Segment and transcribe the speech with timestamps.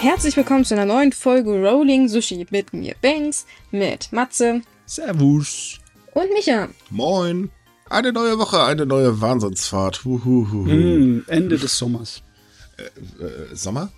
[0.00, 5.78] Herzlich willkommen zu einer neuen Folge Rolling Sushi mit mir, Banks, mit Matze Servus.
[6.14, 6.68] und Micha.
[6.90, 7.50] Moin.
[7.88, 10.04] Eine neue Woche, eine neue Wahnsinnsfahrt.
[10.04, 10.64] Huhuhuhu.
[10.66, 12.22] Mm, Ende des Sommers.
[12.76, 13.90] Äh, Sommer?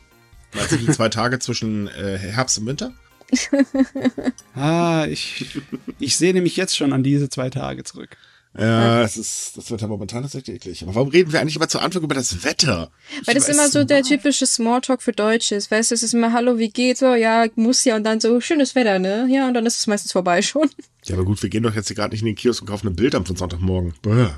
[0.55, 2.93] Meinst du die zwei Tage zwischen äh, Herbst und Winter?
[4.55, 5.61] Ah, ich,
[5.99, 8.17] ich sehne mich jetzt schon an diese zwei Tage zurück.
[8.57, 10.83] Ja, das ist, das wird ja momentan tatsächlich eklig.
[10.83, 12.91] Aber warum reden wir eigentlich immer zu Anfang über das Wetter?
[13.25, 15.71] Weil das immer so der typische Smalltalk für Deutsche ist.
[15.71, 17.01] Weißt du, es ist immer Hallo, wie geht's?
[17.01, 17.97] So, ja, muss ja.
[17.97, 19.29] Und dann so, schönes Wetter, ne?
[19.31, 20.69] Ja, und dann ist es meistens vorbei schon.
[21.05, 22.89] Ja, aber gut, wir gehen doch jetzt hier gerade nicht in den Kiosk und kaufen
[22.89, 23.95] ein Bild am Sonntagmorgen.
[24.03, 24.29] Bäh.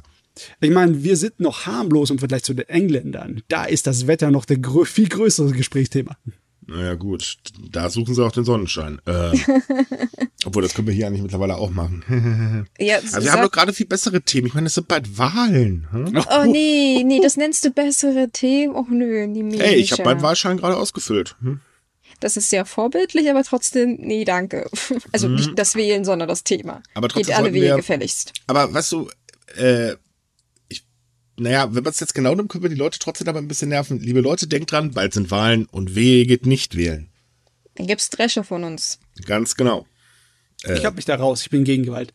[0.61, 3.43] Ich meine, wir sind noch harmlos im Vergleich zu den Engländern.
[3.49, 6.17] Da ist das Wetter noch der grö viel größere Gesprächsthema.
[6.71, 7.37] Naja, gut.
[7.71, 9.01] Da suchen sie auch den Sonnenschein.
[9.07, 9.33] Äh,
[10.45, 12.67] obwohl, das können wir hier eigentlich mittlerweile auch machen.
[12.79, 14.47] Ja, Also wir haben doch gerade viel bessere Themen.
[14.47, 15.89] Ich meine, es sind bald Wahlen.
[15.91, 16.25] Hm?
[16.31, 18.75] Oh nee, nee, das nennst du bessere Themen?
[18.75, 19.65] Och nö, die Micha.
[19.65, 21.37] Ey, ich habe meinen Wahlschein gerade ausgefüllt.
[21.43, 21.61] Hm?
[22.21, 24.69] Das ist sehr vorbildlich, aber trotzdem, nee, danke.
[25.11, 26.83] Also nicht das Wählen, sondern das Thema.
[26.95, 28.33] Aber trotzdem Geht alle Wege wir- gefälligst.
[28.47, 29.09] Aber weißt du,
[29.57, 29.95] äh,
[31.41, 33.69] naja, wenn man es jetzt genau nimmt, können wir die Leute trotzdem aber ein bisschen
[33.71, 33.99] nerven.
[33.99, 37.09] Liebe Leute, denkt dran, bald sind Wahlen und wehe geht nicht wählen.
[37.75, 38.99] Dann gibt's Dresche von uns.
[39.25, 39.87] Ganz genau.
[40.65, 42.13] Ich hab mich da raus, ich bin gegen Gewalt.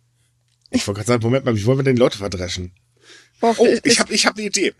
[0.70, 2.72] Ich wollte gerade sagen, Moment mal, wie wollen wir denn die Leute verdreschen?
[3.40, 4.74] Boah, Oh, ich habe ich hab eine Idee.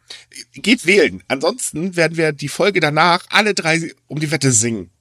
[0.54, 1.24] Geht wählen.
[1.28, 4.92] Ansonsten werden wir die Folge danach alle drei um die Wette singen.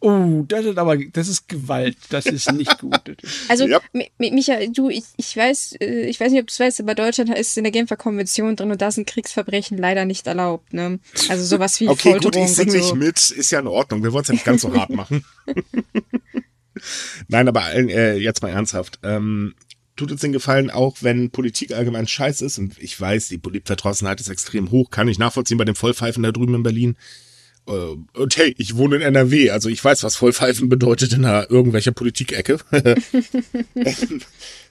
[0.00, 1.96] Oh, das ist aber, das ist Gewalt.
[2.10, 3.00] Das ist nicht gut.
[3.48, 3.80] Also, Ja.
[3.92, 6.80] Mi- Mi- Micha, du, ich, ich weiß, äh, ich weiß nicht, ob du es weißt,
[6.80, 10.72] aber Deutschland ist in der Genfer Konvention drin und da sind Kriegsverbrechen leider nicht erlaubt,
[10.72, 11.00] ne?
[11.28, 12.94] Also sowas wie Okay, Folterung gut, ich singe und nicht so.
[12.94, 14.02] mit, ist ja in Ordnung.
[14.04, 15.24] Wir wollen es ja nicht ganz so hart machen.
[17.26, 19.00] Nein, aber äh, jetzt mal ernsthaft.
[19.02, 19.54] Ähm,
[19.96, 24.20] tut uns den Gefallen, auch wenn Politik allgemein scheiß ist, und ich weiß, die Politverdrossenheit
[24.20, 26.96] ist extrem hoch, kann ich nachvollziehen bei den Vollpfeifen da drüben in Berlin.
[27.68, 31.50] Äh, Und hey, ich wohne in NRW, also ich weiß, was Vollpfeifen bedeutet in einer
[31.50, 32.58] irgendwelcher Politikecke.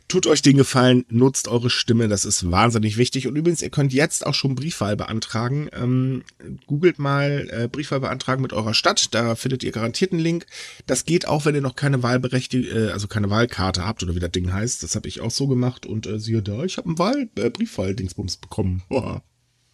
[0.08, 3.28] Tut euch den Gefallen, nutzt eure Stimme, das ist wahnsinnig wichtig.
[3.28, 5.70] Und übrigens, ihr könnt jetzt auch schon Briefwahl beantragen.
[5.74, 6.24] Ähm,
[6.66, 10.46] googelt mal äh, Briefwahl beantragen mit eurer Stadt, da findet ihr garantiert einen Link.
[10.86, 14.22] Das geht auch, wenn ihr noch keine Wahlberechtigung, äh, also keine Wahlkarte habt oder wie
[14.22, 14.82] das Ding heißt.
[14.82, 17.50] Das habe ich auch so gemacht und äh, siehe da, ich habe einen Wahl äh,
[17.50, 18.84] Briefwahl-Dingsbums bekommen.
[18.88, 19.24] Boah.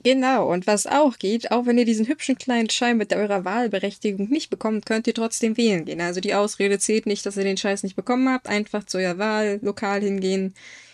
[0.03, 4.29] Genau, und was auch geht, auch wenn ihr diesen hübschen kleinen Schein mit eurer Wahlberechtigung
[4.29, 6.01] nicht bekommt, könnt ihr trotzdem wählen gehen.
[6.01, 8.47] Also die Ausrede zählt nicht, dass ihr den Scheiß nicht bekommen habt.
[8.47, 10.53] Einfach zu euer Wahllokal hingehen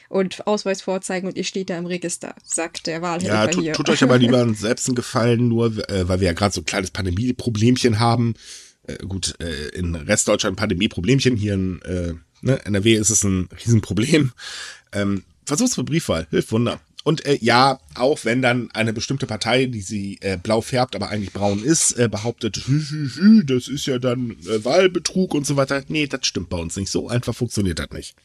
[0.10, 3.74] und Ausweis vorzeigen und ihr steht da im Register, sagt der Wahlhelfer Ja, tut, hier.
[3.74, 6.66] tut euch aber lieber selbst einen Gefallen, nur äh, weil wir ja gerade so ein
[6.66, 8.34] kleines Pandemie-Problemchen haben.
[8.84, 14.32] Äh, gut, äh, in Restdeutschland Pandemie-Problemchen, hier in äh, ne, NRW ist es ein Riesenproblem.
[14.92, 16.80] Ähm, versuch's mit Briefwahl, hilft Wunder.
[17.04, 21.10] Und äh, ja, auch wenn dann eine bestimmte Partei, die sie äh, blau färbt, aber
[21.10, 25.48] eigentlich braun ist, äh, behauptet, hü, hü, hü, das ist ja dann äh, Wahlbetrug und
[25.48, 25.82] so weiter.
[25.88, 26.92] Nee, das stimmt bei uns nicht.
[26.92, 28.16] So einfach funktioniert das nicht.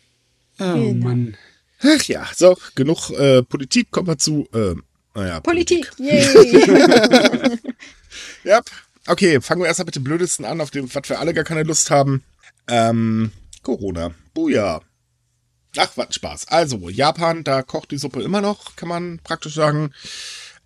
[0.58, 0.92] Oh.
[0.94, 1.36] Mann.
[1.80, 4.74] Ach ja, so, genug äh, Politik, kommen wir zu, äh,
[5.14, 7.58] naja, Politik, yay!
[8.44, 8.60] Ja,
[9.06, 11.62] okay, fangen wir erstmal mit dem Blödesten an, auf dem, was wir alle gar keine
[11.62, 12.22] Lust haben.
[12.68, 14.12] Ähm, Corona.
[14.34, 14.80] Buja.
[15.76, 16.48] Ach, was Spaß.
[16.48, 19.92] Also, Japan, da kocht die Suppe immer noch, kann man praktisch sagen.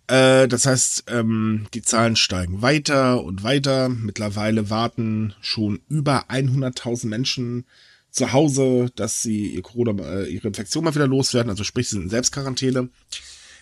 [0.07, 3.89] Äh, das heißt, ähm, die Zahlen steigen weiter und weiter.
[3.89, 7.65] Mittlerweile warten schon über 100.000 Menschen
[8.11, 11.51] zu Hause, dass sie ihr Corona, äh, ihre Infektion mal wieder loswerden.
[11.51, 12.89] Also sprich, sie sind in Selbstquarantäne.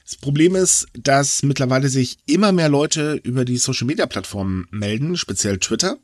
[0.06, 5.97] Das Problem ist, dass mittlerweile sich immer mehr Leute über die Social-Media-Plattformen melden, speziell Twitter,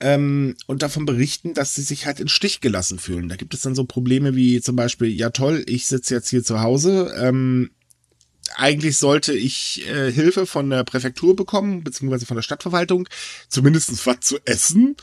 [0.00, 3.28] ähm, und davon berichten, dass sie sich halt in Stich gelassen fühlen.
[3.28, 6.42] Da gibt es dann so Probleme wie zum Beispiel, ja toll, ich sitze jetzt hier
[6.42, 7.70] zu Hause, ähm,
[8.56, 13.08] eigentlich sollte ich äh, Hilfe von der Präfektur bekommen, beziehungsweise von der Stadtverwaltung,
[13.48, 14.96] zumindest was zu essen.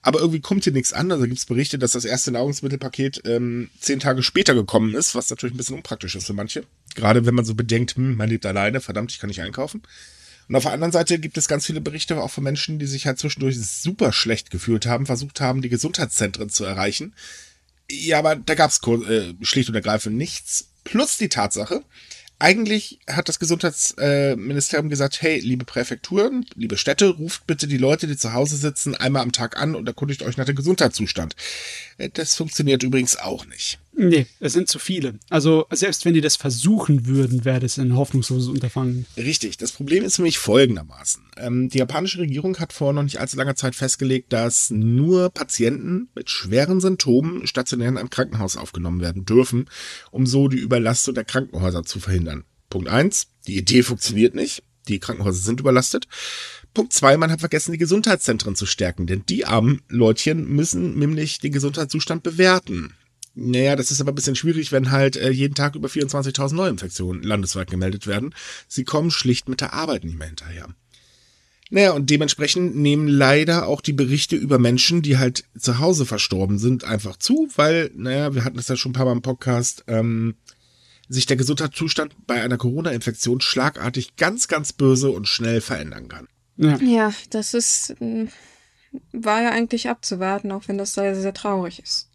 [0.00, 1.10] Aber irgendwie kommt hier nichts an.
[1.10, 5.30] Also gibt es Berichte, dass das erste Nahrungsmittelpaket ähm, zehn Tage später gekommen ist, was
[5.30, 6.64] natürlich ein bisschen unpraktisch ist für manche.
[6.94, 9.82] Gerade wenn man so bedenkt, hm, man lebt alleine, verdammt, ich kann nicht einkaufen.
[10.48, 13.06] Und auf der anderen Seite gibt es ganz viele Berichte auch von Menschen, die sich
[13.06, 17.14] halt zwischendurch super schlecht gefühlt haben, versucht haben, die Gesundheitszentren zu erreichen.
[17.90, 20.68] Ja, aber da gab es äh, schlicht und ergreifend nichts.
[20.84, 21.82] Plus die Tatsache,
[22.38, 28.16] eigentlich hat das Gesundheitsministerium gesagt, hey, liebe Präfekturen, liebe Städte, ruft bitte die Leute, die
[28.16, 31.36] zu Hause sitzen, einmal am Tag an und erkundigt euch nach dem Gesundheitszustand.
[31.98, 33.78] Äh, Das funktioniert übrigens auch nicht.
[33.96, 35.18] Nee, es sind zu viele.
[35.30, 39.06] Also, selbst wenn die das versuchen würden, wäre das ein hoffnungsloses Unterfangen.
[39.16, 39.56] Richtig.
[39.56, 41.22] Das Problem ist nämlich folgendermaßen.
[41.36, 46.08] Ähm, die japanische Regierung hat vor noch nicht allzu langer Zeit festgelegt, dass nur Patienten
[46.14, 49.66] mit schweren Symptomen stationär in einem Krankenhaus aufgenommen werden dürfen,
[50.10, 52.44] um so die Überlastung der Krankenhäuser zu verhindern.
[52.70, 54.64] Punkt eins: Die Idee funktioniert nicht.
[54.88, 56.08] Die Krankenhäuser sind überlastet.
[56.74, 61.38] Punkt zwei, man hat vergessen, die Gesundheitszentren zu stärken, denn die armen Leutchen müssen nämlich
[61.38, 62.94] den Gesundheitszustand bewerten.
[63.34, 67.22] Naja, das ist aber ein bisschen schwierig, wenn halt äh, jeden Tag über 24.000 Neuinfektionen
[67.22, 68.34] landesweit gemeldet werden.
[68.68, 70.68] Sie kommen schlicht mit der Arbeit nicht mehr hinterher.
[71.70, 76.58] Naja, und dementsprechend nehmen leider auch die Berichte über Menschen, die halt zu Hause verstorben
[76.58, 79.82] sind, einfach zu, weil, naja, wir hatten das ja schon ein paar Mal im Podcast,
[79.88, 80.36] ähm,
[81.08, 86.28] sich der Gesundheitszustand bei einer Corona-Infektion schlagartig ganz, ganz böse und schnell verändern kann.
[86.56, 88.26] Ja, ja das ist, äh,
[89.12, 92.08] war ja eigentlich abzuwarten, auch wenn das sehr, sehr traurig ist.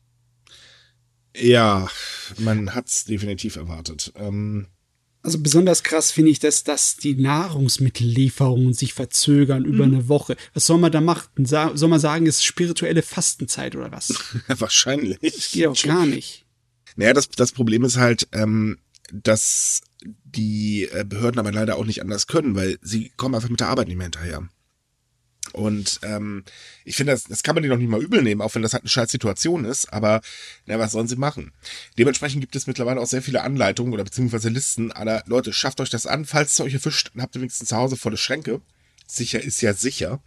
[1.35, 1.87] Ja,
[2.37, 4.11] man hat's definitiv erwartet.
[4.15, 4.67] Ähm,
[5.21, 9.95] also besonders krass finde ich, dass, dass die Nahrungsmittellieferungen sich verzögern über mhm.
[9.95, 10.37] eine Woche.
[10.53, 11.45] Was soll man da machen?
[11.45, 14.13] soll man sagen, es ist spirituelle Fastenzeit oder was?
[14.47, 15.19] Wahrscheinlich.
[15.21, 16.45] Das geht auch gar nicht.
[16.95, 18.79] Naja, das, das Problem ist halt, ähm,
[19.11, 23.59] dass die äh, Behörden aber leider auch nicht anders können, weil sie kommen einfach mit
[23.59, 24.47] der Arbeit nicht mehr hinterher.
[25.53, 26.43] Und ähm,
[26.85, 28.73] ich finde, das, das kann man dir noch nicht mal übel nehmen, auch wenn das
[28.73, 29.91] halt eine scheiß Situation ist.
[29.91, 30.21] Aber
[30.65, 31.51] na, was sollen sie machen?
[31.97, 35.89] Dementsprechend gibt es mittlerweile auch sehr viele Anleitungen oder beziehungsweise Listen aller Leute, schafft euch
[35.89, 36.25] das an.
[36.25, 38.61] Falls es euch erwischt, dann habt ihr wenigstens zu Hause volle Schränke.
[39.07, 40.21] Sicher ist ja sicher.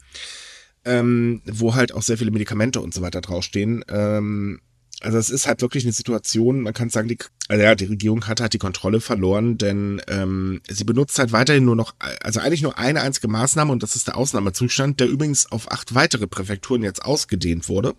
[0.84, 3.84] Ähm, wo halt auch sehr viele Medikamente und so weiter draufstehen.
[3.88, 4.60] Ähm,
[5.00, 7.18] also es ist halt wirklich eine Situation, man kann sagen, die,
[7.48, 11.64] also ja, die Regierung hat halt die Kontrolle verloren, denn ähm, sie benutzt halt weiterhin
[11.64, 15.50] nur noch, also eigentlich nur eine einzige Maßnahme und das ist der Ausnahmezustand, der übrigens
[15.50, 17.94] auf acht weitere Präfekturen jetzt ausgedehnt wurde.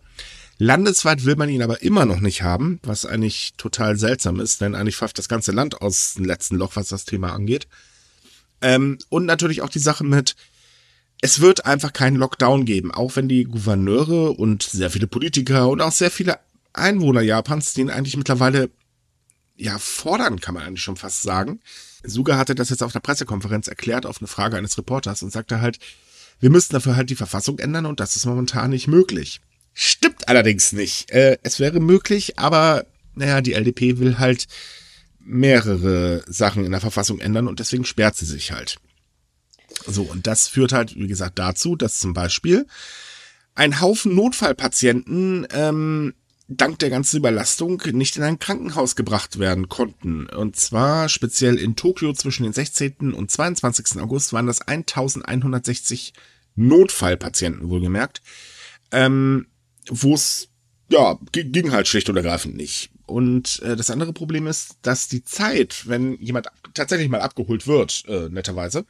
[0.59, 4.75] Landesweit will man ihn aber immer noch nicht haben, was eigentlich total seltsam ist, denn
[4.75, 7.67] eigentlich pfeift das ganze Land aus dem letzten Loch, was das Thema angeht.
[8.61, 10.35] Ähm, und natürlich auch die Sache mit,
[11.21, 15.81] es wird einfach keinen Lockdown geben, auch wenn die Gouverneure und sehr viele Politiker und
[15.81, 16.39] auch sehr viele
[16.73, 18.69] Einwohner Japans den eigentlich mittlerweile
[19.55, 21.59] ja fordern, kann man eigentlich schon fast sagen.
[22.03, 25.61] Suga hatte das jetzt auf der Pressekonferenz erklärt auf eine Frage eines Reporters und sagte
[25.61, 25.79] halt,
[26.39, 29.39] wir müssten dafür halt die Verfassung ändern und das ist momentan nicht möglich.
[29.73, 31.11] Stimmt allerdings nicht.
[31.11, 32.85] Äh, es wäre möglich, aber
[33.15, 34.47] naja, die LDP will halt
[35.19, 38.77] mehrere Sachen in der Verfassung ändern und deswegen sperrt sie sich halt.
[39.87, 42.67] So, und das führt halt, wie gesagt, dazu, dass zum Beispiel
[43.55, 46.13] ein Haufen Notfallpatienten ähm,
[46.47, 50.27] dank der ganzen Überlastung nicht in ein Krankenhaus gebracht werden konnten.
[50.27, 53.13] Und zwar speziell in Tokio zwischen den 16.
[53.13, 54.01] und 22.
[54.01, 56.13] August waren das 1160
[56.55, 58.21] Notfallpatienten, wohlgemerkt,
[58.91, 59.47] ähm,
[59.89, 60.49] wo es
[60.89, 62.91] ja, ging halt schlicht und ergreifend nicht.
[63.05, 68.03] Und äh, das andere Problem ist, dass die Zeit, wenn jemand tatsächlich mal abgeholt wird,
[68.07, 68.85] äh, netterweise,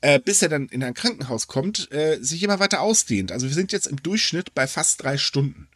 [0.00, 3.32] äh, bis er dann in ein Krankenhaus kommt, äh, sich immer weiter ausdehnt.
[3.32, 5.68] Also wir sind jetzt im Durchschnitt bei fast drei Stunden.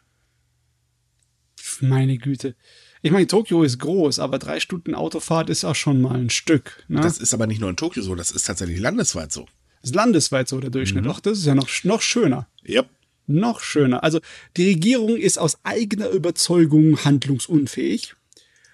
[1.81, 2.55] Meine Güte.
[3.01, 6.83] Ich meine, Tokio ist groß, aber drei Stunden Autofahrt ist auch schon mal ein Stück.
[6.87, 7.01] Ne?
[7.01, 9.47] Das ist aber nicht nur in Tokio so, das ist tatsächlich landesweit so.
[9.81, 11.03] Das ist landesweit so der Durchschnitt.
[11.03, 11.07] Mhm.
[11.07, 12.47] Doch, das ist ja noch, noch schöner.
[12.67, 12.87] Yep.
[13.27, 14.03] Noch schöner.
[14.03, 14.19] Also
[14.57, 18.13] die Regierung ist aus eigener Überzeugung handlungsunfähig.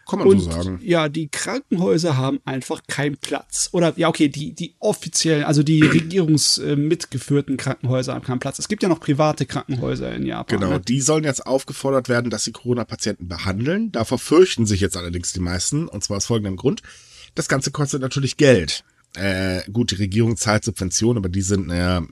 [0.07, 0.79] Kann man und, so sagen.
[0.83, 3.69] Ja, die Krankenhäuser haben einfach keinen Platz.
[3.73, 8.59] Oder ja, okay, die, die offiziellen, also die regierungsmitgeführten äh, Krankenhäuser haben keinen Platz.
[8.59, 10.59] Es gibt ja noch private Krankenhäuser in Japan.
[10.59, 10.79] Genau, ne?
[10.79, 13.91] die sollen jetzt aufgefordert werden, dass sie Corona-Patienten behandeln.
[13.91, 16.81] Davor fürchten sich jetzt allerdings die meisten, und zwar aus folgendem Grund.
[17.35, 18.83] Das Ganze kostet natürlich Geld.
[19.17, 22.05] Äh, gut, die Regierung zahlt Subventionen, aber die sind, naja.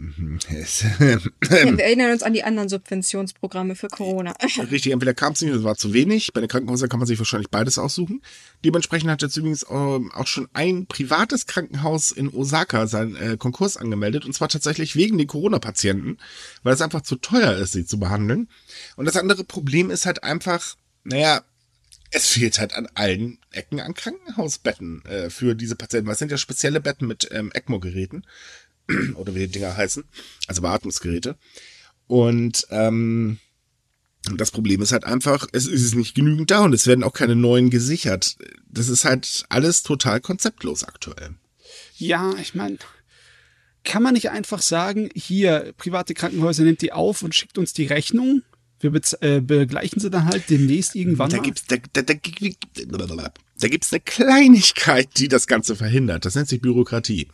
[0.50, 1.20] ja,
[1.50, 4.34] wir erinnern uns an die anderen Subventionsprogramme für Corona.
[4.72, 6.34] Richtig, entweder kam es nicht, das war zu wenig.
[6.34, 8.22] Bei den Krankenhäusern kann man sich wahrscheinlich beides aussuchen.
[8.64, 13.78] Dementsprechend hat jetzt übrigens ähm, auch schon ein privates Krankenhaus in Osaka seinen äh, Konkurs
[13.78, 14.26] angemeldet.
[14.26, 16.18] Und zwar tatsächlich wegen den Corona-Patienten,
[16.64, 18.50] weil es einfach zu teuer ist, sie zu behandeln.
[18.96, 21.44] Und das andere Problem ist halt einfach, naja,
[22.12, 26.08] es fehlt halt an allen Ecken an Krankenhausbetten äh, für diese Patienten.
[26.08, 28.26] Was sind ja spezielle Betten mit ähm, ECMO-Geräten
[29.16, 30.04] oder wie die Dinger heißen,
[30.48, 31.36] also Beatmungsgeräte.
[32.08, 33.40] Und ähm,
[34.36, 37.36] das Problem ist halt einfach, es ist nicht genügend da und es werden auch keine
[37.36, 38.38] neuen gesichert.
[38.68, 41.36] Das ist halt alles total konzeptlos aktuell.
[41.98, 42.78] Ja, ich meine,
[43.84, 47.86] kann man nicht einfach sagen, hier, private Krankenhäuser nimmt die auf und schickt uns die
[47.86, 48.42] Rechnung?
[48.94, 51.30] Wir äh, begleichen sie dann halt demnächst irgendwann.
[51.30, 52.14] Da gibt es da, da, da,
[53.60, 56.26] da gibt's eine Kleinigkeit, die das Ganze verhindert.
[56.26, 57.28] Das nennt sich Bürokratie.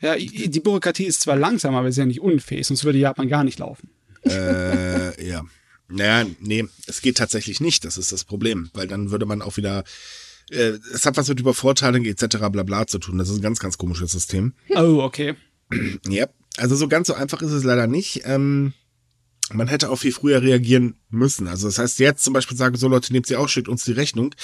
[0.00, 3.44] Ja, die Bürokratie ist zwar langsam, aber ist ja nicht unfähig, sonst würde Japan gar
[3.44, 3.88] nicht laufen.
[4.24, 5.44] Äh, ja.
[5.88, 9.56] Naja, nee, es geht tatsächlich nicht, das ist das Problem, weil dann würde man auch
[9.56, 9.84] wieder,
[10.50, 12.36] äh, es hat was mit Übervorteilung etc.
[12.50, 13.18] bla bla zu tun.
[13.18, 14.54] Das ist ein ganz, ganz komisches System.
[14.70, 15.34] Oh, okay.
[16.08, 16.26] ja,
[16.56, 18.22] also so ganz so einfach ist es leider nicht.
[18.24, 18.72] Ähm,
[19.52, 21.48] man hätte auch viel früher reagieren müssen.
[21.48, 23.92] Also das heißt, jetzt zum Beispiel sagen, so Leute, nehmt sie auch, schickt uns die
[23.92, 24.34] Rechnung.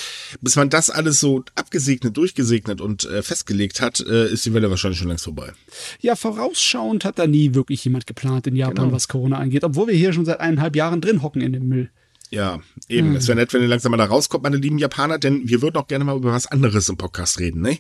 [0.41, 4.69] Bis man das alles so abgesegnet, durchgesegnet und äh, festgelegt hat, äh, ist die Welle
[4.69, 5.53] wahrscheinlich schon längst vorbei.
[6.01, 8.93] Ja, vorausschauend hat da nie wirklich jemand geplant in Japan, Genau.
[8.93, 11.91] was Corona angeht, obwohl wir hier schon seit eineinhalb Jahren drin hocken in dem Müll.
[12.31, 13.17] Ja, eben.
[13.17, 15.77] Es wäre nett, wenn ihr langsam mal da rauskommt, meine lieben Japaner, denn wir würden
[15.79, 17.79] auch gerne mal über was anderes im Podcast reden, ne?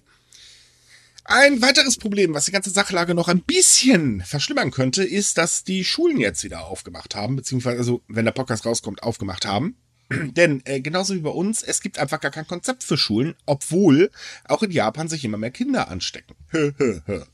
[1.32, 5.84] Ein weiteres Problem, was die ganze Sachlage noch ein bisschen verschlimmern könnte, ist, dass die
[5.84, 9.76] Schulen jetzt wieder aufgemacht haben, beziehungsweise, also, wenn der Podcast rauskommt, aufgemacht haben.
[10.10, 14.10] Denn äh, genauso wie bei uns, es gibt einfach gar kein Konzept für Schulen, obwohl
[14.46, 16.34] auch in Japan sich immer mehr Kinder anstecken.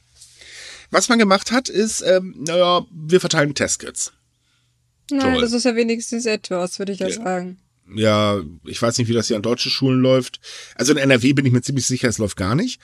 [0.90, 4.12] Was man gemacht hat, ist, ähm, naja, wir verteilen Testkits.
[5.10, 5.40] Nein, Toll.
[5.40, 7.14] das ist ja wenigstens etwas, würde ich ja, Ja.
[7.14, 7.58] sagen.
[7.94, 10.40] Ja, ich weiß nicht, wie das hier an deutschen Schulen läuft.
[10.74, 12.78] Also in NRW bin ich mir ziemlich sicher, es läuft gar nicht.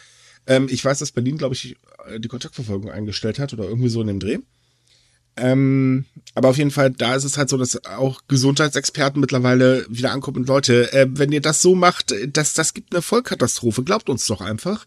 [0.46, 4.00] Ähm, ich weiß, dass Berlin, glaube ich, äh, die Kontaktverfolgung eingestellt hat oder irgendwie so
[4.00, 4.38] in dem Dreh.
[5.36, 10.12] Ähm, aber auf jeden Fall, da ist es halt so, dass auch Gesundheitsexperten mittlerweile wieder
[10.12, 13.82] ankommen und Leute, äh, wenn ihr das so macht, äh, das, das gibt eine Vollkatastrophe,
[13.82, 14.86] glaubt uns doch einfach.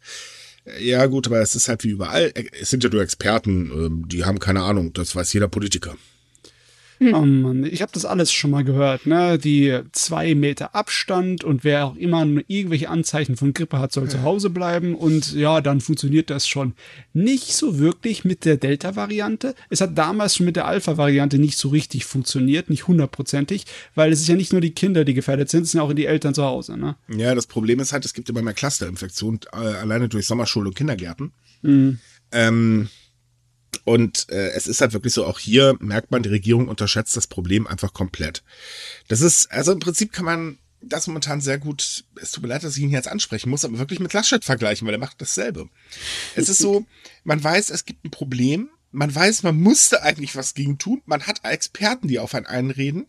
[0.66, 2.32] Äh, Ja gut, aber es ist halt wie überall.
[2.60, 5.96] Es sind ja nur Experten, ähm, die haben keine Ahnung, das weiß jeder Politiker.
[7.00, 9.38] Oh Mann, ich habe das alles schon mal gehört, ne?
[9.38, 14.22] Die zwei Meter Abstand und wer auch immer irgendwelche Anzeichen von Grippe hat, soll zu
[14.22, 16.74] Hause bleiben und ja, dann funktioniert das schon.
[17.14, 19.56] Nicht so wirklich mit der Delta-Variante.
[19.70, 24.22] Es hat damals schon mit der Alpha-Variante nicht so richtig funktioniert, nicht hundertprozentig, weil es
[24.22, 26.44] ist ja nicht nur die Kinder, die gefährdet sind, es sind auch die Eltern zu
[26.44, 26.96] Hause, ne?
[27.10, 30.76] Ja, das Problem ist halt, es gibt immer mehr Clusterinfektionen, äh, alleine durch Sommerschulen und
[30.76, 31.32] Kindergärten.
[32.32, 32.90] Ähm,
[33.84, 37.28] und äh, es ist halt wirklich so, auch hier merkt man, die Regierung unterschätzt das
[37.28, 38.44] Problem einfach komplett.
[39.08, 42.64] Das ist, also im Prinzip kann man das momentan sehr gut, es tut mir leid,
[42.64, 45.68] dass ich ihn jetzt ansprechen muss, aber wirklich mit Laschet vergleichen, weil er macht dasselbe.
[46.36, 46.86] Es ist so,
[47.24, 51.24] man weiß, es gibt ein Problem, man weiß, man musste eigentlich was gegen tun, man
[51.24, 53.08] hat Experten, die auf einen einreden,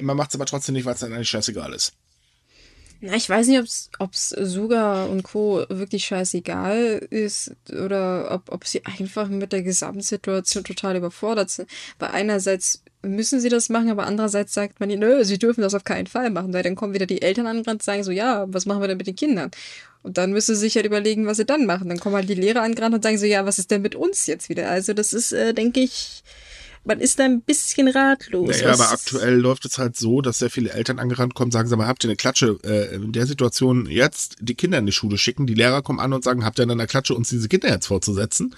[0.00, 1.94] man macht es aber trotzdem nicht, weil es dann eigentlich scheißegal ist.
[3.00, 5.64] Na, ich weiß nicht, ob's ob's Suga und Co.
[5.68, 11.68] wirklich scheißegal ist oder ob, ob sie einfach mit der Gesamtsituation total überfordert sind.
[11.98, 15.74] Weil einerseits müssen sie das machen, aber andererseits sagt man ihnen, nö, sie dürfen das
[15.74, 18.46] auf keinen Fall machen, weil dann kommen wieder die Eltern an und sagen so, ja,
[18.48, 19.50] was machen wir denn mit den Kindern?
[20.02, 21.88] Und dann müssen sie sich halt überlegen, was sie dann machen.
[21.88, 24.26] Dann kommen halt die Lehrer angerannt und sagen so, ja, was ist denn mit uns
[24.26, 24.70] jetzt wieder?
[24.70, 26.22] Also das ist, äh, denke ich,
[26.86, 28.48] man ist da ein bisschen ratlos.
[28.48, 31.78] Naja, aber aktuell läuft es halt so, dass sehr viele Eltern angerannt kommen, sagen, sag
[31.78, 32.58] mal, habt ihr eine Klatsche?
[32.64, 36.12] Äh, in der Situation jetzt die Kinder in die Schule schicken, die Lehrer kommen an
[36.12, 38.54] und sagen, habt ihr in einer Klatsche uns diese Kinder jetzt vorzusetzen?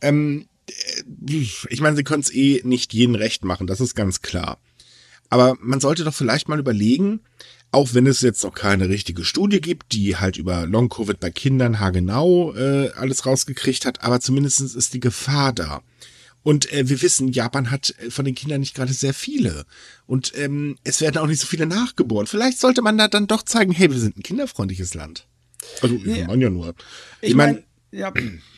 [0.00, 0.72] Ähm, äh,
[1.30, 4.58] ich meine, sie können es eh nicht jedem recht machen, das ist ganz klar.
[5.28, 7.20] Aber man sollte doch vielleicht mal überlegen,
[7.72, 11.80] auch wenn es jetzt noch keine richtige Studie gibt, die halt über Long-Covid bei Kindern
[11.80, 15.82] haargenau äh, alles rausgekriegt hat, aber zumindest ist die Gefahr da.
[16.46, 19.66] Und äh, wir wissen, Japan hat äh, von den Kindern nicht gerade sehr viele.
[20.06, 22.28] Und ähm, es werden auch nicht so viele nachgeboren.
[22.28, 25.26] Vielleicht sollte man da dann doch zeigen, hey, wir sind ein kinderfreundliches Land.
[25.82, 26.76] Also, ich meine ja nur.
[27.20, 28.12] Ich meine, ja,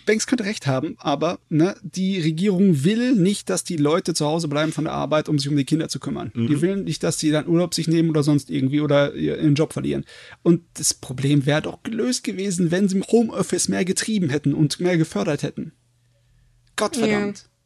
[0.04, 4.48] Banks könnte recht haben, aber ne, die Regierung will nicht, dass die Leute zu Hause
[4.48, 6.30] bleiben von der Arbeit, um sich um die Kinder zu kümmern.
[6.34, 9.72] Die will nicht, dass die dann Urlaub sich nehmen oder sonst irgendwie oder ihren Job
[9.72, 10.04] verlieren.
[10.42, 14.78] Und das Problem wäre doch gelöst gewesen, wenn sie im Homeoffice mehr getrieben hätten und
[14.78, 15.72] mehr gefördert hätten.
[16.76, 17.38] Gottverdammt.
[17.38, 17.57] ja,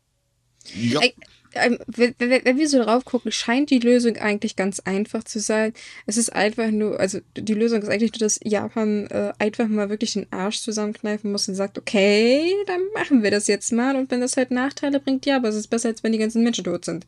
[1.00, 1.14] Ey,
[1.54, 5.72] ähm, wenn wir so drauf gucken, scheint die Lösung eigentlich ganz einfach zu sein.
[6.06, 9.90] Es ist einfach nur, also die Lösung ist eigentlich nur, dass Japan äh, einfach mal
[9.90, 13.96] wirklich den Arsch zusammenkneifen muss und sagt, okay, dann machen wir das jetzt mal.
[13.96, 16.42] Und wenn das halt Nachteile bringt, ja, aber es ist besser, als wenn die ganzen
[16.42, 17.06] Menschen tot sind.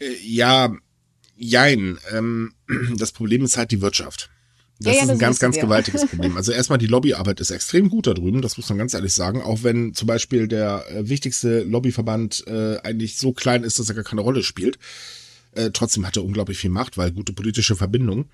[0.00, 0.72] äh, ja,
[1.36, 1.98] jein.
[2.12, 2.52] Ähm,
[2.96, 4.30] das Problem ist halt die Wirtschaft.
[4.80, 5.62] Das Ja, ja, ist ein das ganz, wissen ganz wir.
[5.62, 6.36] gewaltiges Problem.
[6.36, 9.42] Also erstmal die Lobbyarbeit ist extrem gut da drüben, das muss man ganz ehrlich sagen.
[9.42, 13.94] Auch wenn zum Beispiel der äh, wichtigste Lobbyverband äh, eigentlich so klein ist, dass er
[13.94, 14.78] gar keine Rolle spielt.
[15.52, 18.26] Äh, trotzdem hat er unglaublich viel Macht, weil gute politische Verbindung.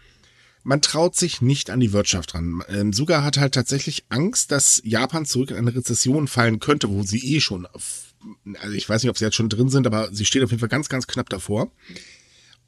[0.66, 2.62] Man traut sich nicht an die Wirtschaft ran.
[2.68, 7.02] Ähm, Suga hat halt tatsächlich Angst, dass Japan zurück in eine Rezession fallen könnte, wo
[7.02, 8.14] sie eh schon, auf,
[8.60, 10.60] also ich weiß nicht, ob sie jetzt schon drin sind, aber sie steht auf jeden
[10.60, 11.70] Fall ganz, ganz knapp davor.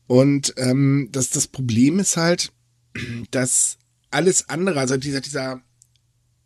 [0.07, 2.53] Und ähm, das, das Problem ist halt,
[3.31, 3.79] dass
[4.11, 5.63] alles andere, also dieser, dieser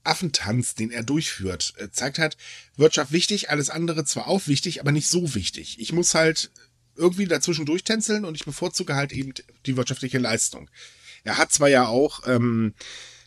[0.02, 2.37] Affentanz, den er durchführt, äh, zeigt halt,
[2.76, 5.78] Wirtschaft wichtig, alles andere zwar auch wichtig, aber nicht so wichtig.
[5.78, 6.50] Ich muss halt
[6.97, 9.33] irgendwie dazwischen durchtänzeln und ich bevorzuge halt eben
[9.66, 10.71] die wirtschaftliche Leistung.
[11.25, 12.75] Er hat zwar ja auch ähm,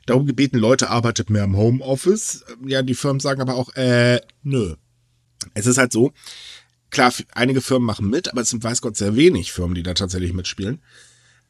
[0.06, 2.44] darum gebeten, Leute arbeitet mehr im Homeoffice.
[2.65, 4.75] Ja, die Firmen sagen aber auch, äh, nö.
[5.53, 6.13] Es ist halt so,
[6.89, 9.94] klar, einige Firmen machen mit, aber es sind weiß Gott sehr wenig Firmen, die da
[9.94, 10.82] tatsächlich mitspielen.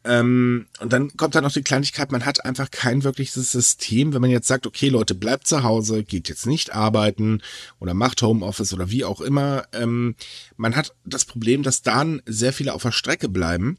[0.06, 4.22] Ähm, und dann kommt da noch die Kleinigkeit, man hat einfach kein wirkliches System, wenn
[4.22, 7.42] man jetzt sagt, okay Leute, bleibt zu Hause, geht jetzt nicht arbeiten
[7.80, 9.66] oder macht Homeoffice oder wie auch immer.
[9.72, 10.16] Ähm,
[10.58, 13.78] man hat das Problem, dass dann sehr viele auf der Strecke bleiben,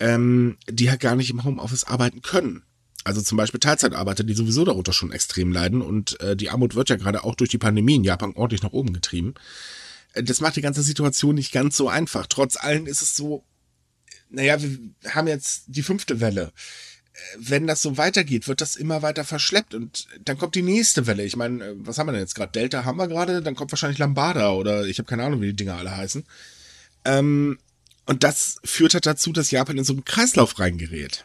[0.00, 2.64] ähm, die halt gar nicht im Homeoffice arbeiten können.
[3.04, 6.88] Also zum Beispiel Teilzeitarbeiter, die sowieso darunter schon extrem leiden und äh, die Armut wird
[6.88, 9.34] ja gerade auch durch die Pandemie in Japan ordentlich nach oben getrieben.
[10.12, 12.26] Äh, das macht die ganze Situation nicht ganz so einfach.
[12.26, 13.44] Trotz allem ist es so,
[14.32, 14.78] naja, wir
[15.14, 16.52] haben jetzt die fünfte Welle.
[17.38, 21.24] Wenn das so weitergeht, wird das immer weiter verschleppt und dann kommt die nächste Welle.
[21.24, 22.52] Ich meine, was haben wir denn jetzt gerade?
[22.52, 25.56] Delta haben wir gerade, dann kommt wahrscheinlich Lambada oder ich habe keine Ahnung, wie die
[25.56, 26.24] Dinger alle heißen.
[27.04, 27.58] Ähm,
[28.06, 31.24] und das führt halt dazu, dass Japan in so einen Kreislauf reingerät.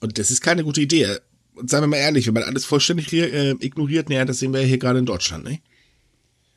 [0.00, 1.18] Und das ist keine gute Idee.
[1.54, 4.60] Und seien wir mal ehrlich, wenn man alles vollständig äh, ignoriert, naja, das sehen wir
[4.60, 5.60] ja hier gerade in Deutschland, ne?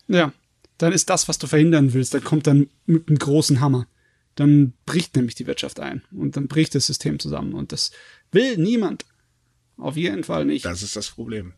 [0.07, 0.33] Ja,
[0.77, 3.87] dann ist das, was du verhindern willst, dann kommt dann mit einem großen Hammer
[4.35, 7.91] dann bricht nämlich die Wirtschaft ein und dann bricht das System zusammen und das
[8.31, 9.05] will niemand.
[9.77, 10.65] Auf jeden Fall nicht.
[10.65, 11.53] Das ist das Problem.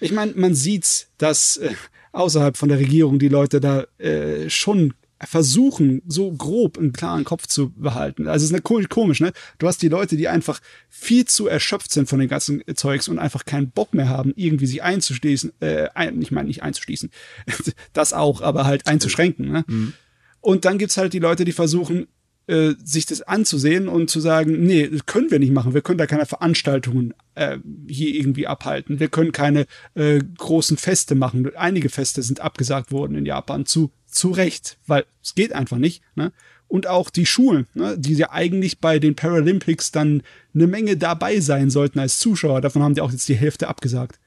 [0.00, 1.74] Ich meine, man sieht's, dass äh,
[2.12, 7.46] außerhalb von der Regierung die Leute da äh, schon versuchen, so grob einen klaren Kopf
[7.46, 8.26] zu behalten.
[8.26, 9.32] Also es ist eine komisch, ne?
[9.58, 13.18] Du hast die Leute, die einfach viel zu erschöpft sind von den ganzen Zeugs und
[13.18, 17.10] einfach keinen Bock mehr haben, irgendwie sich einzuschließen, äh, ein, ich meine nicht einzuschließen,
[17.92, 19.64] das auch, aber halt einzuschränken, ne?
[19.66, 19.92] Mhm.
[20.40, 22.06] Und dann gibt's halt die Leute, die versuchen,
[22.50, 25.72] äh, sich das anzusehen und zu sagen, nee, das können wir nicht machen.
[25.72, 28.98] Wir können da keine Veranstaltungen äh, hier irgendwie abhalten.
[28.98, 31.54] Wir können keine äh, großen Feste machen.
[31.54, 36.02] Einige Feste sind abgesagt worden in Japan zu, zu Recht, weil es geht einfach nicht.
[36.16, 36.32] Ne?
[36.66, 40.22] Und auch die Schulen, ne, die ja eigentlich bei den Paralympics dann
[40.54, 42.60] eine Menge dabei sein sollten als Zuschauer.
[42.60, 44.18] Davon haben die auch jetzt die Hälfte abgesagt.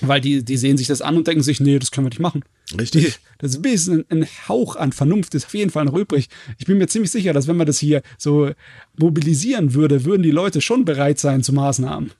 [0.00, 2.20] Weil die, die sehen sich das an und denken sich, nee, das können wir nicht
[2.20, 2.42] machen.
[2.78, 3.18] Richtig.
[3.38, 6.28] Das ist ein bisschen ein Hauch an Vernunft ist auf jeden Fall noch übrig.
[6.58, 8.52] Ich bin mir ziemlich sicher, dass wenn man das hier so
[8.96, 12.12] mobilisieren würde, würden die Leute schon bereit sein zu Maßnahmen.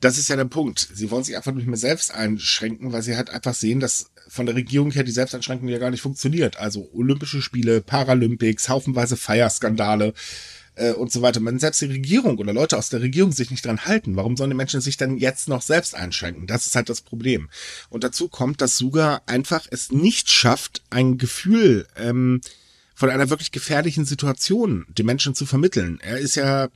[0.00, 0.88] Das ist ja der Punkt.
[0.92, 4.44] Sie wollen sich einfach nicht mehr selbst einschränken, weil sie halt einfach sehen, dass von
[4.44, 6.58] der Regierung her die Selbsteinschränkung ja gar nicht funktioniert.
[6.58, 10.12] Also Olympische Spiele, Paralympics, haufenweise Feierskandale,
[10.76, 11.44] äh, und so weiter.
[11.44, 14.50] Wenn selbst die Regierung oder Leute aus der Regierung sich nicht dran halten, warum sollen
[14.50, 16.46] die Menschen sich dann jetzt noch selbst einschränken?
[16.46, 17.48] Das ist halt das Problem.
[17.90, 22.40] Und dazu kommt, dass Suga einfach es nicht schafft, ein Gefühl ähm,
[22.94, 25.98] von einer wirklich gefährlichen Situation den Menschen zu vermitteln.
[26.00, 26.68] Er ist ja,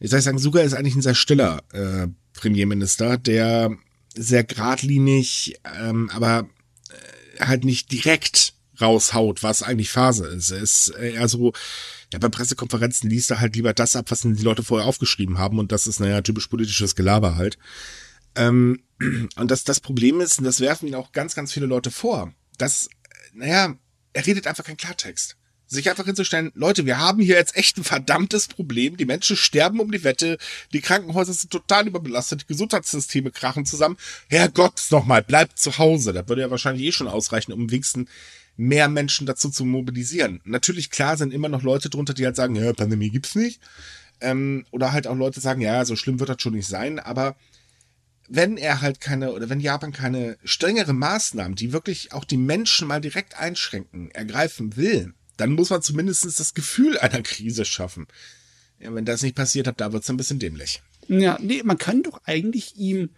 [0.00, 3.76] wie soll ich sagen, Suga ist eigentlich ein sehr stiller äh, Premierminister, der
[4.14, 6.48] sehr geradlinig, ähm, aber
[6.90, 10.50] äh, halt nicht direkt raushaut, was eigentlich Phase ist.
[10.50, 11.52] Er ist eher so,
[12.12, 15.58] ja, bei Pressekonferenzen liest er halt lieber das ab, was die Leute vorher aufgeschrieben haben
[15.58, 17.58] und das ist, naja, typisch politisches Gelaber halt.
[18.34, 18.82] Ähm,
[19.36, 22.32] und das, das Problem ist, und das werfen ihn auch ganz, ganz viele Leute vor,
[22.56, 22.88] dass,
[23.34, 23.74] naja,
[24.12, 25.36] er redet einfach kein Klartext.
[25.70, 28.96] Sich einfach hinzustellen, Leute, wir haben hier jetzt echt ein verdammtes Problem.
[28.96, 30.38] Die Menschen sterben um die Wette,
[30.72, 33.98] die Krankenhäuser sind total überbelastet, die Gesundheitssysteme krachen zusammen.
[34.28, 36.14] Herrgott, nochmal, bleibt zu Hause.
[36.14, 38.08] Das würde ja wahrscheinlich eh schon ausreichen, um wenigstens
[38.58, 40.40] mehr Menschen dazu zu mobilisieren.
[40.44, 43.62] Natürlich, klar, sind immer noch Leute drunter, die halt sagen, ja, Pandemie gibt's nicht.
[44.20, 47.36] Ähm, oder halt auch Leute sagen, ja, so schlimm wird das schon nicht sein, aber
[48.28, 52.88] wenn er halt keine, oder wenn Japan keine strengere Maßnahmen, die wirklich auch die Menschen
[52.88, 58.08] mal direkt einschränken, ergreifen will, dann muss man zumindest das Gefühl einer Krise schaffen.
[58.80, 60.82] Ja, wenn das nicht passiert hat, da wird's ein bisschen dämlich.
[61.06, 63.10] Ja, nee, man kann doch eigentlich ihm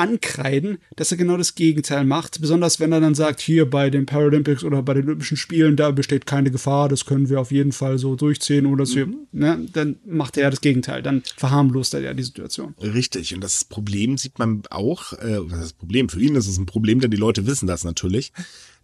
[0.00, 2.40] ankreiden, dass er genau das Gegenteil macht.
[2.40, 5.90] Besonders wenn er dann sagt, hier bei den Paralympics oder bei den Olympischen Spielen, da
[5.90, 9.00] besteht keine Gefahr, das können wir auf jeden Fall so durchziehen oder so.
[9.00, 9.26] Mhm.
[9.32, 12.74] Ne, dann macht er ja das Gegenteil, dann verharmlost er ja die Situation.
[12.80, 16.08] Richtig, und das Problem sieht man auch, äh, das Problem?
[16.08, 18.32] Für ihn ist es ein Problem, denn die Leute wissen das natürlich.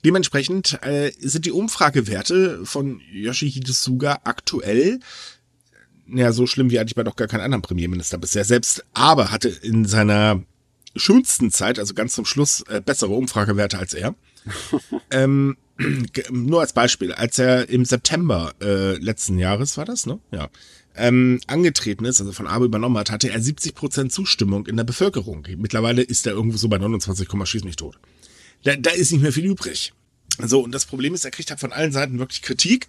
[0.04, 5.00] Dementsprechend äh, sind die Umfragewerte von Yoshihide Suga aktuell
[6.08, 8.44] ja, so schlimm wie eigentlich bei doch gar keinem anderen Premierminister bisher.
[8.44, 10.44] Selbst aber hatte in seiner
[10.96, 14.14] schönsten Zeit, also ganz zum Schluss, äh, bessere Umfragewerte als er.
[15.10, 15.56] ähm,
[16.30, 20.18] nur als Beispiel, als er im September äh, letzten Jahres war das, ne?
[20.30, 20.48] Ja.
[20.98, 24.84] Ähm, angetreten ist, also von Abe übernommen hat, hatte er 70 Prozent Zustimmung in der
[24.84, 25.46] Bevölkerung.
[25.58, 27.98] Mittlerweile ist er irgendwo so bei 29, schieß mich tot.
[28.64, 29.92] Da, da ist nicht mehr viel übrig.
[30.38, 32.88] So, und das Problem ist, er kriegt halt von allen Seiten wirklich Kritik.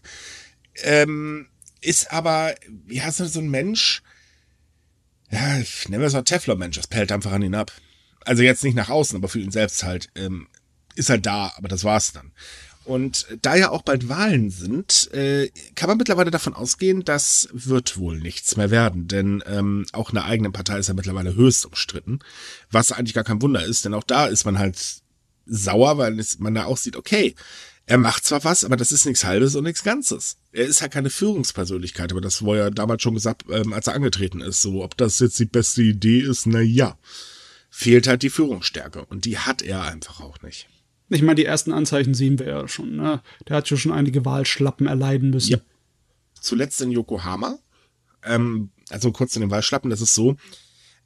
[0.83, 1.47] Ähm,
[1.81, 4.01] ist aber, wie heißt das, so ein Mensch,
[5.29, 5.57] ja,
[5.89, 7.71] nennen wir es mal Teflon-Mensch, das pellt einfach an ihn ab.
[8.27, 10.47] Also jetzt nicht nach außen, aber für ihn selbst halt, ähm,
[10.95, 12.33] ist halt da, aber das war's dann.
[12.83, 17.97] Und da ja auch bald Wahlen sind, äh, kann man mittlerweile davon ausgehen, das wird
[17.97, 19.07] wohl nichts mehr werden.
[19.07, 22.19] Denn ähm, auch eine eigene Partei ist ja mittlerweile höchst umstritten.
[22.71, 24.77] Was eigentlich gar kein Wunder ist, denn auch da ist man halt
[25.45, 27.35] sauer, weil man da auch sieht, okay,
[27.85, 30.37] er macht zwar was, aber das ist nichts Halbes und nichts Ganzes.
[30.51, 33.95] Er ist halt keine Führungspersönlichkeit, aber das war ja damals schon gesagt, ähm, als er
[33.95, 34.61] angetreten ist.
[34.61, 36.97] So, ob das jetzt die beste Idee ist, na ja.
[37.79, 40.67] Fehlt halt die Führungsstärke und die hat er einfach auch nicht.
[41.09, 42.95] Ich meine, die ersten Anzeichen sehen wir ja schon.
[42.95, 43.21] Ne?
[43.47, 45.51] Der hat ja schon einige Wahlschlappen erleiden müssen.
[45.51, 45.57] Ja.
[46.41, 47.59] Zuletzt in Yokohama.
[48.23, 50.37] Ähm, also kurz in den Wahlschlappen, das ist so,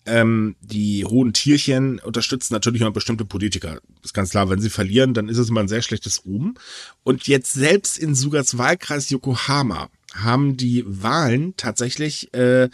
[0.06, 3.82] ähm, die hohen Tierchen unterstützen natürlich immer bestimmte Politiker.
[4.02, 6.56] Ist ganz klar, wenn sie verlieren, dann ist es immer ein sehr schlechtes Ruhm.
[7.04, 12.70] Und jetzt selbst in Sugas Wahlkreis Yokohama haben die Wahlen tatsächlich äh,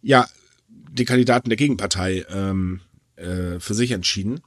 [0.00, 0.26] ja
[0.66, 2.80] die Kandidaten der Gegenpartei ähm,
[3.18, 4.40] äh, für sich entschieden.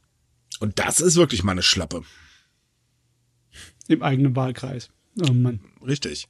[0.59, 2.03] Und das ist wirklich mal eine Schlappe.
[3.87, 4.89] Im eigenen Wahlkreis.
[5.21, 5.59] Oh Mann.
[5.85, 6.27] Richtig.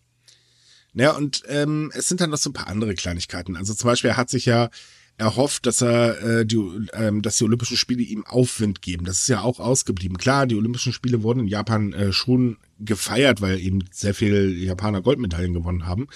[0.93, 3.55] Ja, und ähm, es sind dann noch so ein paar andere Kleinigkeiten.
[3.55, 4.69] Also zum Beispiel hat sich ja
[5.17, 6.57] erhofft, dass er äh, die,
[6.93, 9.05] ähm, dass die Olympischen Spiele ihm Aufwind geben.
[9.05, 10.17] Das ist ja auch ausgeblieben.
[10.17, 15.01] Klar, die Olympischen Spiele wurden in Japan äh, schon gefeiert, weil eben sehr viele Japaner
[15.01, 16.07] Goldmedaillen gewonnen haben.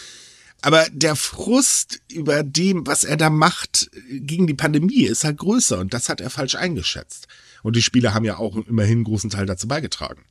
[0.62, 5.78] Aber der Frust über dem, was er da macht gegen die Pandemie, ist halt größer
[5.80, 7.28] und das hat er falsch eingeschätzt.
[7.62, 10.24] Und die Spiele haben ja auch immerhin einen großen Teil dazu beigetragen.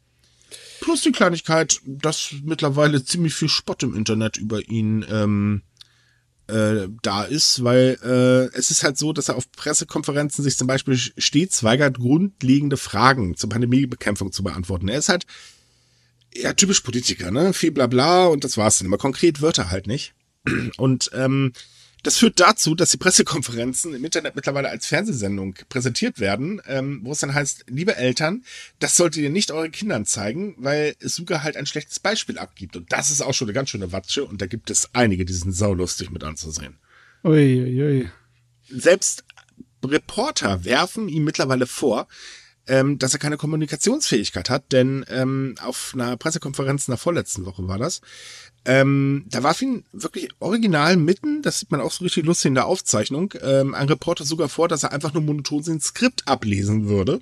[0.80, 5.62] Plus die Kleinigkeit, dass mittlerweile ziemlich viel Spott im Internet über ihn ähm,
[6.46, 10.66] äh, da ist, weil äh, es ist halt so, dass er auf Pressekonferenzen sich zum
[10.66, 14.88] Beispiel stets weigert, grundlegende Fragen zur Pandemiebekämpfung zu beantworten.
[14.88, 15.26] Er ist halt
[16.34, 17.52] ja typisch Politiker, ne?
[17.52, 18.88] Viel Blabla und das war's dann.
[18.88, 20.14] Aber konkret wird er halt nicht.
[20.76, 21.52] Und ähm,
[22.02, 27.12] das führt dazu, dass die Pressekonferenzen im Internet mittlerweile als Fernsehsendung präsentiert werden, ähm, wo
[27.12, 28.44] es dann heißt, liebe Eltern,
[28.78, 32.76] das solltet ihr nicht euren Kindern zeigen, weil Suga halt ein schlechtes Beispiel abgibt.
[32.76, 35.32] Und das ist auch schon eine ganz schöne Watsche und da gibt es einige, die
[35.32, 36.76] sind saulustig mit anzusehen.
[37.24, 37.72] Uiuiui.
[37.72, 38.10] Ui, ui.
[38.68, 39.24] Selbst
[39.82, 42.06] Reporter werfen ihm mittlerweile vor,
[42.66, 47.66] ähm, dass er keine Kommunikationsfähigkeit hat, denn ähm, auf einer Pressekonferenz in der vorletzten Woche
[47.68, 48.00] war das,
[48.64, 52.54] ähm, da warf ihn wirklich original mitten, das sieht man auch so richtig lustig in
[52.54, 56.88] der Aufzeichnung, ähm, ein Reporter sogar vor, dass er einfach nur monoton sein Skript ablesen
[56.88, 57.20] würde,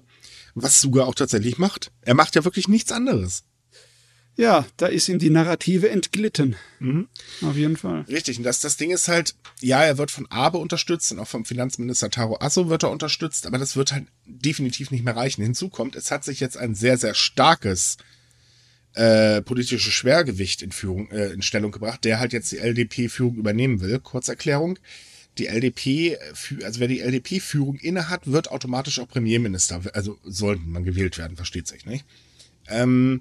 [0.55, 1.90] was sogar auch tatsächlich macht.
[2.02, 3.44] Er macht ja wirklich nichts anderes.
[4.37, 6.57] Ja, da ist ihm die Narrative entglitten.
[6.81, 7.09] Mhm.
[7.42, 8.03] Auf jeden Fall.
[8.09, 8.38] Richtig.
[8.38, 11.45] Und das, das Ding ist halt, ja, er wird von Abe unterstützt und auch vom
[11.45, 15.42] Finanzminister Taro Asso wird er unterstützt, aber das wird halt definitiv nicht mehr reichen.
[15.42, 17.99] Hinzu kommt, es hat sich jetzt ein sehr, sehr starkes
[18.95, 23.81] äh, politisches Schwergewicht in Führung, äh, in Stellung gebracht, der halt jetzt die LDP-Führung übernehmen
[23.81, 23.99] will.
[23.99, 24.79] Kurzerklärung.
[25.38, 26.18] Die LDP,
[26.62, 31.66] also wer die LDP-Führung innehat, wird automatisch auch Premierminister, also sollten man gewählt werden, versteht
[31.66, 32.05] sich, nicht?
[32.73, 33.21] Ähm,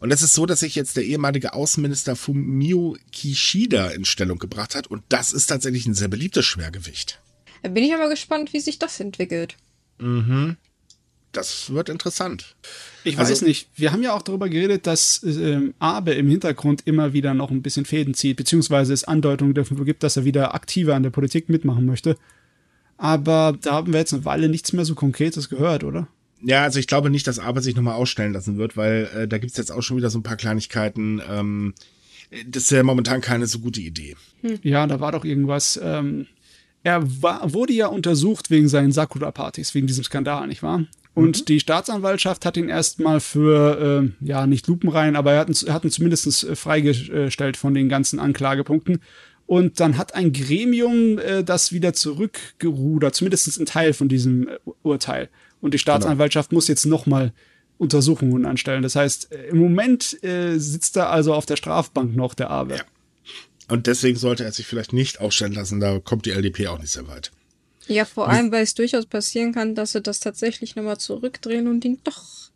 [0.00, 4.74] und es ist so, dass sich jetzt der ehemalige Außenminister Fumio Kishida in Stellung gebracht
[4.74, 7.20] hat und das ist tatsächlich ein sehr beliebtes Schwergewicht.
[7.62, 9.56] Da bin ich aber gespannt, wie sich das entwickelt.
[9.98, 10.56] Mhm.
[11.32, 12.56] Das wird interessant.
[13.04, 13.68] Ich also, weiß nicht.
[13.76, 17.62] Wir haben ja auch darüber geredet, dass ähm, Abe im Hintergrund immer wieder noch ein
[17.62, 21.48] bisschen Fäden zieht, beziehungsweise es Andeutungen dafür gibt, dass er wieder aktiver an der Politik
[21.48, 22.16] mitmachen möchte.
[22.96, 26.08] Aber da haben wir jetzt eine Weile nichts mehr so Konkretes gehört, oder?
[26.42, 29.38] Ja, also ich glaube nicht, dass Abe sich nochmal ausstellen lassen wird, weil äh, da
[29.38, 31.20] gibt's jetzt auch schon wieder so ein paar Kleinigkeiten.
[31.28, 31.74] Ähm,
[32.46, 34.16] das ist ja momentan keine so gute Idee.
[34.42, 34.58] Hm.
[34.62, 35.78] Ja, da war doch irgendwas.
[35.82, 36.26] Ähm,
[36.82, 40.86] er war, wurde ja untersucht wegen seinen Sakura-Partys, wegen diesem Skandal, nicht wahr?
[41.12, 41.44] Und mhm.
[41.46, 45.84] die Staatsanwaltschaft hat ihn erstmal für, äh, ja, nicht lupenrein, aber er hat ihn, hat
[45.84, 49.00] ihn zumindest äh, freigestellt von den ganzen Anklagepunkten.
[49.46, 54.58] Und dann hat ein Gremium äh, das wieder zurückgerudert, zumindest ein Teil von diesem äh,
[54.82, 55.28] Urteil.
[55.60, 55.78] Und die.
[55.78, 56.58] Staatsanwaltschaft genau.
[56.58, 57.32] muss jetzt nochmal
[57.78, 58.82] Untersuchungen anstellen.
[58.82, 62.76] Das heißt, äh, im Moment äh, sitzt er also auf der Strafbank noch, der Abe.
[62.76, 62.82] Ja.
[63.68, 66.90] Und deswegen sollte er sich vielleicht nicht ausstellen lassen, da kommt die LDP auch nicht
[66.90, 67.30] sehr weit.
[67.86, 71.84] Ja, vor allem, weil es durchaus passieren kann, dass sie das tatsächlich nochmal zurückdrehen und
[71.84, 72.49] ihn doch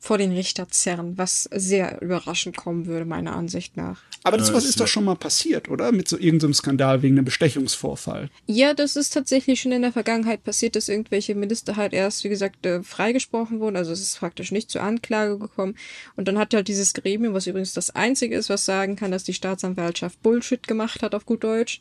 [0.00, 4.00] vor den Richter zerren, was sehr überraschend kommen würde, meiner Ansicht nach.
[4.22, 5.90] Aber das, was ist doch schon mal passiert, oder?
[5.90, 8.30] Mit so irgendeinem Skandal wegen einem Bestechungsvorfall.
[8.46, 12.28] Ja, das ist tatsächlich schon in der Vergangenheit passiert, dass irgendwelche Minister halt erst, wie
[12.28, 13.76] gesagt, äh, freigesprochen wurden.
[13.76, 15.76] Also es ist praktisch nicht zur Anklage gekommen.
[16.16, 19.24] Und dann hat halt dieses Gremium, was übrigens das einzige ist, was sagen kann, dass
[19.24, 21.80] die Staatsanwaltschaft Bullshit gemacht hat, auf gut Deutsch,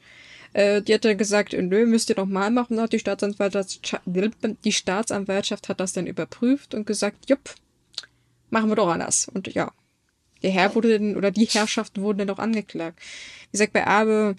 [0.54, 2.80] äh, die hat dann gesagt, nö, müsst ihr doch mal machen.
[2.80, 7.56] Hat die Staatsanwaltschaft, die Staatsanwaltschaft hat das dann überprüft und gesagt, jupp,
[8.50, 9.28] machen wir doch anders.
[9.28, 9.72] Und ja,
[10.44, 13.00] der Herr wurde dann, oder die Herrschaften wurden dann auch angeklagt.
[13.00, 14.36] Wie gesagt, bei Abe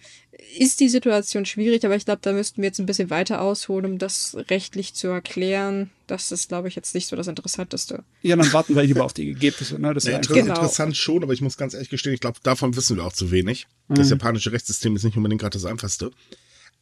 [0.57, 3.92] ist die Situation schwierig, aber ich glaube, da müssten wir jetzt ein bisschen weiter ausholen,
[3.92, 5.90] um das rechtlich zu erklären.
[6.07, 8.05] Das ist, glaube ich, jetzt nicht so das Interessanteste.
[8.23, 9.81] Ja, dann warten wir lieber auf die Ergebnisse.
[9.81, 9.92] Ne?
[9.94, 10.55] Das ja, inter genau.
[10.55, 13.31] Interessant schon, aber ich muss ganz ehrlich gestehen, ich glaube, davon wissen wir auch zu
[13.31, 13.66] wenig.
[13.88, 13.97] Mhm.
[13.97, 16.11] Das japanische Rechtssystem ist nicht unbedingt gerade das einfachste.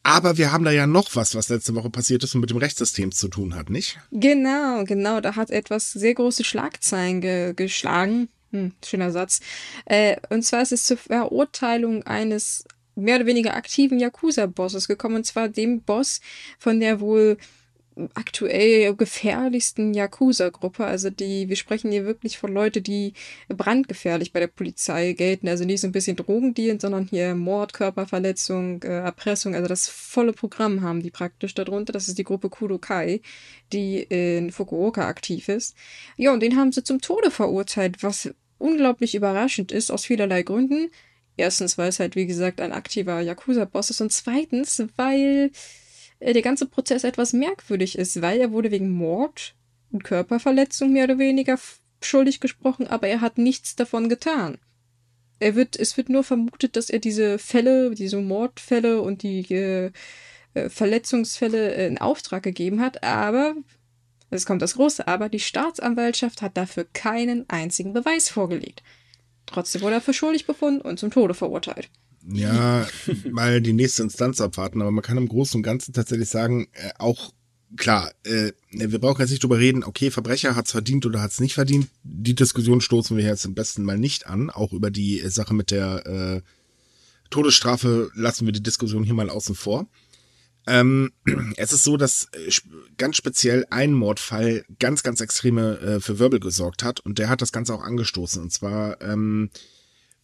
[0.07, 2.55] Aber wir haben da ja noch was, was letzte Woche passiert ist und mit dem
[2.55, 3.99] Rechtssystem zu tun hat, nicht?
[4.11, 5.19] Genau, genau.
[5.19, 8.29] Da hat etwas sehr große Schlagzeilen ge geschlagen.
[8.51, 9.41] Hm, schöner Satz.
[9.83, 12.63] Äh, und zwar ist es zur Verurteilung eines
[12.95, 16.21] mehr oder weniger aktiven Yakuza-Bosses gekommen, und zwar dem Boss
[16.57, 17.37] von der wohl
[18.13, 20.85] aktuell gefährlichsten Yakuza-Gruppe.
[20.85, 23.13] Also die, wir sprechen hier wirklich von Leuten, die
[23.47, 25.47] brandgefährlich bei der Polizei gelten.
[25.47, 29.55] Also nicht so ein bisschen Drogendealen, sondern hier Mord, Körperverletzung, äh, Erpressung.
[29.55, 31.93] Also das volle Programm haben die praktisch darunter.
[31.93, 33.21] Das ist die Gruppe Kudokai,
[33.73, 35.75] die in Fukuoka aktiv ist.
[36.15, 40.89] Ja, und den haben sie zum Tode verurteilt, was unglaublich überraschend ist, aus vielerlei Gründen.
[41.37, 45.51] Erstens, weil es halt, wie gesagt, ein aktiver Yakuza-Boss ist und zweitens, weil
[46.19, 49.55] der ganze Prozess etwas merkwürdig ist, weil er wurde wegen Mord
[49.91, 51.57] und Körperverletzung mehr oder weniger
[52.01, 54.57] schuldig gesprochen, aber er hat nichts davon getan.
[55.39, 59.91] Er wird, es wird nur vermutet, dass er diese Fälle, diese Mordfälle und die äh,
[60.53, 63.55] äh Verletzungsfälle äh, in Auftrag gegeben hat, aber,
[64.29, 68.83] es kommt das große Aber, die Staatsanwaltschaft hat dafür keinen einzigen Beweis vorgelegt.
[69.45, 71.89] Trotzdem wurde er für schuldig befunden und zum Tode verurteilt.
[72.29, 72.87] Ja,
[73.31, 76.91] mal die nächste Instanz abwarten, aber man kann im Großen und Ganzen tatsächlich sagen, äh,
[76.97, 77.31] auch
[77.75, 81.53] klar, äh, wir brauchen jetzt nicht drüber reden, okay, Verbrecher hat's verdient oder hat's nicht
[81.53, 81.87] verdient.
[82.03, 84.49] Die Diskussion stoßen wir jetzt am besten mal nicht an.
[84.49, 86.41] Auch über die Sache mit der äh,
[87.29, 89.87] Todesstrafe lassen wir die Diskussion hier mal außen vor.
[90.65, 91.11] Ähm,
[91.57, 92.51] es ist so, dass äh,
[92.97, 97.41] ganz speziell ein Mordfall ganz, ganz extreme äh, für Wirbel gesorgt hat und der hat
[97.41, 98.41] das Ganze auch angestoßen.
[98.41, 99.49] Und zwar ähm,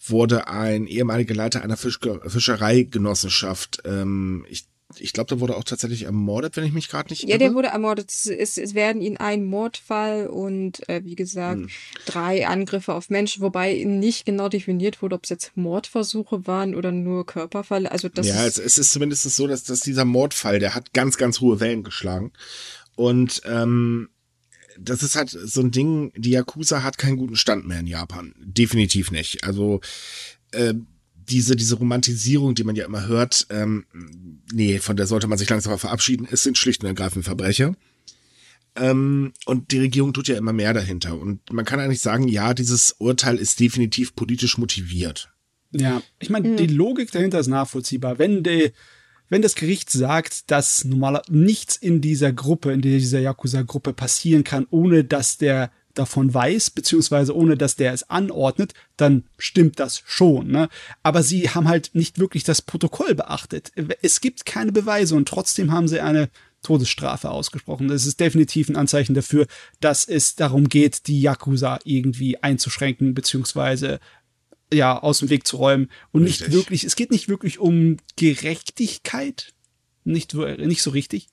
[0.10, 4.66] wurde ein ehemaliger Leiter einer Fisch Fischereigenossenschaft, ähm, ich
[5.00, 7.40] ich glaube, der wurde auch tatsächlich ermordet, wenn ich mich gerade nicht Ja, irre.
[7.40, 8.12] der wurde ermordet.
[8.12, 11.70] Es, es, es werden ihn ein Mordfall und äh, wie gesagt hm.
[12.06, 16.92] drei Angriffe auf Menschen, wobei nicht genau definiert wurde, ob es jetzt Mordversuche waren oder
[16.92, 17.92] nur Körperfälle.
[17.92, 21.18] Also das ja, es, es ist zumindest so, dass, dass dieser Mordfall, der hat ganz,
[21.18, 22.32] ganz hohe Wellen geschlagen
[22.96, 24.10] und ähm,
[24.80, 28.34] das ist halt so ein Ding, die Yakuza hat keinen guten Stand mehr in Japan.
[28.40, 29.44] Definitiv nicht.
[29.44, 29.82] Also
[30.52, 30.74] äh,
[31.16, 33.86] diese, diese Romantisierung, die man ja immer hört, ähm,
[34.52, 36.28] nee, von der sollte man sich langsam verabschieden.
[36.30, 37.76] Es sind schlicht und ergreifend Verbrecher.
[38.76, 41.18] Ähm, und die Regierung tut ja immer mehr dahinter.
[41.18, 45.30] Und man kann eigentlich sagen, ja, dieses Urteil ist definitiv politisch motiviert.
[45.72, 46.58] Ja, ich meine, mhm.
[46.58, 48.20] die Logik dahinter ist nachvollziehbar.
[48.20, 48.72] Wenn die,
[49.34, 54.68] wenn das Gericht sagt, dass normaler nichts in dieser Gruppe, in dieser Yakuza-Gruppe passieren kann,
[54.70, 60.50] ohne dass der davon weiß, beziehungsweise ohne dass der es anordnet, dann stimmt das schon.
[60.50, 60.70] Ne?
[61.02, 63.72] Aber sie haben halt nicht wirklich das Protokoll beachtet.
[64.04, 66.30] Es gibt keine Beweise und trotzdem haben sie eine
[66.62, 67.88] Todesstrafe ausgesprochen.
[67.88, 69.48] Das ist definitiv ein Anzeichen dafür,
[69.80, 74.00] dass es darum geht, die Yakuza irgendwie einzuschränken, beziehungsweise
[74.74, 75.90] ja, aus dem Weg zu räumen.
[76.12, 76.48] Und richtig.
[76.48, 79.54] nicht wirklich, es geht nicht wirklich um Gerechtigkeit.
[80.04, 81.28] Nicht, nicht so richtig.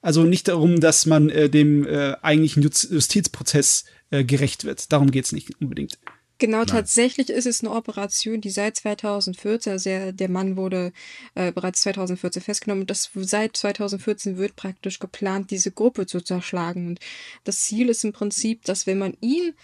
[0.00, 4.92] Also nicht darum, dass man äh, dem äh, eigentlichen Justizprozess äh, gerecht wird.
[4.92, 5.98] Darum geht's nicht unbedingt.
[6.38, 6.66] Genau, Nein.
[6.66, 10.92] tatsächlich ist es eine Operation, die seit 2014, also der, der Mann wurde
[11.34, 16.88] äh, bereits 2014 festgenommen, das seit 2014 wird praktisch geplant, diese Gruppe zu zerschlagen.
[16.88, 17.00] Und
[17.44, 19.54] das Ziel ist im Prinzip, dass wenn man ihn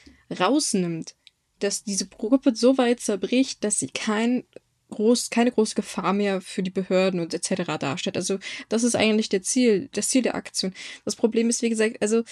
[0.40, 1.14] rausnimmt,
[1.62, 4.44] dass diese Gruppe so weit zerbricht, dass sie kein
[4.90, 7.78] groß, keine große Gefahr mehr für die Behörden und etc.
[7.78, 8.16] darstellt.
[8.16, 10.74] Also das ist eigentlich der Ziel, das Ziel der Aktion.
[11.04, 12.22] Das Problem ist, wie gesagt, also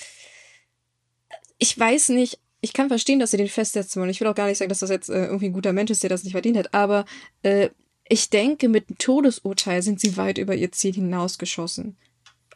[1.58, 4.10] ich weiß nicht, ich kann verstehen, dass sie den festsetzen wollen.
[4.10, 6.02] Ich will auch gar nicht sagen, dass das jetzt äh, irgendwie ein guter Mensch ist,
[6.02, 7.06] der das nicht verdient hat, aber
[7.42, 7.70] äh,
[8.08, 11.96] ich denke, mit dem Todesurteil sind sie weit über ihr Ziel hinausgeschossen.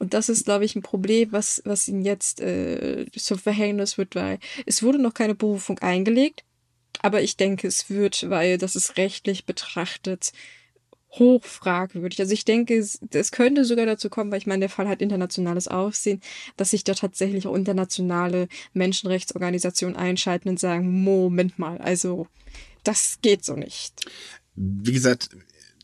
[0.00, 4.16] Und das ist, glaube ich, ein Problem, was, was ihnen jetzt äh, zum Verhängnis wird,
[4.16, 6.44] weil es wurde noch keine Berufung eingelegt.
[7.04, 10.32] Aber ich denke, es wird, weil das ist rechtlich betrachtet
[11.10, 12.18] hoch fragwürdig.
[12.18, 15.02] Also ich denke, es, es könnte sogar dazu kommen, weil ich meine, der Fall hat
[15.02, 16.22] internationales Aufsehen,
[16.56, 22.26] dass sich da tatsächlich auch internationale Menschenrechtsorganisationen einschalten und sagen, Moment mal, also
[22.84, 24.10] das geht so nicht.
[24.54, 25.28] Wie gesagt,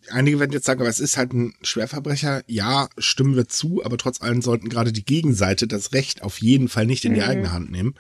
[0.09, 2.45] einige werden jetzt sagen, aber es ist halt ein Schwerverbrecher.
[2.47, 6.71] Ja, stimmen wir zu, aber trotz allem sollten gerade die Gegenseite das Recht auf jeden
[6.71, 7.27] Fall nicht in die mhm.
[7.27, 7.95] eigene Hand nehmen.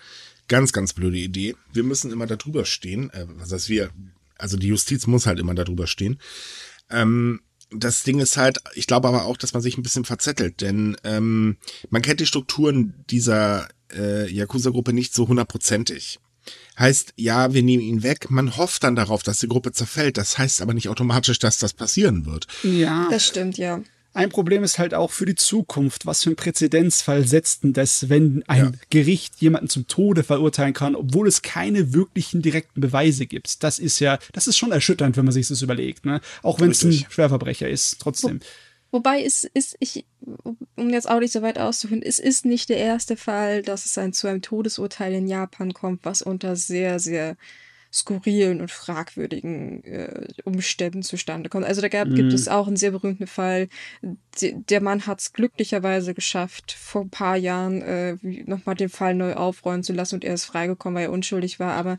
[0.50, 1.54] Ganz, ganz blöde Idee.
[1.72, 3.08] Wir müssen immer darüber stehen.
[3.10, 3.90] Äh, was heißt wir?
[4.36, 6.18] Also die Justiz muss halt immer darüber stehen.
[6.90, 10.60] Ähm, das Ding ist halt, ich glaube aber auch, dass man sich ein bisschen verzettelt,
[10.60, 11.56] denn ähm,
[11.88, 16.18] man kennt die Strukturen dieser äh, Yakuza-Gruppe nicht so hundertprozentig.
[16.76, 18.28] Heißt, ja, wir nehmen ihn weg.
[18.28, 20.16] Man hofft dann darauf, dass die Gruppe zerfällt.
[20.16, 22.48] Das heißt aber nicht automatisch, dass das passieren wird.
[22.64, 23.06] Ja.
[23.08, 23.82] Das stimmt, ja.
[24.12, 26.04] Ein Problem ist halt auch für die Zukunft.
[26.04, 28.72] Was für ein Präzedenzfall setzt denn das, wenn ein ja.
[28.90, 33.62] Gericht jemanden zum Tode verurteilen kann, obwohl es keine wirklichen direkten Beweise gibt?
[33.62, 36.20] Das ist ja, das ist schon erschütternd, wenn man sich das überlegt, ne?
[36.42, 38.40] Auch wenn es ein Schwerverbrecher ist, trotzdem.
[38.90, 40.04] Wo, wobei es ist, ich,
[40.74, 43.96] um jetzt auch nicht so weit auszuführen, es ist nicht der erste Fall, dass es
[43.96, 47.36] ein, zu einem Todesurteil in Japan kommt, was unter sehr, sehr
[47.92, 51.66] skurrilen und fragwürdigen äh, Umständen zustande kommt.
[51.66, 52.14] Also da gab, mhm.
[52.14, 53.68] gibt es auch einen sehr berühmten Fall.
[54.40, 59.14] D der Mann hat es glücklicherweise geschafft, vor ein paar Jahren äh, nochmal den Fall
[59.14, 61.72] neu aufräumen zu lassen und er ist freigekommen, weil er unschuldig war.
[61.72, 61.98] Aber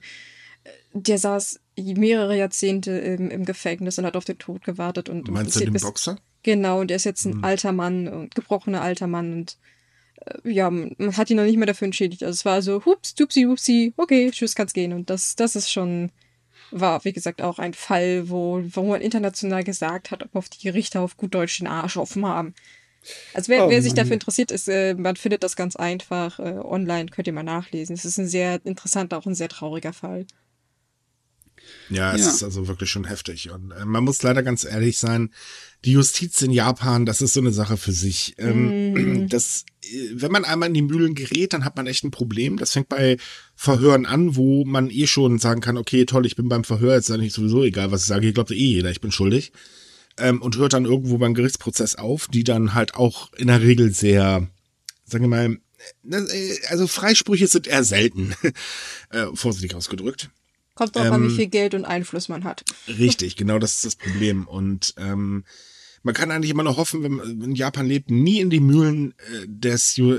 [0.64, 5.10] äh, der saß mehrere Jahrzehnte im, im Gefängnis und hat auf den Tod gewartet.
[5.10, 6.18] Und, Meinst du den Boxer?
[6.44, 7.44] Genau, und er ist jetzt ein mhm.
[7.44, 9.58] alter Mann, ein gebrochener alter Mann und
[10.44, 12.24] ja, man hat ihn noch nicht mehr dafür entschädigt.
[12.24, 14.94] Also es war so, hups, tupsi, hupsi, okay, tschüss, kann's gehen.
[14.94, 16.12] Und das, das ist schon,
[16.72, 20.70] war, wie gesagt, auch ein Fall, wo, wo man international gesagt hat, ob auf die
[20.70, 22.54] Richter auf gut Deutsch den Arsch offen haben.
[23.34, 26.60] Also wer, oh, wer sich dafür interessiert, ist, äh, man findet das ganz einfach äh,
[26.64, 27.96] online, könnt ihr mal nachlesen.
[27.96, 30.28] Es ist ein sehr interessanter, auch ein sehr trauriger Fall.
[31.90, 32.30] Ja, es ja.
[32.30, 33.52] ist also wirklich schon heftig.
[33.52, 35.32] Und äh, man muss leider ganz ehrlich sein,
[35.84, 38.36] die Justiz in Japan, das ist so eine Sache für sich.
[38.38, 39.30] Ähm, mm.
[39.30, 42.58] Das, äh, wenn man einmal in die Mühlen gerät, dann hat man echt ein Problem.
[42.58, 43.18] Das fängt bei
[43.56, 47.10] Verhören an, wo man eh schon sagen kann, okay, toll, ich bin beim Verhör, jetzt
[47.10, 49.52] ist eigentlich sowieso egal, was ich sage, hier glaubt eh jeder, ich bin schuldig.
[50.18, 53.94] Ähm, und hört dann irgendwo beim Gerichtsprozess auf, die dann halt auch in der Regel
[53.94, 54.48] sehr,
[55.06, 55.58] sagen wir mal,
[56.10, 58.34] äh, also Freisprüche sind eher selten,
[59.10, 60.30] äh, vorsichtig ausgedrückt.
[60.82, 62.66] Kommt drauf ähm, an, wie ähm, viel Geld und Einfluss man hat.
[62.88, 64.48] Richtig, genau das ist das Problem.
[64.48, 65.44] Und ähm,
[66.02, 69.14] man kann eigentlich immer noch hoffen, wenn man in Japan lebt, nie in die Mühlen
[69.32, 70.18] äh, des, äh,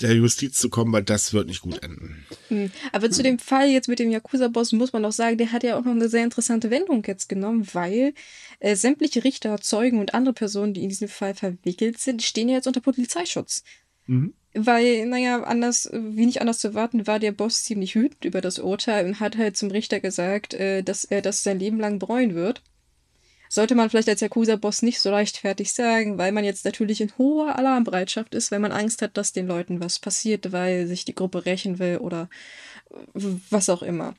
[0.00, 2.24] der Justiz zu kommen, weil das wird nicht gut enden.
[2.46, 2.70] Hm.
[2.92, 5.76] Aber zu dem Fall jetzt mit dem Yakuza-Boss muss man auch sagen, der hat ja
[5.76, 8.14] auch noch eine sehr interessante Wendung jetzt genommen, weil
[8.60, 12.54] äh, sämtliche Richter, Zeugen und andere Personen, die in diesem Fall verwickelt sind, stehen ja
[12.54, 13.64] jetzt unter Polizeischutz.
[14.06, 14.34] Mhm.
[14.56, 18.60] Weil, naja, anders, wie nicht anders zu warten, war der Boss ziemlich wütend über das
[18.60, 22.34] Urteil und hat halt zum Richter gesagt, äh, dass er das sein Leben lang bereuen
[22.34, 22.62] wird.
[23.48, 27.56] Sollte man vielleicht als Yakuza-Boss nicht so leichtfertig sagen, weil man jetzt natürlich in hoher
[27.56, 31.44] Alarmbereitschaft ist, weil man Angst hat, dass den Leuten was passiert, weil sich die Gruppe
[31.44, 32.28] rächen will oder
[33.50, 34.14] was auch immer.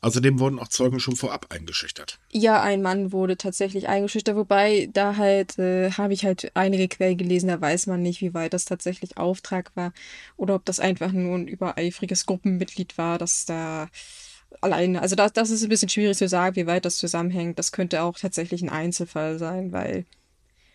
[0.00, 2.18] Außerdem wurden auch Zeugen schon vorab eingeschüchtert.
[2.30, 7.18] Ja, ein Mann wurde tatsächlich eingeschüchtert, wobei da halt, äh, habe ich halt einige Quellen
[7.18, 9.92] gelesen, da weiß man nicht, wie weit das tatsächlich Auftrag war
[10.36, 13.88] oder ob das einfach nur ein übereifriges Gruppenmitglied war, das da
[14.60, 17.58] alleine, also das, das ist ein bisschen schwierig zu sagen, wie weit das zusammenhängt.
[17.58, 20.04] Das könnte auch tatsächlich ein Einzelfall sein, weil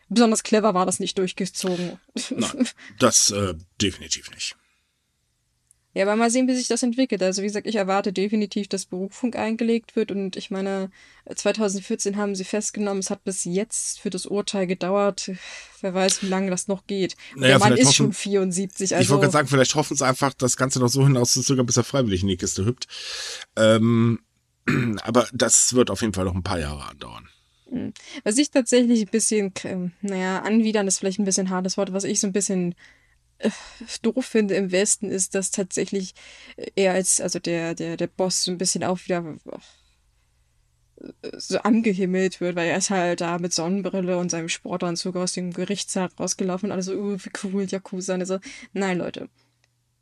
[0.10, 2.00] besonders clever war das nicht durchgezogen.
[2.30, 2.68] Nein,
[3.00, 4.56] das äh, definitiv nicht.
[5.94, 7.22] Ja, aber mal sehen, wie sich das entwickelt.
[7.22, 10.12] Also wie gesagt, ich erwarte definitiv, dass Berufung eingelegt wird.
[10.12, 10.90] Und ich meine,
[11.34, 15.32] 2014 haben sie festgenommen, es hat bis jetzt für das Urteil gedauert.
[15.82, 17.18] Wer weiß, wie lange das noch geht.
[17.36, 18.96] Naja, Der Mann ist hoffen, schon 74.
[18.96, 21.76] Also ich wollte gerade sagen, vielleicht hoffen sie einfach, das Ganze noch so hinauszuzögern, bis
[21.76, 22.88] er freiwillig in die Kiste hüpft.
[23.58, 24.20] Ähm,
[25.02, 27.28] aber das wird auf jeden Fall noch ein paar Jahre andauern.
[27.70, 27.94] Hm.
[28.24, 29.54] Was ich tatsächlich ein bisschen,
[30.02, 32.76] naja, anwidern ist vielleicht ein bisschen hartes Wort, was ich so ein bisschen
[34.02, 36.14] doof finde im Westen, ist, dass tatsächlich
[36.76, 39.38] er als, also der, der, der Boss so ein bisschen auch wieder
[41.38, 45.54] so angehimmelt wird, weil er ist halt da mit Sonnenbrille und seinem Sportanzug aus dem
[45.54, 48.14] Gerichtssaal rausgelaufen und alle so, uh, wie cool, Yakuza.
[48.14, 48.40] Und so,
[48.74, 49.30] nein, Leute,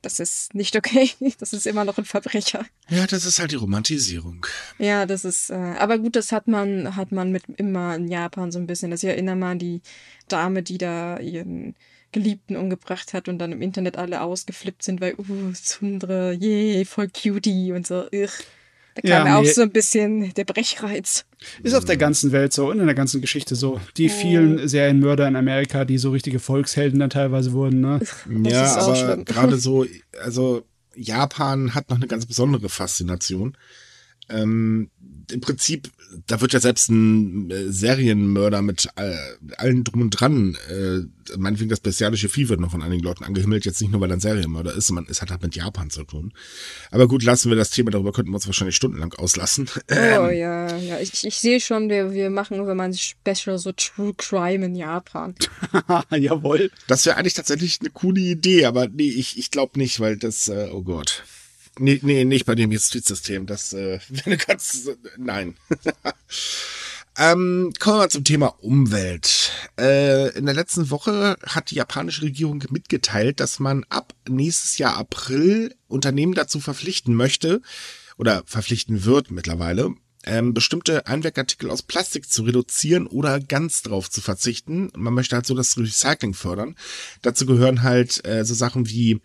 [0.01, 1.11] das ist nicht okay.
[1.39, 2.65] Das ist immer noch ein Verbrecher.
[2.89, 4.45] Ja, das ist halt die Romantisierung.
[4.77, 8.51] Ja, das ist, äh, aber gut, das hat man, hat man mit immer in Japan
[8.51, 8.91] so ein bisschen.
[8.91, 9.81] Das ich erinnere mal an die
[10.27, 11.75] Dame, die da ihren
[12.11, 17.09] Geliebten umgebracht hat und dann im Internet alle ausgeflippt sind, weil, uh, Sundre, yay, voll
[17.09, 18.29] cutie und so, ugh.
[18.95, 21.25] Da kam ja, auch so ein bisschen der Brechreiz.
[21.63, 23.79] Ist auf der ganzen Welt so und in der ganzen Geschichte so.
[23.97, 28.01] Die vielen Serienmörder in Amerika, die so richtige Volkshelden dann teilweise wurden, ne?
[28.43, 29.85] ja, aber gerade so,
[30.21, 30.63] also
[30.95, 33.55] Japan hat noch eine ganz besondere Faszination.
[34.29, 34.89] Ähm,
[35.31, 35.89] Im Prinzip
[36.27, 39.15] da wird ja selbst ein äh, Serienmörder mit äh,
[39.57, 41.01] allen drum und dran, äh,
[41.37, 44.17] meinetwegen das bestialische Vieh wird noch von einigen Leuten angehimmelt, jetzt nicht nur, weil er
[44.17, 46.33] ein Serienmörder ist, man, es hat halt mit Japan zu tun.
[46.91, 49.69] Aber gut, lassen wir das Thema, darüber könnten wir uns wahrscheinlich stundenlang auslassen.
[49.75, 53.71] Oh ähm, ja, ja, ich, ich sehe schon, wir, wir machen wenn man Special so
[53.71, 55.35] True Crime in Japan.
[56.11, 56.71] Jawohl.
[56.87, 60.47] Das wäre eigentlich tatsächlich eine coole Idee, aber nee, ich, ich glaube nicht, weil das,
[60.47, 61.23] äh, oh Gott.
[61.79, 63.45] Nee, nee, nicht bei dem Justizsystem.
[63.45, 64.89] Das äh, wäre eine ganz.
[65.17, 65.55] Nein.
[67.17, 69.51] ähm, kommen wir mal zum Thema Umwelt.
[69.79, 74.97] Äh, in der letzten Woche hat die japanische Regierung mitgeteilt, dass man ab nächstes Jahr
[74.97, 77.61] April Unternehmen dazu verpflichten möchte
[78.17, 84.19] oder verpflichten wird mittlerweile, ähm, bestimmte Einwegartikel aus Plastik zu reduzieren oder ganz drauf zu
[84.19, 84.91] verzichten.
[84.97, 86.75] Man möchte halt so das Recycling fördern.
[87.21, 89.21] Dazu gehören halt äh, so Sachen wie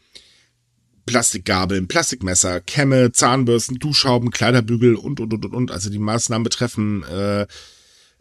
[1.06, 5.70] Plastikgabeln, Plastikmesser, Kämme, Zahnbürsten, Duschschrauben, Kleiderbügel und, und, und, und.
[5.70, 7.46] Also die Maßnahmen betreffen äh,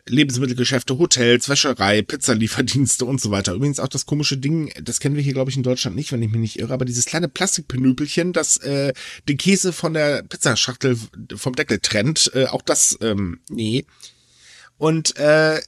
[0.05, 3.53] Lebensmittelgeschäfte, Hotels, Wäscherei, Pizzalieferdienste und so weiter.
[3.53, 6.21] Übrigens auch das komische Ding, das kennen wir hier, glaube ich, in Deutschland nicht, wenn
[6.21, 8.93] ich mich nicht irre, aber dieses kleine Plastikpenüpelchen, das äh,
[9.29, 10.97] den Käse von der Pizzaschachtel
[11.36, 13.86] vom Deckel trennt, äh, auch das, ähm, nee.
[14.77, 15.61] Und äh,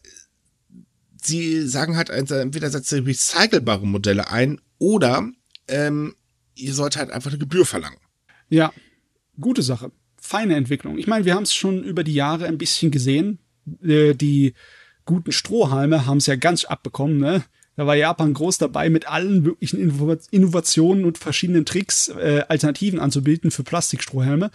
[1.22, 5.30] sie sagen halt, also entweder setzt recycelbare Modelle ein oder
[5.70, 6.14] ähm,
[6.56, 8.00] ihr sollt halt einfach eine Gebühr verlangen.
[8.50, 8.74] Ja,
[9.40, 9.92] gute Sache.
[10.18, 10.98] Feine Entwicklung.
[10.98, 13.40] Ich meine, wir haben es schon über die Jahre ein bisschen gesehen.
[13.84, 14.54] Äh, die
[15.06, 17.44] guten Strohhalme haben es ja ganz abbekommen, ne?
[17.76, 19.80] Da war Japan groß dabei, mit allen möglichen
[20.32, 24.50] Innovationen und verschiedenen Tricks äh, Alternativen anzubieten für Plastikstrohhalme.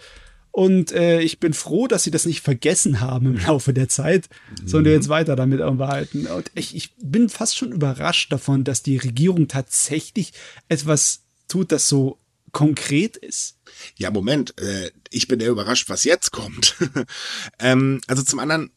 [0.51, 4.27] Und äh, ich bin froh, dass sie das nicht vergessen haben im Laufe der Zeit,
[4.59, 4.67] mhm.
[4.67, 6.27] sondern jetzt weiter damit arbeiten.
[6.27, 10.33] Und ich, ich bin fast schon überrascht davon, dass die Regierung tatsächlich
[10.67, 11.20] etwas
[11.51, 12.17] tut, das so
[12.51, 13.57] konkret ist.
[13.95, 16.75] Ja, Moment, äh, ich bin eher überrascht, was jetzt kommt.
[17.59, 18.71] ähm, also zum anderen,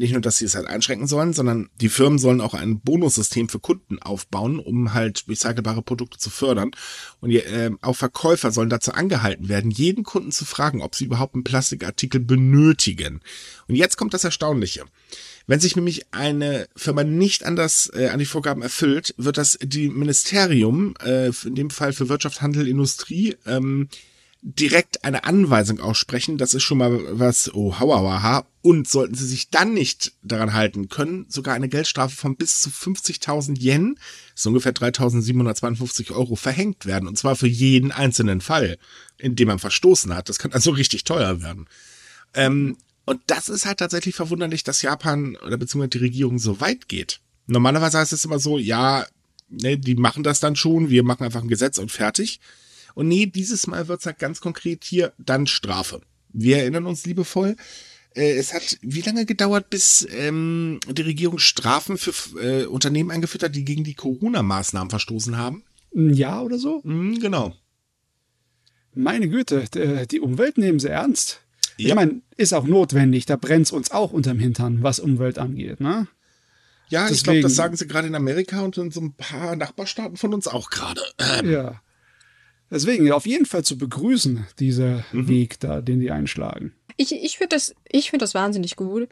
[0.00, 3.50] nicht nur, dass sie es halt einschränken sollen, sondern die Firmen sollen auch ein Bonussystem
[3.50, 6.70] für Kunden aufbauen, um halt recycelbare Produkte zu fördern.
[7.20, 11.34] Und äh, auch Verkäufer sollen dazu angehalten werden, jeden Kunden zu fragen, ob sie überhaupt
[11.34, 13.20] einen Plastikartikel benötigen.
[13.68, 14.84] Und jetzt kommt das Erstaunliche.
[15.46, 19.58] Wenn sich nämlich eine Firma nicht an, das, äh, an die Vorgaben erfüllt, wird das
[19.62, 23.88] die Ministerium, äh, in dem Fall für Wirtschaft, Handel, Industrie, ähm,
[24.42, 26.38] direkt eine Anweisung aussprechen.
[26.38, 28.46] Das ist schon mal was, oh, hauawaha.
[28.62, 32.70] Und sollten sie sich dann nicht daran halten, können sogar eine Geldstrafe von bis zu
[32.70, 33.98] 50.000 Yen,
[34.34, 37.08] ist ungefähr 3.752 Euro, verhängt werden.
[37.08, 38.78] Und zwar für jeden einzelnen Fall,
[39.18, 40.28] in dem man verstoßen hat.
[40.28, 41.66] Das kann also richtig teuer werden.
[42.34, 46.88] Ähm, und das ist halt tatsächlich verwunderlich, dass Japan oder beziehungsweise die Regierung so weit
[46.88, 47.20] geht.
[47.46, 49.06] Normalerweise heißt es immer so, ja,
[49.48, 52.40] ne, die machen das dann schon, wir machen einfach ein Gesetz und fertig.
[52.94, 56.00] Und nee, dieses Mal wird's halt ganz konkret hier dann Strafe.
[56.32, 57.56] Wir erinnern uns liebevoll,
[58.14, 63.44] äh, es hat wie lange gedauert, bis ähm, die Regierung Strafen für äh, Unternehmen eingeführt
[63.44, 65.64] hat, die gegen die Corona-Maßnahmen verstoßen haben?
[65.94, 66.80] Ein Jahr oder so?
[66.84, 67.54] Mhm, genau.
[68.94, 69.64] Meine Güte,
[70.10, 71.40] die Umwelt nehmen sie ernst.
[71.76, 71.88] Ja.
[71.88, 76.08] Ich meine, ist auch notwendig, da brennt's uns auch unterm Hintern, was Umwelt angeht, ne?
[76.88, 79.54] Ja, Deswegen, ich glaube, das sagen sie gerade in Amerika und in so ein paar
[79.54, 81.00] Nachbarstaaten von uns auch gerade.
[81.18, 81.48] Ähm.
[81.50, 81.80] Ja.
[82.70, 85.28] Deswegen auf jeden Fall zu begrüßen, dieser mhm.
[85.28, 86.72] Weg da, den die einschlagen.
[86.96, 89.08] Ich, ich finde das, ich finde das wahnsinnig gut.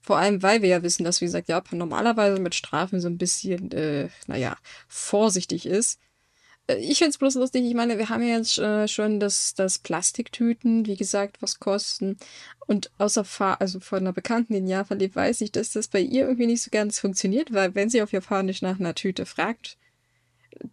[0.00, 3.18] Vor allem, weil wir ja wissen, dass, wie gesagt, Japan normalerweise mit Strafen so ein
[3.18, 4.56] bisschen, äh, naja,
[4.88, 6.00] vorsichtig ist.
[6.66, 9.54] Äh, ich finde es bloß lustig, ich meine, wir haben ja jetzt äh, schon das,
[9.54, 12.16] das Plastiktüten, wie gesagt, was kosten.
[12.66, 15.88] Und außer Fahr also von einer Bekannten, die in Japan lebt, weiß ich, dass das
[15.88, 19.26] bei ihr irgendwie nicht so ganz funktioniert, weil wenn sie auf Japanisch nach einer Tüte
[19.26, 19.76] fragt,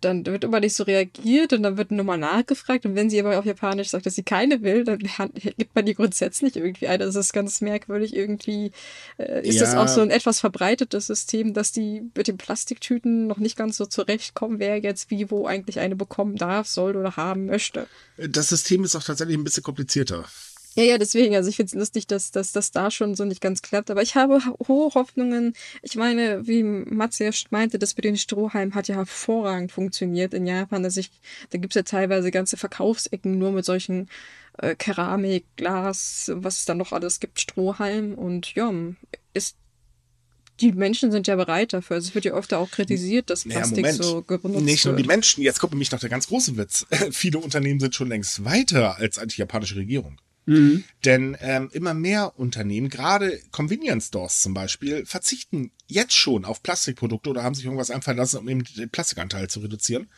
[0.02, 2.86] dann wird immer nicht so reagiert und dann wird nochmal nachgefragt.
[2.86, 5.96] Und wenn sie aber auf Japanisch sagt, dass sie keine will, dann gibt man die
[5.96, 7.00] grundsätzlich irgendwie ein.
[7.00, 8.16] Das ist ganz merkwürdig.
[8.16, 8.72] Irgendwie
[9.18, 9.62] äh, ist ja.
[9.62, 13.78] das auch so ein etwas verbreitetes System, dass die mit den Plastiktüten noch nicht ganz
[13.78, 17.88] so zurechtkommen, wer jetzt wie wo eigentlich eine bekommen darf, soll oder haben möchte.
[18.18, 20.26] Das System ist auch tatsächlich ein bisschen komplizierter.
[20.80, 21.36] Ja, ja, deswegen.
[21.36, 23.92] Also ich finde es lustig, dass, dass das da schon so nicht ganz klappt.
[23.92, 25.54] Aber ich habe hohe Hoffnungen.
[25.82, 30.48] Ich meine, wie Matze ja meinte, das mit den Strohhalmen hat ja hervorragend funktioniert in
[30.48, 30.86] Japan.
[30.86, 31.12] Also ich,
[31.50, 34.10] da gibt's ja teilweise ganze Verkaufsecken nur mit solchen
[34.58, 38.14] äh, Keramik, Glas, was es da noch alles gibt, Strohhalm.
[38.14, 38.72] Und ja,
[39.34, 39.58] ist
[40.62, 41.98] die Menschen sind ja bereit dafür.
[41.98, 44.64] Also es wird ja oft auch kritisiert, dass Plastik naja, so benutzt wird.
[44.64, 46.86] Nicht nur die Menschen, jetzt kommt nämlich noch der ganz große Witz.
[47.12, 50.18] Viele Unternehmen sind schon längst weiter als die japanische Regierung.
[50.50, 50.84] Mhm.
[51.06, 57.30] Denn ähm, immer mehr Unternehmen, gerade Convenience Stores zum Beispiel, verzichten jetzt schon auf Plastikprodukte
[57.30, 60.10] oder haben sich irgendwas einfallen lassen, um eben den Plastikanteil zu reduzieren.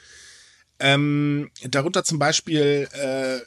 [0.80, 3.40] Ähm, darunter zum Beispiel äh,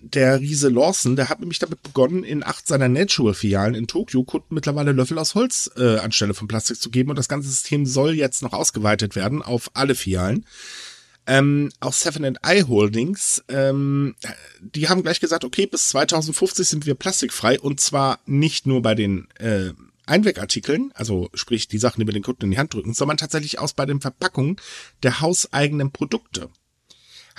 [0.00, 4.56] der Riese Lawson, der hat nämlich damit begonnen, in acht seiner Natural-Filialen in Tokio Kunden
[4.56, 7.10] mittlerweile Löffel aus Holz äh, anstelle von Plastik zu geben.
[7.10, 10.44] Und das ganze System soll jetzt noch ausgeweitet werden auf alle Filialen.
[11.26, 14.16] Ähm, auch Seven and I Holdings, ähm,
[14.60, 18.96] die haben gleich gesagt, okay, bis 2050 sind wir plastikfrei und zwar nicht nur bei
[18.96, 19.72] den äh,
[20.04, 23.60] Einwegartikeln, also sprich die Sachen, die wir den Kunden in die Hand drücken, sondern tatsächlich
[23.60, 24.56] aus bei den Verpackungen
[25.04, 26.50] der hauseigenen Produkte.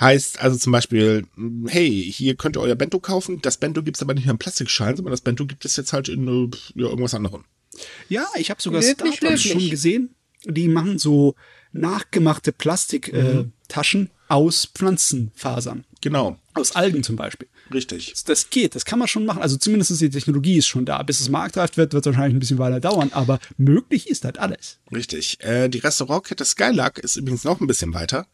[0.00, 1.26] Heißt also zum Beispiel,
[1.66, 4.96] hey, hier könnt ihr euer Bento kaufen, das Bento gibt's aber nicht mehr in Plastikschalen,
[4.96, 7.44] sondern das Bento gibt es jetzt halt in äh, ja, irgendwas anderem.
[8.08, 10.14] Ja, ich habe sogar Startups schon gesehen,
[10.44, 11.34] die machen so
[11.72, 13.40] nachgemachte Plastiktaschen mhm.
[13.40, 13.52] äh,
[14.28, 15.84] aus Pflanzenfasern.
[16.00, 16.36] Genau.
[16.54, 17.48] Aus Algen zum Beispiel.
[17.72, 18.10] Richtig.
[18.12, 19.42] Das, das, geht, das kann man schon machen.
[19.42, 21.02] Also zumindest die Technologie ist schon da.
[21.02, 24.38] Bis es marktreif wird, wird es wahrscheinlich ein bisschen weiter dauern, aber möglich ist halt
[24.38, 24.78] alles.
[24.92, 25.38] Richtig.
[25.40, 28.26] Äh, die Restaurantkette Skylark ist übrigens noch ein bisschen weiter.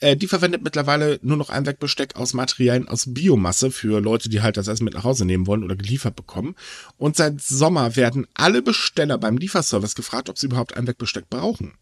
[0.00, 4.56] Äh, die verwendet mittlerweile nur noch Einwegbesteck aus Materialien aus Biomasse für Leute, die halt
[4.56, 6.54] das Essen mit nach Hause nehmen wollen oder geliefert bekommen.
[6.96, 11.74] Und seit Sommer werden alle Besteller beim Lieferservice gefragt, ob sie überhaupt Einwegbesteck brauchen.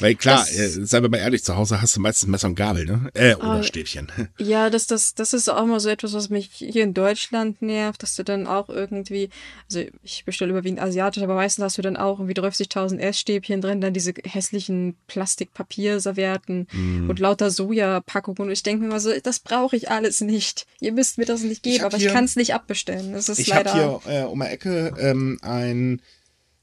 [0.00, 2.54] Weil klar, Das- äh, seien wir mal ehrlich, zu Hause hast du meistens Messer und
[2.56, 3.10] Gabel, ne?
[3.14, 4.08] Äh, oder Ah, Stäbchen.
[4.38, 8.02] Ja, das, das, das ist auch mal so etwas, was mich hier in Deutschland nervt,
[8.02, 9.28] dass du dann auch irgendwie,
[9.68, 13.80] also ich bestelle überwiegend asiatisch, aber meistens hast du dann auch irgendwie 30.000 Essstäbchen drin,
[13.80, 17.10] dann diese hässlichen Plastikpapierservietten Mhm.
[17.10, 20.66] und lauter Sojapackungen und ich denke mir mal so, das brauche ich alles nicht.
[20.80, 23.12] Ihr müsst mir das nicht Ich geben, hab aber hier- ich kann es nicht abbestellen.
[23.12, 24.00] Das ist Ich habe leider.
[24.04, 26.00] hier äh, um die Ecke ähm, ein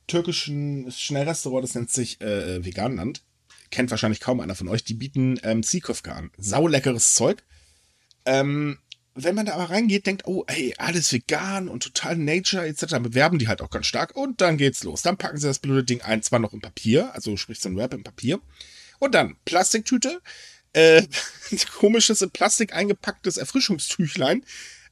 [0.07, 3.21] türkischen Schnellrestaurant, das nennt sich äh, Veganland.
[3.69, 4.83] Kennt wahrscheinlich kaum einer von euch.
[4.83, 6.31] Die bieten ähm, Ziehköfke an.
[6.37, 7.43] Sauleckeres Zeug.
[8.25, 8.79] Ähm,
[9.19, 13.39] wenn man da aber reingeht, denkt, oh, ey, alles vegan und total Nature etc., bewerben
[13.39, 15.01] die halt auch ganz stark und dann geht's los.
[15.01, 17.75] Dann packen sie das blöde Ding ein, zwar noch im Papier, also sprich so ein
[17.75, 18.39] Wrap im Papier.
[18.99, 20.21] Und dann Plastiktüte,
[20.73, 21.01] äh,
[21.79, 24.45] komisches in Plastik eingepacktes Erfrischungstüchlein,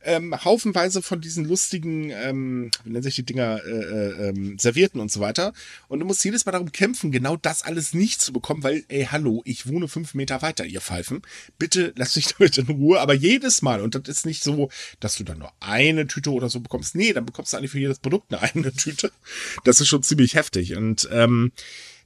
[0.06, 5.02] ähm, haufenweise von diesen lustigen, ähm, wie nennen sich die Dinger, äh, äh, ähm, Servierten
[5.02, 5.54] und so weiter.
[5.88, 9.08] Und du musst jedes Mal darum kämpfen, genau das alles nicht zu bekommen, weil, ey,
[9.12, 11.22] hallo, ich wohne fünf Meter weiter, ihr Pfeifen.
[11.58, 13.00] Bitte lasst mich damit in Ruhe.
[13.00, 16.50] Aber jedes Mal, und das ist nicht so, dass du dann nur eine Tüte oder
[16.50, 16.96] so bekommst.
[16.96, 19.12] Nee, dann bekommst du eigentlich für jedes Produkt eine eigene Tüte.
[19.64, 20.76] Das ist schon ziemlich heftig.
[20.76, 21.52] Und ähm,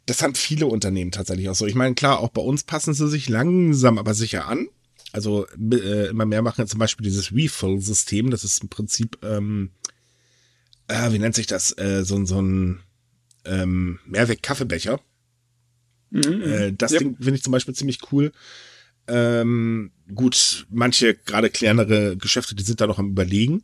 [0.06, 1.68] das haben viele Unternehmen tatsächlich auch so.
[1.68, 4.68] Ich meine, klar, auch bei uns passen sie sich langsam, aber sicher an.
[5.12, 8.30] Also äh, immer mehr machen zum Beispiel dieses Refill-System.
[8.30, 9.72] Das ist im Prinzip, ähm,
[10.88, 11.76] äh, wie nennt sich das?
[11.78, 12.80] Äh, so, ein- so ein
[13.46, 15.00] ähm, Mehrweg-Kaffeebecher.
[16.14, 17.00] Äh, das Yep.
[17.00, 18.32] Ding finde ich zum Beispiel ziemlich cool.
[19.08, 23.64] Ähm, gut, manche gerade kleinere Geschäfte, die sind da noch am Überlegen.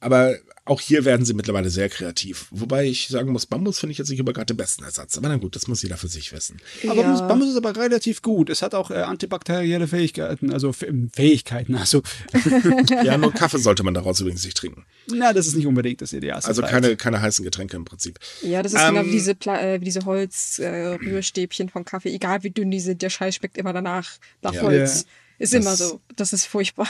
[0.00, 0.36] Aber
[0.66, 2.46] auch hier werden sie mittlerweile sehr kreativ.
[2.50, 5.16] Wobei ich sagen muss, Bambus finde ich jetzt nicht immer gerade den besten Ersatz.
[5.18, 6.58] Aber na gut, das muss jeder für sich wissen.
[6.84, 7.02] Aber Ja.
[7.02, 8.50] Bambus, Bambus ist aber relativ gut.
[8.50, 11.74] Es hat auch äh, antibakterielle Fähigkeiten, also F- Fähigkeiten.
[11.74, 12.02] Also,
[13.04, 14.84] Ja, nur Kaffee sollte man daraus übrigens nicht trinken.
[15.08, 16.40] na, das ist nicht unbedingt das Ideal.
[16.40, 18.18] Also keine, keine heißen Getränke im Prinzip.
[18.42, 22.12] Ja, das ist Ähm, genau wie diese, Pla äh, wie diese Holz-Rührstäbchen vom Kaffee.
[22.14, 24.08] Egal wie dünn die sind, der Scheiß schmeckt immer danach
[24.42, 24.62] nach Ja.
[24.62, 25.06] Holz.
[25.38, 26.00] Ist immer Das- so.
[26.16, 26.88] Das ist furchtbar.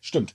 [0.00, 0.34] Stimmt.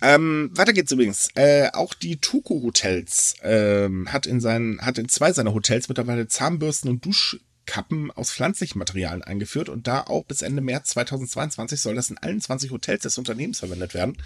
[0.00, 1.28] Ähm, weiter geht's übrigens.
[1.34, 6.28] Äh, auch die Tuku Hotels ähm, hat in seinen, hat in zwei seiner Hotels mittlerweile
[6.28, 11.96] Zahnbürsten und Duschkappen aus pflanzlichen Materialien eingeführt und da auch bis Ende März 2022 soll
[11.96, 14.16] das in allen 20 Hotels des Unternehmens verwendet werden.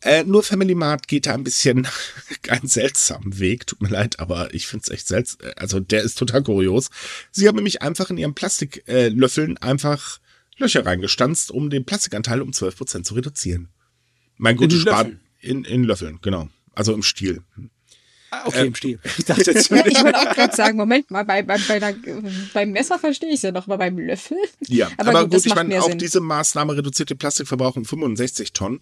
[0.00, 1.86] Äh, nur Family Mart geht da ein bisschen
[2.48, 3.66] einen seltsamen Weg.
[3.66, 5.50] Tut mir leid, aber ich finde es echt seltsam.
[5.56, 6.90] Also der ist total kurios.
[7.32, 10.20] Sie haben nämlich einfach in ihren Plastiklöffeln äh, einfach
[10.56, 13.68] Löcher reingestanzt, um den Plastikanteil um 12% zu reduzieren.
[14.38, 15.20] Mein In gutes den Spar Löffeln?
[15.40, 16.48] in, in Löffeln, genau.
[16.74, 17.42] Also im Stiel.
[18.30, 18.98] Ah, okay, im Stil.
[19.18, 21.94] Ich dachte jetzt, Ja, ich würde auch gerade sagen, Moment mal, bei, bei, bei der,
[22.52, 24.36] beim Messer verstehe ich es ja noch, aber beim Löffel?
[24.66, 25.98] Ja, aber, aber, gut, gut, das ich meine, auch Sinn.
[25.98, 28.80] diese Maßnahme reduziert den Plastikverbrauch um 65 Tonnen.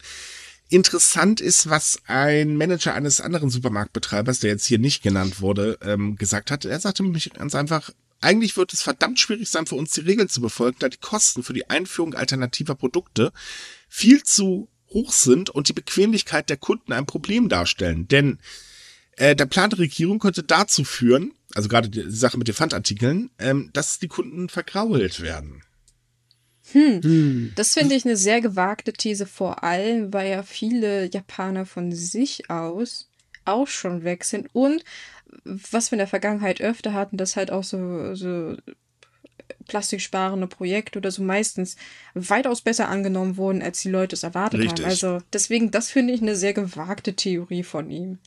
[0.68, 6.16] Interessant ist, was ein Manager eines anderen Supermarktbetreibers, der jetzt hier nicht genannt wurde, ähm,
[6.16, 6.64] gesagt hat.
[6.64, 7.90] Er sagte nämlich ganz einfach,
[8.20, 11.44] eigentlich wird es verdammt schwierig sein, für uns die Regeln zu befolgen, da die Kosten
[11.44, 13.32] für die Einführung alternativer Produkte
[13.88, 18.08] viel zu hoch sind und die Bequemlichkeit der Kunden ein Problem darstellen.
[18.08, 18.38] Denn
[19.16, 23.30] äh, der Plan der Regierung könnte dazu führen, also gerade die Sache mit den Pfandartikeln,
[23.38, 25.62] ähm, dass die Kunden vergrault werden.
[27.54, 32.50] Das finde ich eine sehr gewagte These, vor allem, weil ja viele Japaner von sich
[32.50, 33.08] aus
[33.44, 34.82] auch schon weg sind und
[35.44, 38.56] was wir in der Vergangenheit öfter hatten, dass halt auch so, so
[39.68, 41.76] plastiksparende Projekte oder so meistens
[42.14, 44.84] weitaus besser angenommen wurden, als die Leute es erwartet Richtig.
[44.84, 44.90] haben.
[44.90, 48.18] Also deswegen, das finde ich eine sehr gewagte Theorie von ihm.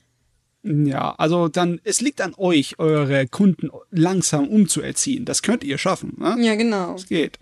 [0.63, 5.23] Ja, also dann, es liegt an euch, eure Kunden langsam umzuerziehen.
[5.25, 6.15] Das könnt ihr schaffen.
[6.17, 6.35] Ne?
[6.41, 6.93] Ja, genau.
[6.93, 7.39] Das geht.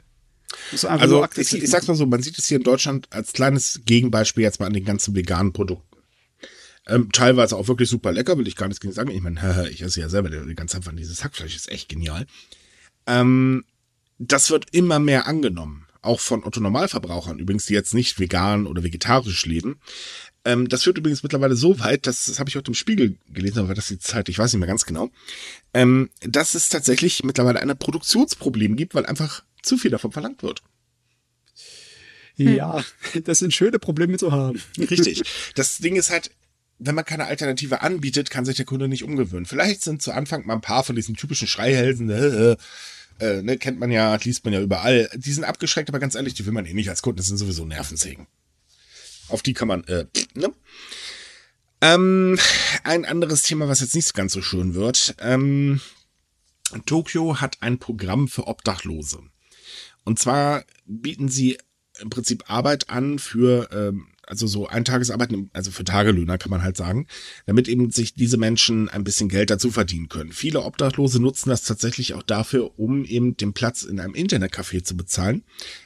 [0.84, 4.43] Also ich, ich sag's mal so, man sieht es hier in Deutschland als kleines Gegenbeispiel
[4.43, 5.97] jetzt mal an den ganzen veganen Produkten.
[6.88, 9.11] Ähm, teilweise auch wirklich super lecker, will ich gar nichts gegen sagen.
[9.11, 12.25] Ich meine, ich esse ja selber die ganze Zeit von dieses Hackfleisch, ist echt genial.
[13.07, 13.65] Ähm,
[14.19, 15.85] das wird immer mehr angenommen.
[16.01, 19.79] Auch von Otto-Normalverbrauchern, übrigens, die jetzt nicht vegan oder vegetarisch leben.
[20.45, 23.59] Ähm, das führt übrigens mittlerweile so weit, dass, das habe ich heute im Spiegel gelesen,
[23.59, 25.09] aber das ist die Zeit, ich weiß nicht mehr ganz genau,
[25.73, 30.61] ähm, dass es tatsächlich mittlerweile ein Produktionsproblem gibt, weil einfach zu viel davon verlangt wird.
[32.37, 32.83] Ja,
[33.23, 34.61] das sind schöne Probleme zu haben.
[34.77, 35.23] Richtig.
[35.55, 36.31] Das Ding ist halt,
[36.77, 39.47] wenn man keine Alternative anbietet, kann sich der Kunde nicht umgewöhnen.
[39.47, 42.55] Vielleicht sind zu Anfang mal ein paar von diesen typischen Schreihälsen, äh,
[43.20, 45.09] äh, ne, kennt man ja, liest man ja überall.
[45.15, 47.18] Die sind abgeschreckt, aber ganz ehrlich, die will man eh nicht als Kunden.
[47.18, 48.28] Das sind sowieso Nervensägen.
[49.30, 50.51] Auf die kann man, äh, ne?
[51.80, 52.39] Ähm,
[52.84, 55.15] ein anderes Thema, was jetzt nicht ganz so schön wird.
[55.20, 55.80] Ähm,
[56.86, 59.20] Tokio hat ein Programm für Obdachlose.
[60.03, 61.57] Und zwar bieten sie
[61.99, 66.78] im Prinzip Arbeit an für, ähm, also so Eintagesarbeit, also für Tagelöhner kann man halt
[66.78, 67.07] sagen,
[67.45, 70.34] damit eben sich diese Menschen ein bisschen Geld dazu verdienen können.
[70.34, 74.97] Viele Obdachlose nutzen das tatsächlich auch dafür, um eben den Platz in einem Internetcafé zu
[74.97, 75.43] bezahlen.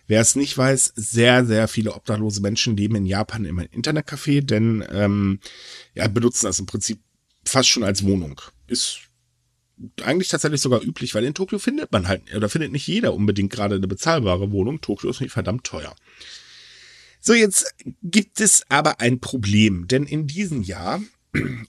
[0.08, 4.84] Wer es nicht weiß, sehr, sehr viele obdachlose Menschen leben in Japan im Internetcafé, denn
[4.92, 5.40] ähm,
[5.94, 7.00] ja, benutzen das im Prinzip
[7.46, 8.42] fast schon als Wohnung.
[8.68, 9.02] Ist
[10.04, 13.52] eigentlich tatsächlich sogar üblich, weil in Tokio findet man halt, oder findet nicht jeder unbedingt
[13.52, 14.82] gerade eine bezahlbare Wohnung.
[14.82, 15.96] Tokio ist nicht verdammt teuer.
[17.24, 21.02] So, jetzt gibt es aber ein Problem, denn in diesem Jahr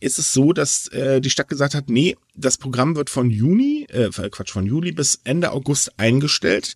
[0.00, 3.86] ist es so, dass äh, die Stadt gesagt hat, nee, das Programm wird von Juni,
[3.90, 6.74] äh, Quatsch, von Juli bis Ende August eingestellt,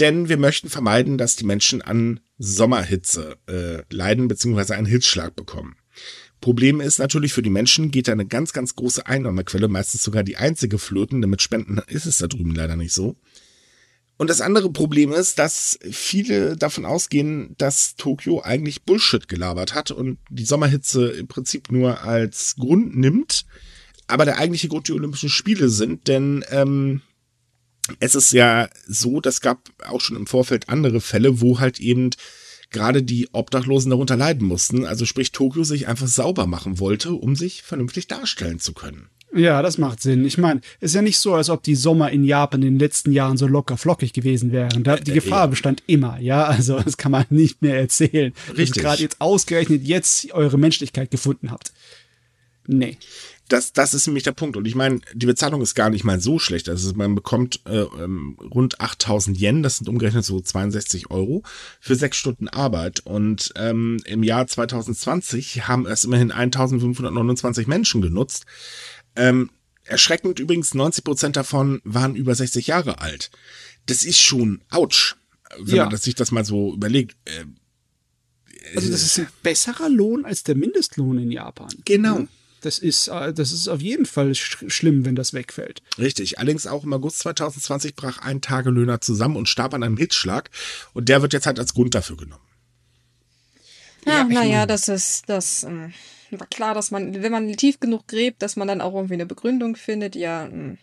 [0.00, 5.76] denn wir möchten vermeiden, dass die Menschen an Sommerhitze äh, leiden beziehungsweise einen Hitzschlag bekommen.
[6.40, 10.24] Problem ist natürlich für die Menschen geht da eine ganz, ganz große Einnahmequelle, meistens sogar
[10.24, 13.16] die einzige flöten, denn mit Spenden ist es da drüben leider nicht so.
[14.20, 19.92] Und das andere Problem ist, dass viele davon ausgehen, dass Tokio eigentlich Bullshit gelabert hat
[19.92, 23.46] und die Sommerhitze im Prinzip nur als Grund nimmt.
[24.08, 27.00] Aber der eigentliche Grund die Olympischen Spiele sind, denn ähm,
[27.98, 32.10] es ist ja so, das gab auch schon im Vorfeld andere Fälle, wo halt eben
[32.68, 34.84] gerade die Obdachlosen darunter leiden mussten.
[34.84, 39.08] Also sprich, Tokio sich einfach sauber machen wollte, um sich vernünftig darstellen zu können.
[39.34, 40.24] Ja, das macht Sinn.
[40.24, 43.12] Ich meine, ist ja nicht so, als ob die Sommer in Japan in den letzten
[43.12, 44.82] Jahren so locker flockig gewesen wären.
[44.82, 46.44] Da, die äh, Gefahr bestand immer, ja.
[46.46, 48.32] Also das kann man nicht mehr erzählen.
[48.56, 48.82] Richtig.
[48.82, 51.72] Gerade jetzt ausgerechnet jetzt eure Menschlichkeit gefunden habt.
[52.66, 52.96] Nee.
[53.50, 54.56] Das, das ist nämlich der Punkt.
[54.56, 56.68] Und ich meine, die Bezahlung ist gar nicht mal so schlecht.
[56.68, 61.42] Also man bekommt äh, ähm, rund 8000 Yen, das sind umgerechnet so 62 Euro,
[61.80, 63.00] für sechs Stunden Arbeit.
[63.00, 68.46] Und ähm, im Jahr 2020 haben es immerhin 1529 Menschen genutzt.
[69.16, 69.50] Ähm,
[69.84, 73.30] erschreckend übrigens, 90 Prozent davon waren über 60 Jahre alt.
[73.86, 75.16] Das ist schon ouch,
[75.58, 75.86] wenn ja.
[75.86, 77.16] man sich das mal so überlegt.
[77.24, 77.44] Äh,
[78.76, 81.70] also das ist ein besserer Lohn als der Mindestlohn in Japan.
[81.84, 82.26] Genau.
[82.60, 85.82] Das ist, äh, das ist auf jeden Fall sch schlimm, wenn das wegfällt.
[85.98, 86.38] Richtig.
[86.38, 90.50] Allerdings auch im August 2020 brach ein Tagelöhner zusammen und starb an einem Hitzschlag.
[90.92, 92.44] Und der wird jetzt halt als Grund dafür genommen.
[94.04, 95.92] Ja, ja naja, das ist, das, ähm,
[96.38, 99.26] war klar, dass man, wenn man tief genug gräbt, dass man dann auch irgendwie eine
[99.26, 100.46] Begründung findet, ja.
[100.46, 100.52] Mh.
[100.52, 100.78] Hm.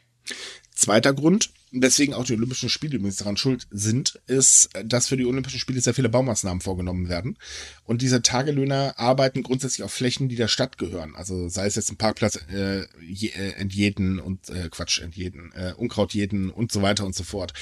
[0.77, 5.25] Zweiter Grund, weswegen auch die Olympischen Spiele übrigens daran schuld sind, ist, dass für die
[5.25, 7.37] Olympischen Spiele sehr viele Baumaßnahmen vorgenommen werden.
[7.83, 11.15] Und diese Tagelöhner arbeiten grundsätzlich auf Flächen, die der Stadt gehören.
[11.15, 16.13] Also sei es jetzt ein Parkplatz äh, äh, entjeden und äh, Quatsch, entjeden, äh, Unkraut
[16.13, 17.53] jeden und so weiter und so fort.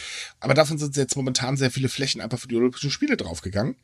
[0.42, 3.78] Aber davon sind jetzt momentan sehr viele Flächen einfach für die Olympischen Spiele draufgegangen.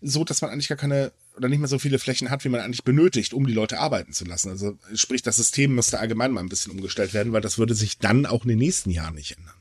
[0.00, 2.60] So, dass man eigentlich gar keine oder nicht mehr so viele Flächen hat, wie man
[2.60, 4.50] eigentlich benötigt, um die Leute arbeiten zu lassen.
[4.50, 7.98] Also sprich, das System müsste allgemein mal ein bisschen umgestellt werden, weil das würde sich
[7.98, 9.54] dann auch in den nächsten Jahren nicht ändern.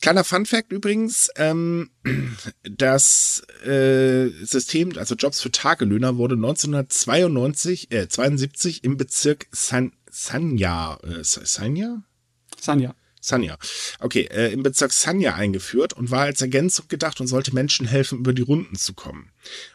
[0.00, 1.90] Kleiner Fun Fact übrigens, ähm,
[2.62, 10.98] das äh, System, also Jobs für Tagelöhner, wurde 1992, äh, 72 im Bezirk San, Sanya,
[11.02, 12.02] äh, Sanya?
[12.60, 12.94] Sanya.
[13.26, 13.58] Sanya.
[13.98, 18.18] Okay, äh, im Bezirk Sanya eingeführt und war als Ergänzung gedacht und sollte Menschen helfen,
[18.20, 19.30] über die Runden zu kommen.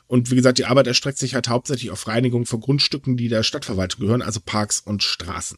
[0.08, 3.44] Und wie gesagt, die Arbeit erstreckt sich halt hauptsächlich auf Reinigung von Grundstücken, die der
[3.44, 5.58] Stadtverwaltung gehören, also Parks und Straßen.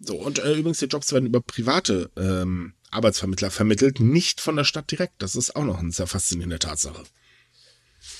[0.00, 4.64] So, und äh, übrigens, die Jobs werden über private ähm, Arbeitsvermittler vermittelt, nicht von der
[4.64, 5.14] Stadt direkt.
[5.18, 7.04] Das ist auch noch eine sehr faszinierende Tatsache.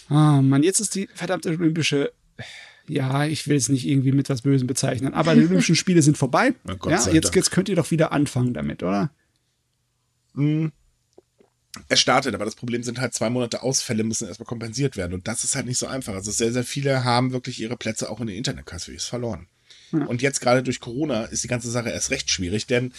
[0.09, 2.13] Ah, oh Mann, jetzt ist die verdammte olympische.
[2.87, 6.19] Ja, ich will es nicht irgendwie mit was Bösem bezeichnen, aber die Olympischen Spiele sind
[6.19, 6.55] vorbei.
[6.87, 9.11] Ja, jetzt, jetzt könnt ihr doch wieder anfangen damit, oder?
[10.35, 10.67] Mm.
[11.89, 15.13] Es startet, aber das Problem sind halt zwei Monate Ausfälle müssen erstmal kompensiert werden.
[15.13, 16.15] Und das ist halt nicht so einfach.
[16.15, 19.49] Also sehr, sehr viele haben wirklich ihre Plätze auch in den Internetcafés verloren.
[19.91, 20.05] Ja.
[20.05, 22.93] Und jetzt gerade durch Corona ist die ganze Sache erst recht schwierig, denn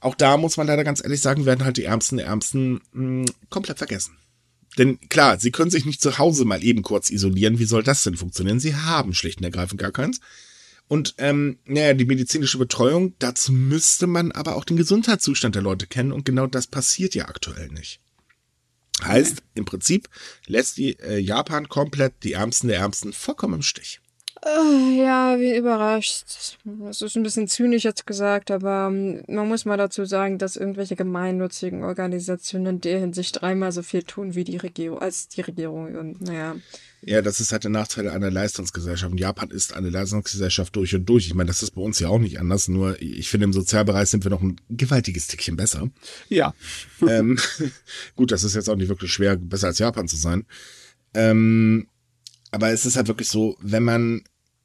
[0.00, 3.26] auch da muss man leider ganz ehrlich sagen, werden halt die Ärmsten der Ärmsten mh,
[3.50, 4.16] komplett vergessen.
[4.78, 7.58] Denn klar, sie können sich nicht zu Hause mal eben kurz isolieren.
[7.58, 8.60] Wie soll das denn funktionieren?
[8.60, 10.20] Sie haben schlicht und ergreifend gar keins.
[10.88, 15.86] Und ähm, naja, die medizinische Betreuung, dazu müsste man aber auch den Gesundheitszustand der Leute
[15.86, 18.00] kennen und genau das passiert ja aktuell nicht.
[19.02, 20.10] Heißt, im Prinzip
[20.46, 24.01] lässt die äh, Japan komplett die Ärmsten der Ärmsten vollkommen im Stich.
[24.44, 26.56] Äh, ja, wie überrascht.
[26.64, 30.56] Das ist ein bisschen zynisch jetzt gesagt, aber ähm, man muss mal dazu sagen, dass
[30.56, 35.42] irgendwelche gemeinnützigen Organisationen in der Hinsicht dreimal so viel tun wie die Regierung, als die
[35.42, 35.94] Regierung.
[35.94, 36.56] Und naja.
[37.02, 39.12] Ja, das ist halt der Nachteil einer Leistungsgesellschaft.
[39.12, 41.26] Und Japan ist eine Leistungsgesellschaft durch und durch.
[41.26, 42.66] Ich meine, das ist bei uns ja auch nicht anders.
[42.66, 45.88] Nur ich finde, im Sozialbereich sind wir noch ein gewaltiges Stückchen besser.
[46.28, 46.52] Ja.
[47.08, 47.38] ähm,
[48.16, 50.46] gut, das ist jetzt auch nicht wirklich schwer, besser als Japan zu sein.
[51.14, 51.86] Ähm,
[52.50, 54.22] aber es ist halt wirklich so, wenn man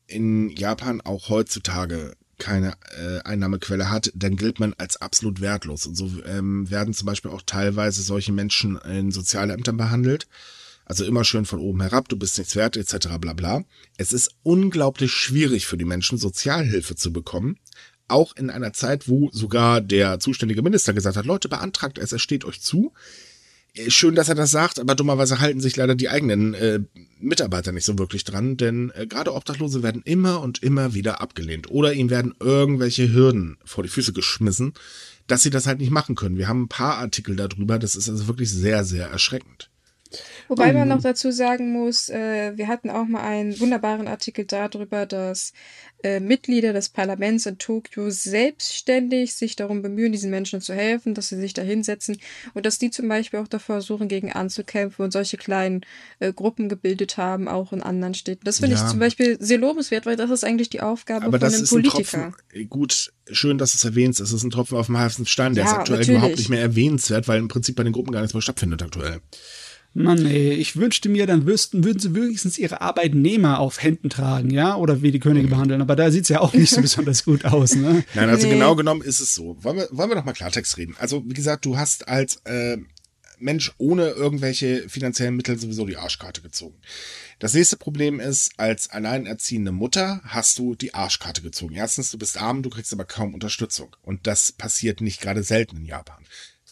[0.07, 5.85] in Japan auch heutzutage keine äh, Einnahmequelle hat, dann gilt man als absolut wertlos.
[5.85, 10.27] Und so ähm, werden zum Beispiel auch teilweise solche Menschen in Sozialämtern behandelt.
[10.85, 13.17] Also immer schön von oben herab, du bist nichts wert, etc.
[13.19, 13.63] bla bla.
[13.97, 17.57] Es ist unglaublich schwierig für die Menschen, Sozialhilfe zu bekommen.
[18.07, 22.21] Auch in einer Zeit, wo sogar der zuständige Minister gesagt hat, Leute, beantragt es, es
[22.21, 22.93] steht euch zu.
[23.89, 26.79] Schön, dass er das sagt, aber dummerweise halten sich leider die eigenen äh,
[27.19, 31.69] Mitarbeiter nicht so wirklich dran, denn äh, gerade Obdachlose werden immer und immer wieder abgelehnt
[31.69, 34.73] oder ihnen werden irgendwelche Hürden vor die Füße geschmissen,
[35.27, 36.37] dass sie das halt nicht machen können.
[36.37, 39.69] Wir haben ein paar Artikel darüber, das ist also wirklich sehr, sehr erschreckend.
[40.47, 45.05] Wobei man noch dazu sagen muss, äh, wir hatten auch mal einen wunderbaren Artikel darüber,
[45.05, 45.53] dass
[46.03, 51.29] äh, Mitglieder des Parlaments in Tokio selbstständig sich darum bemühen, diesen Menschen zu helfen, dass
[51.29, 52.17] sie sich da hinsetzen
[52.53, 55.81] und dass die zum Beispiel auch davor versuchen, gegen anzukämpfen und solche kleinen
[56.19, 58.43] äh, Gruppen gebildet haben, auch in anderen Städten.
[58.45, 58.83] Das finde ja.
[58.83, 62.25] ich zum Beispiel sehr lobenswert, weil das ist eigentlich die Aufgabe Aber von einem Politiker.
[62.25, 64.19] Ein Tropfen, gut, schön, dass du es erwähnst.
[64.19, 65.53] Es ist ein Tropfen auf dem heißen Stein.
[65.53, 66.17] Der ja, ist aktuell natürlich.
[66.17, 69.21] überhaupt nicht mehr erwähnenswert, weil im Prinzip bei den Gruppen gar nichts mehr stattfindet aktuell.
[70.03, 74.51] Mann, ey, ich wünschte mir, dann wüssten, würden sie wenigstens ihre Arbeitnehmer auf Händen tragen,
[74.51, 75.51] ja, oder wie die Könige mhm.
[75.51, 75.81] behandeln.
[75.81, 78.03] Aber da sieht's ja auch nicht so besonders gut aus, ne?
[78.13, 78.53] Nein, also nee.
[78.53, 79.57] genau genommen ist es so.
[79.63, 80.95] Wollen wir, wollen wir doch mal Klartext reden.
[80.99, 82.77] Also, wie gesagt, du hast als äh,
[83.39, 86.75] Mensch ohne irgendwelche finanziellen Mittel sowieso die Arschkarte gezogen.
[87.39, 91.75] Das nächste Problem ist, als alleinerziehende Mutter hast du die Arschkarte gezogen.
[91.75, 93.95] Erstens, du bist arm, du kriegst aber kaum Unterstützung.
[94.01, 96.23] Und das passiert nicht gerade selten in Japan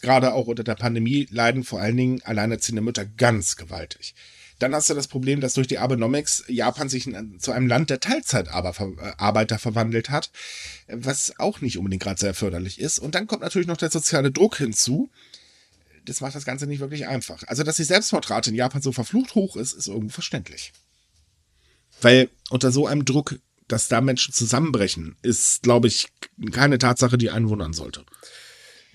[0.02, 4.14] gerade auch unter der Pandemie leiden vor allen Dingen alleinerziehende Mütter ganz gewaltig.
[4.58, 8.00] Dann hast du das Problem, dass durch die Abenomics Japan sich zu einem Land der
[8.00, 10.30] Teilzeitarbeiter verwandelt hat,
[10.88, 12.98] was auch nicht unbedingt gerade sehr förderlich ist.
[12.98, 15.10] Und dann kommt natürlich noch der soziale Druck hinzu.
[16.06, 17.42] Das macht das Ganze nicht wirklich einfach.
[17.48, 20.72] Also, dass die Selbstmordrate in Japan so verflucht hoch ist, ist irgendwo verständlich.
[22.00, 23.38] Weil unter so einem Druck,
[23.68, 26.08] dass da Menschen zusammenbrechen, ist, glaube ich,
[26.52, 28.06] keine Tatsache, die einen wundern sollte.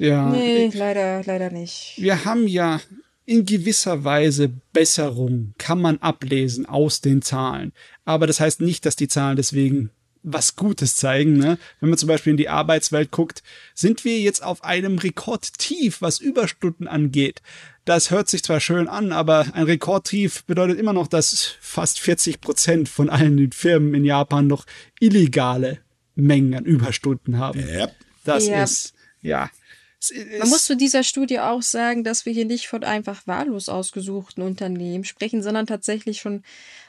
[0.01, 0.29] Ja.
[0.29, 1.93] Nee, leider, leider nicht.
[1.97, 2.81] Wir haben ja
[3.25, 7.71] in gewisser Weise Besserung, kann man ablesen aus den Zahlen.
[8.03, 9.91] Aber das heißt nicht, dass die Zahlen deswegen
[10.23, 11.37] was Gutes zeigen.
[11.37, 11.59] Ne?
[11.79, 13.43] Wenn man zum Beispiel in die Arbeitswelt guckt,
[13.75, 17.43] sind wir jetzt auf einem Rekordtief, was Überstunden angeht.
[17.85, 22.41] Das hört sich zwar schön an, aber ein Rekordtief bedeutet immer noch, dass fast 40
[22.41, 24.65] Prozent von allen Firmen in Japan noch
[24.99, 25.77] illegale
[26.15, 27.59] Mengen an Überstunden haben.
[27.59, 27.95] Yep.
[28.23, 28.63] Das yep.
[28.63, 29.49] ist, ja,
[30.39, 34.43] man muss zu dieser Studie auch sagen, dass wir hier nicht von einfach wahllos ausgesuchten
[34.43, 36.43] Unternehmen sprechen, sondern tatsächlich schon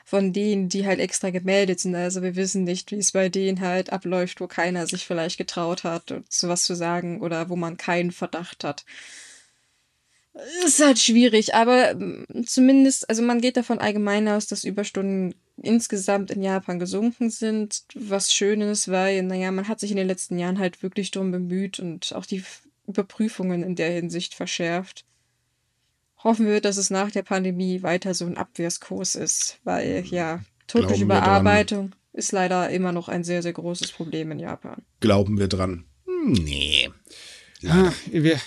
[0.04, 1.94] von denen, die halt extra gemeldet sind.
[1.94, 5.84] Also wir wissen nicht, wie es bei denen halt abläuft, wo keiner sich vielleicht getraut
[5.84, 8.84] hat, sowas zu sagen oder wo man keinen Verdacht hat.
[10.64, 16.30] Ist halt schwierig, aber mm, zumindest, also man geht davon allgemein aus, dass Überstunden insgesamt
[16.30, 20.38] in Japan gesunken sind, was schön ist, weil, naja, man hat sich in den letzten
[20.38, 22.42] Jahren halt wirklich drum bemüht und auch die
[22.87, 25.05] Überprüfungen in der Hinsicht verschärft.
[26.22, 31.05] Hoffen wir, dass es nach der Pandemie weiter so ein Abwehrskurs ist, weil ja, todliche
[31.05, 34.83] Überarbeitung ist leider immer noch ein sehr, sehr großes Problem in Japan.
[35.01, 35.85] Glauben wir dran?
[36.07, 36.91] Hm, nee.
[37.62, 37.93] Ja,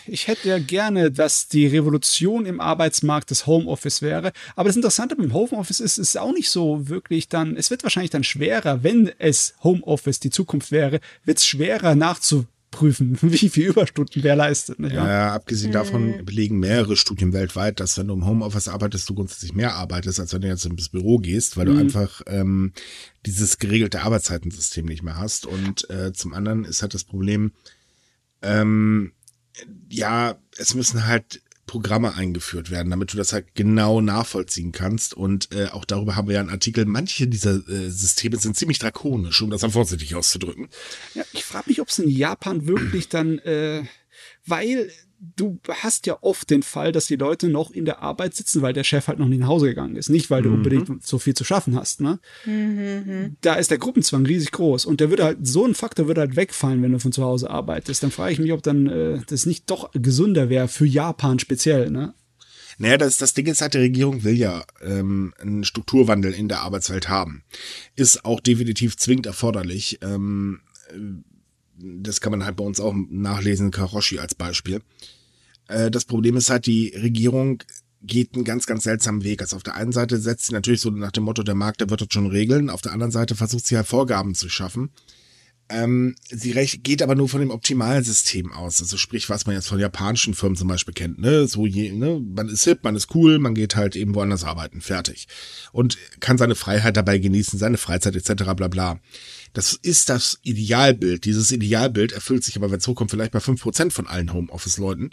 [0.06, 4.34] ich hätte ja gerne, dass die Revolution im Arbeitsmarkt das Homeoffice wäre.
[4.58, 8.12] Aber das Interessante beim Homeoffice ist, ist auch nicht so wirklich dann, es wird wahrscheinlich
[8.12, 12.46] dann schwerer, wenn es Homeoffice die Zukunft wäre, wird es schwerer nachzu
[12.76, 14.80] prüfen, wie viel Überstunden wer leistet.
[14.80, 15.08] Nicht wahr?
[15.08, 16.26] Ja, abgesehen davon mhm.
[16.26, 20.34] belegen mehrere Studien weltweit, dass wenn du im Homeoffice arbeitest, du grundsätzlich mehr arbeitest, als
[20.34, 21.74] wenn du jetzt ins Büro gehst, weil mhm.
[21.74, 22.74] du einfach ähm,
[23.26, 25.46] dieses geregelte Arbeitszeitensystem nicht mehr hast.
[25.46, 27.54] Und äh, zum anderen ist halt das Problem,
[28.42, 29.14] ähm,
[29.90, 35.14] ja, es müssen halt Programme eingeführt werden, damit du das halt genau nachvollziehen kannst.
[35.14, 36.86] Und äh, auch darüber haben wir ja einen Artikel.
[36.86, 40.70] Manche dieser äh, Systeme sind ziemlich drakonisch, um das dann vorsichtig auszudrücken.
[41.16, 43.84] Ja, ich frage mich, ob es in Japan wirklich dann, äh,
[44.46, 48.62] weil du hast ja oft den Fall, dass die Leute noch in der Arbeit sitzen,
[48.62, 50.10] weil der Chef halt noch nicht nach Hause gegangen ist.
[50.10, 50.56] Nicht, weil du mhm.
[50.56, 52.02] unbedingt so viel zu schaffen hast.
[52.02, 52.20] Ne?
[52.46, 53.38] Mhm.
[53.42, 56.36] Da ist der Gruppenzwang riesig groß und der würde halt, so ein Faktor würde halt
[56.36, 58.04] wegfallen, wenn du von zu Hause arbeitest.
[58.04, 61.90] Dann frage ich mich, ob dann äh, das nicht doch gesünder wäre für Japan speziell.
[61.92, 62.14] Ne?
[62.78, 66.62] Naja, das, das Ding ist halt, die Regierung will ja ähm, einen Strukturwandel in der
[66.62, 67.44] Arbeitswelt haben.
[67.96, 70.00] Ist auch definitiv zwingend erforderlich.
[70.02, 70.60] Ähm,
[71.78, 74.82] das kann man halt bei uns auch nachlesen, Karoshi als Beispiel.
[75.68, 77.64] Äh, das Problem ist halt, die Regierung
[78.02, 79.42] geht einen ganz, ganz seltsamen Weg.
[79.42, 81.90] Also auf der einen Seite setzt sie natürlich so nach dem Motto, der Markt, der
[81.90, 82.70] wird das schon regeln.
[82.70, 84.92] Auf der anderen Seite versucht sie halt Vorgaben zu schaffen,
[85.68, 86.54] Ähm, sie
[86.84, 88.80] geht aber nur von dem Optimalsystem aus.
[88.82, 91.48] Also sprich, was man jetzt von japanischen Firmen zum Beispiel kennt, ne?
[91.48, 92.20] So je, ne?
[92.24, 95.28] Man ist hip, man ist cool, man geht halt eben woanders arbeiten, fertig.
[95.72, 98.44] Und kann seine Freiheit dabei genießen, seine Freizeit etc.
[98.56, 99.00] bla bla.
[99.56, 101.24] Das ist das Idealbild.
[101.24, 105.12] Dieses Idealbild erfüllt sich aber, wenn es hochkommt, vielleicht bei fünf Prozent von allen Homeoffice-Leuten.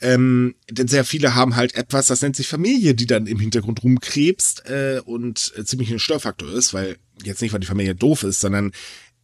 [0.00, 3.82] Ähm, denn sehr viele haben halt etwas, das nennt sich Familie, die dann im Hintergrund
[3.82, 8.22] rumkrebst äh, und äh, ziemlich ein Störfaktor ist, weil jetzt nicht, weil die Familie doof
[8.22, 8.70] ist, sondern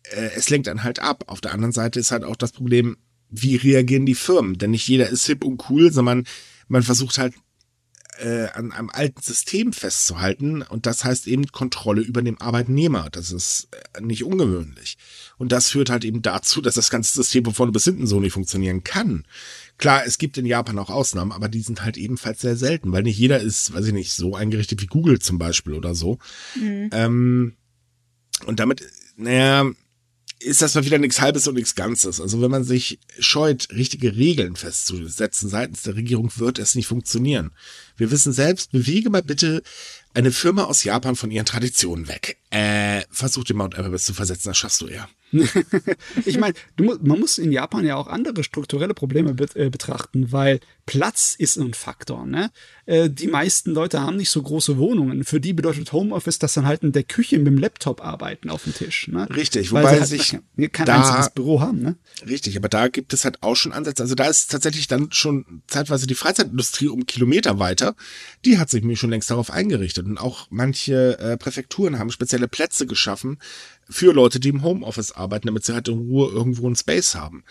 [0.03, 1.25] äh, es lenkt dann halt ab.
[1.29, 2.97] Auf der anderen Seite ist halt auch das Problem,
[3.31, 4.59] wie reagieren die Firmen?
[4.59, 6.25] Denn nicht jeder ist hip und cool, sondern
[6.67, 7.35] man versucht halt
[8.19, 13.09] äh, an einem alten System festzuhalten und das heißt eben Kontrolle über den Arbeitnehmer.
[13.11, 14.99] Das ist äh, nicht ungewöhnlich.
[15.37, 18.21] Und das führt halt eben dazu, dass das ganze System von vorne bis hinten so
[18.21, 19.25] nicht funktionieren kann.
[19.79, 23.05] Klar, es gibt in Japan auch Ausnahmen, aber die sind halt ebenfalls sehr selten, weil
[23.05, 26.19] nicht jeder ist, weiß ich nicht, so eingerichtet wie Google zum Beispiel oder so.
[26.57, 26.91] Mhm.
[26.93, 27.57] Ähm,
[28.47, 28.85] und damit,
[29.17, 29.71] naja,
[30.41, 32.21] ist das mal wieder nichts Halbes und nichts Ganzes.
[32.21, 37.51] Also wenn man sich scheut, richtige Regeln festzusetzen seitens der Regierung, wird es nicht funktionieren.
[37.99, 39.63] Wir wissen selbst, bewege mal bitte
[40.15, 42.39] eine Firma aus Japan von ihren Traditionen weg.
[42.51, 45.09] Äh, versuch den Mount Everest zu versetzen, das schaffst du eher.
[46.25, 50.61] Ich meine, man muss in Japan ja auch andere strukturelle Probleme bet äh, betrachten, weil
[50.87, 52.25] Platz ist ein Faktor.
[52.25, 52.51] Ne?
[52.87, 55.25] Äh, die meisten Leute haben nicht so große Wohnungen.
[55.25, 58.65] Für die bedeutet Homeoffice, dass dann halt in der Küche mit dem Laptop arbeiten auf
[58.65, 59.09] dem Tisch.
[59.09, 59.29] Ne?
[59.29, 61.83] Richtig, weil wobei sie halt sich kein, kein da, einziges Büro haben.
[61.83, 61.97] Ne?
[62.27, 64.03] Richtig, aber da gibt es halt auch schon Ansätze.
[64.03, 67.95] Also da ist tatsächlich dann schon zeitweise die Freizeitindustrie um Kilometer weiter.
[68.47, 70.07] Die hat sich mir schon längst darauf eingerichtet.
[70.07, 73.39] Und auch manche äh, Präfekturen haben spezielle Plätze geschaffen,
[73.89, 77.45] für Leute, die im Homeoffice arbeiten, damit sie halt in Ruhe irgendwo einen Space haben.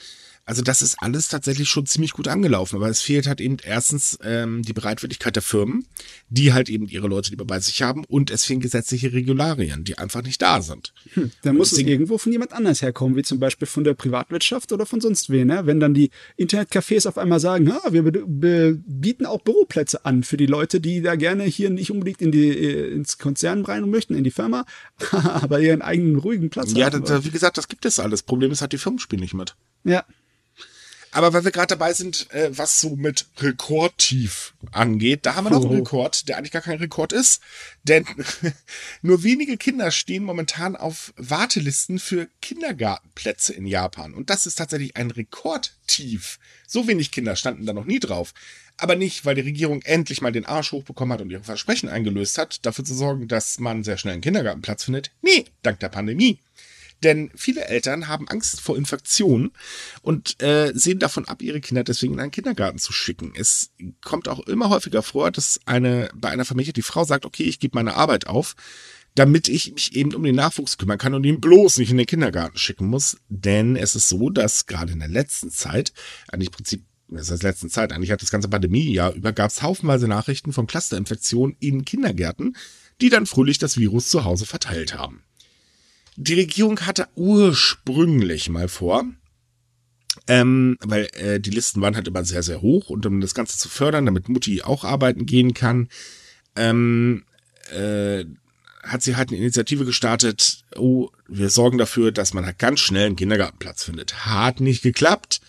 [0.48, 4.18] Also das ist alles tatsächlich schon ziemlich gut angelaufen, aber es fehlt halt eben erstens
[4.24, 5.86] ähm, die Bereitwilligkeit der Firmen,
[6.30, 9.98] die halt eben ihre Leute lieber bei sich haben und es fehlen gesetzliche Regularien, die
[9.98, 10.94] einfach nicht da sind.
[11.16, 14.72] Hm, da muss es irgendwo von jemand anders herkommen, wie zum Beispiel von der Privatwirtschaft
[14.72, 15.48] oder von sonst wen.
[15.48, 15.66] Ne?
[15.66, 20.46] Wenn dann die Internetcafés auf einmal sagen, ah, wir bieten auch Büroplätze an für die
[20.46, 24.24] Leute, die da gerne hier nicht unbedingt in die, äh, ins Konzern rein möchten, in
[24.24, 24.66] die Firma,
[25.12, 27.04] aber ihren eigenen ruhigen Platz ja, haben.
[27.06, 28.24] Ja, wie gesagt, das gibt es alles.
[28.24, 29.58] Problem ist halt, die Firmen spielen nicht mit.
[29.84, 30.06] Ja.
[31.12, 35.52] Aber weil wir gerade dabei sind, äh, was so mit Rekordtief angeht, da haben wir
[35.52, 37.42] noch einen Rekord, der eigentlich gar kein Rekord ist.
[37.84, 38.06] Denn
[39.02, 44.14] nur wenige Kinder stehen momentan auf Wartelisten für Kindergartenplätze in Japan.
[44.14, 46.40] Und das ist tatsächlich ein Rekordtief.
[46.68, 48.34] So wenig Kinder standen da noch nie drauf.
[48.78, 52.38] Aber nicht, weil die Regierung endlich mal den Arsch hochbekommen hat und ihre Versprechen eingelöst
[52.38, 55.12] hat, dafür zu sorgen, dass man sehr schnell einen Kindergartenplatz findet.
[55.22, 56.40] Nee, dank der Pandemie.
[57.04, 59.52] Denn viele Eltern haben Angst vor Infektionen
[60.02, 63.34] und äh, sehen davon ab, ihre Kinder deswegen in einen Kindergarten zu schicken.
[63.38, 63.72] Es
[64.04, 67.60] kommt auch immer häufiger vor, dass eine bei einer Familie die Frau sagt, okay, ich
[67.60, 68.56] gebe meine Arbeit auf,
[69.16, 72.06] damit ich mich eben um den Nachwuchs kümmern kann und ihn bloß nicht in den
[72.06, 73.18] Kindergarten schicken muss.
[73.30, 75.94] Denn es ist so, dass gerade in der letzten Zeit,
[76.28, 79.62] eigentlich im Prinzip das heißt letzten Zeit, eigentlich hat das ganze Pandemiejahr über, gab es
[79.62, 82.58] haufenweise Nachrichten von Clusterinfektionen in Kindergärten,
[83.02, 85.24] die dann fröhlich das Virus zu Hause verteilt haben.
[86.20, 89.06] Die Regierung hatte ursprünglich mal vor,
[90.28, 93.60] ähm, weil äh, die Listen waren halt immer sehr, sehr hoch und um das Ganze
[93.60, 95.90] zu fördern, damit Mutti auch arbeiten gehen kann,
[96.56, 97.24] ähm,
[97.72, 98.26] äh,
[98.82, 103.06] hat sie halt eine Initiative gestartet, oh, wir sorgen dafür, dass man halt ganz schnell
[103.06, 104.26] einen Kindergartenplatz findet.
[104.26, 105.40] Hat nicht geklappt.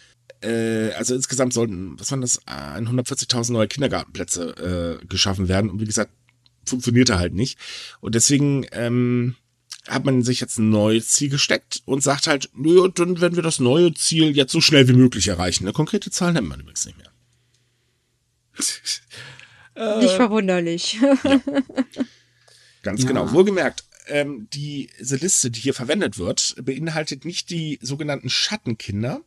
[0.42, 5.70] Äh, also insgesamt sollten, was waren das, 140.000 neue Kindergartenplätze äh, geschaffen werden.
[5.70, 6.10] Und wie gesagt,
[6.66, 7.58] funktionierte halt nicht.
[8.00, 9.36] Und deswegen ähm,
[9.88, 13.42] hat man sich jetzt ein neues Ziel gesteckt und sagt halt, nö, dann werden wir
[13.42, 15.64] das neue Ziel jetzt so schnell wie möglich erreichen.
[15.64, 17.10] Eine konkrete Zahl nennt man übrigens nicht mehr.
[20.00, 20.98] Nicht verwunderlich.
[21.00, 21.16] Ja.
[22.82, 23.08] Ganz ja.
[23.08, 23.32] genau.
[23.32, 29.20] Wohlgemerkt, ähm, diese Liste, die hier verwendet wird, beinhaltet nicht die sogenannten Schattenkinder.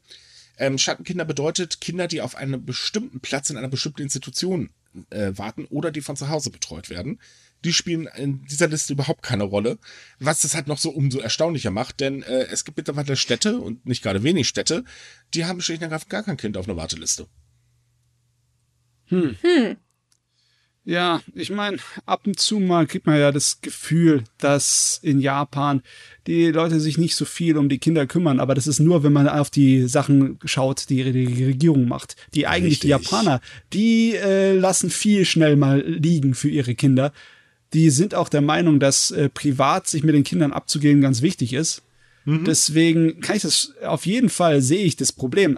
[0.58, 4.70] Ähm, Schattenkinder bedeutet Kinder, die auf einen bestimmten Platz in einer bestimmten Institution
[5.10, 7.20] äh, warten oder die von zu Hause betreut werden
[7.64, 9.78] die spielen in dieser Liste überhaupt keine Rolle,
[10.20, 13.86] was das halt noch so umso erstaunlicher macht, denn äh, es gibt mittlerweile Städte und
[13.86, 14.84] nicht gerade wenig Städte,
[15.34, 17.28] die haben schlicht und ergreifend gar kein Kind auf einer Warteliste.
[19.06, 19.36] Hm.
[19.42, 19.78] hm.
[20.84, 25.84] Ja, ich meine, ab und zu mal kriegt man ja das Gefühl, dass in Japan
[26.26, 29.14] die Leute sich nicht so viel um die Kinder kümmern, aber das ist nur, wenn
[29.14, 32.16] man auf die Sachen schaut, die die Regierung macht.
[32.34, 32.82] Die eigentlich Richtig.
[32.82, 33.42] die Japaner,
[33.74, 37.14] die äh, lassen viel schnell mal liegen für ihre Kinder
[37.74, 41.54] die sind auch der Meinung, dass äh, privat sich mit den Kindern abzugeben ganz wichtig
[41.54, 41.84] ist.
[42.26, 42.46] Mhm.
[42.46, 45.58] Deswegen kann ich das auf jeden Fall sehe ich das Problem.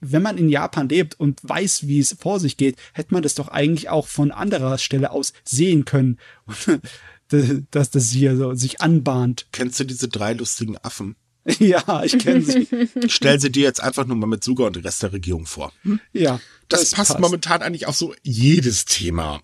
[0.00, 3.34] Wenn man in Japan lebt und weiß, wie es vor sich geht, hätte man das
[3.34, 6.18] doch eigentlich auch von anderer Stelle aus sehen können,
[7.70, 9.46] dass das hier so sich anbahnt.
[9.52, 11.16] Kennst du diese drei lustigen Affen?
[11.60, 12.68] Ja, ich kenne sie.
[13.08, 15.72] Stell sie dir jetzt einfach nur mal mit Suga und dem Rest der Regierung vor.
[16.12, 16.40] Ja.
[16.68, 19.40] Das, passt, momentan eigentlich auf so jedes Thema,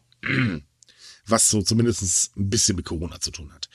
[1.26, 3.68] was so zumindest ein bisschen mit Corona zu tun hat.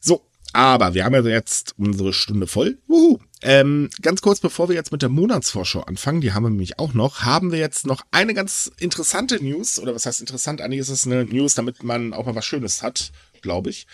[0.00, 2.78] So, aber wir haben ja jetzt unsere Stunde voll.
[2.86, 3.18] Wuhu.
[3.42, 6.94] Ähm, ganz kurz, bevor wir jetzt mit der Monatsvorschau anfangen, die haben wir nämlich auch
[6.94, 10.60] noch, haben wir jetzt noch eine ganz interessante News, oder was heißt interessant?
[10.60, 13.86] Eigentlich ist es eine News, damit man auch mal was Schönes hat, glaube ich.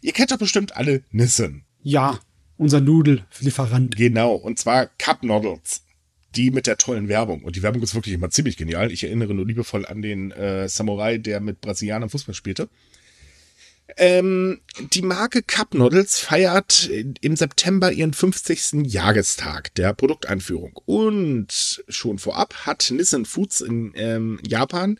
[0.00, 1.64] Ihr kennt doch bestimmt alle Nissen.
[1.82, 2.18] Ja,
[2.56, 3.96] unser Nudellieferant.
[3.96, 5.82] Genau, und zwar Cup Noodles.
[6.36, 7.42] Die mit der tollen Werbung.
[7.42, 8.92] Und die Werbung ist wirklich immer ziemlich genial.
[8.92, 12.68] Ich erinnere nur liebevoll an den äh, Samurai, der mit Brasilianern Fußball spielte.
[13.96, 14.60] Ähm,
[14.92, 18.84] die Marke Cup Noodles feiert im September ihren 50.
[18.84, 20.78] Jahrestag der Produkteinführung.
[20.84, 24.98] Und schon vorab hat Nissan Foods in ähm, Japan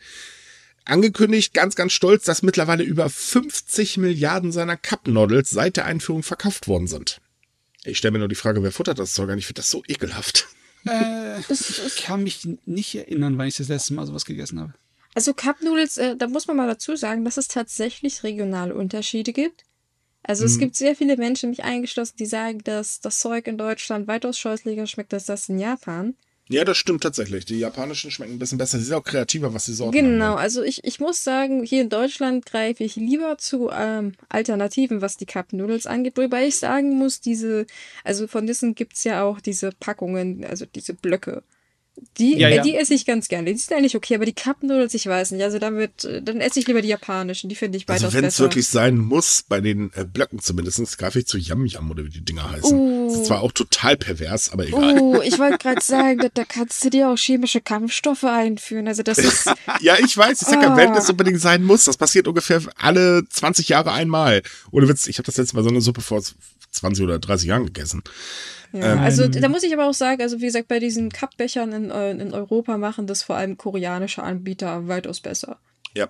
[0.85, 6.23] angekündigt, ganz, ganz stolz, dass mittlerweile über 50 Milliarden seiner Cup Noodles seit der Einführung
[6.23, 7.21] verkauft worden sind.
[7.83, 9.29] Ich stelle mir nur die Frage, wer futtert das Zeug?
[9.37, 10.47] Ich finde das so ekelhaft.
[10.85, 14.73] Äh, ich kann mich nicht erinnern, wann ich das letzte Mal sowas gegessen habe.
[15.15, 19.33] Also Cup Noodles, äh, da muss man mal dazu sagen, dass es tatsächlich regionale Unterschiede
[19.33, 19.65] gibt.
[20.23, 20.59] Also es Mhm.
[20.59, 24.85] gibt sehr viele Menschen, mich eingeschlossen, die sagen, dass das Zeug in Deutschland weitaus scheußlicher
[24.87, 26.15] schmeckt als das in Japan.
[26.51, 27.45] Ja, das stimmt tatsächlich.
[27.45, 28.79] Die japanischen schmecken ein bisschen besser.
[28.79, 30.43] Sie sind auch kreativer, was die Sorten Genau, angeht.
[30.43, 35.15] also ich, ich muss sagen, hier in Deutschland greife ich lieber zu ähm, Alternativen, was
[35.15, 37.67] die Cup Noodles angeht, wobei ich sagen muss, diese,
[38.03, 41.43] also von Nissen gibt's ja auch diese Packungen, also diese Blöcke.
[42.17, 42.61] Die, Ja, äh, ja.
[42.63, 43.51] die esse ich ganz gerne.
[43.51, 45.43] Die sind eigentlich okay, aber die Cup Noodles, ich weiß nicht.
[45.43, 47.49] Also damit, äh, dann esse ich lieber die japanischen.
[47.49, 50.97] Die finde ich weitaus Also wenn es wirklich sein muss, bei den äh, Blöcken zumindest,
[50.97, 52.77] greife ich zu Yam Yam oder wie die Dinger heißen.
[52.77, 53.07] Uh.
[53.09, 54.99] Das ist zwar auch total pervers, aber egal.
[54.99, 58.87] Oh, ich wollte gerade sagen, da, da kannst du dir auch chemische Kampfstoffe einführen.
[58.87, 59.49] Also das ist,
[59.81, 60.77] Ja, ich weiß, ich sag ja, Ah.
[60.77, 64.41] wenn es unbedingt sein muss, das passiert ungefähr alle 20 Jahre einmal.
[64.71, 66.21] Ohne Witz, ich habe das letzte Mal so eine Suppe vor
[66.71, 68.03] 20 oder 30 Jahren gegessen.
[68.71, 71.71] Ja, Ähm, also da muss ich aber auch sagen, also wie gesagt, bei diesen Cup-Bechern
[71.71, 75.59] in, äh, in Europa machen das vor allem koreanische Anbieter weitaus besser.
[75.95, 76.07] Ja.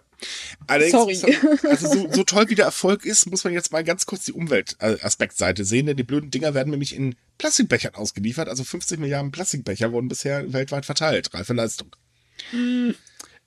[0.68, 1.16] Allerdings, Sorry.
[1.16, 1.28] so-
[1.70, 4.34] also so, so toll wie der Erfolg ist, muss man jetzt mal ganz kurz die
[4.34, 8.49] Umweltaspektseite sehen, denn die blöden Dinger werden nämlich in Plastikbechern ausgeliefert.
[8.49, 11.34] Also 50 Milliarden Plastikbecher wurden bisher weltweit verteilt.
[11.34, 11.95] Reife Leistung.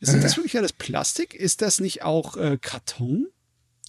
[0.00, 1.34] Ist das wirklich alles Plastik?
[1.34, 3.26] Ist das nicht auch äh, Karton?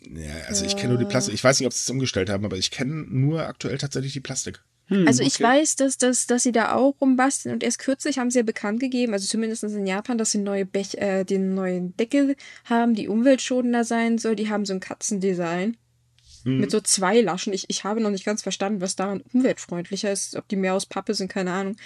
[0.10, 1.34] Ja, also ich kenne nur die Plastik.
[1.34, 4.20] Ich weiß nicht, ob sie es umgestellt haben, aber ich kenne nur aktuell tatsächlich die
[4.20, 4.62] Plastik.
[4.88, 5.44] Hm, Also ich okay.
[5.44, 8.80] weiß, dass, dass, dass sie da auch rumbasteln und erst kürzlich haben sie ja bekannt
[8.80, 12.36] gegeben, also zumindest in Japan, dass sie neue Bech äh, den neuen Deckel
[12.66, 14.36] haben, die umweltschonender sein soll.
[14.36, 15.78] Die haben so ein Katzendesign
[16.46, 17.54] mit so zwei Laschen.
[17.54, 20.86] Ich, ich habe noch nicht ganz verstanden, was daran umweltfreundlicher ist, ob die mehr aus
[20.86, 21.78] Pappe sind, keine Ahnung.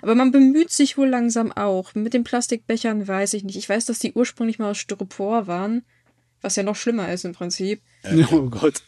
[0.00, 1.94] Aber man bemüht sich wohl langsam auch.
[1.94, 3.56] Mit den Plastikbechern weiß ich nicht.
[3.56, 5.84] Ich weiß, dass die ursprünglich mal aus Styropor waren,
[6.42, 7.80] was ja noch schlimmer ist im Prinzip.
[8.30, 8.82] Oh Gott.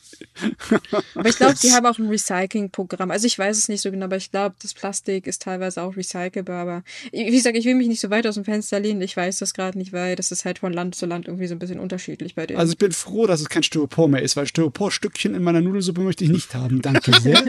[1.14, 3.11] Aber ich glaube, die haben auch ein Recycling-Programm.
[3.11, 5.96] Also ich weiß es nicht so genau, aber ich glaube, das Plastik ist teilweise auch
[5.96, 6.62] recycelbar.
[6.62, 9.03] Aber wie gesagt, ich will mich nicht so weit aus dem Fenster lehnen.
[9.03, 11.55] Ich weiß das gerade nicht, weil das ist halt von Land zu Land irgendwie so
[11.55, 12.61] ein bisschen unterschiedlich bei denen.
[12.61, 16.01] Also ich bin froh, dass es kein Styropor mehr ist, weil Styroporstückchen in meiner Nudelsuppe
[16.01, 16.80] möchte ich nicht haben.
[16.82, 17.42] Danke sehr.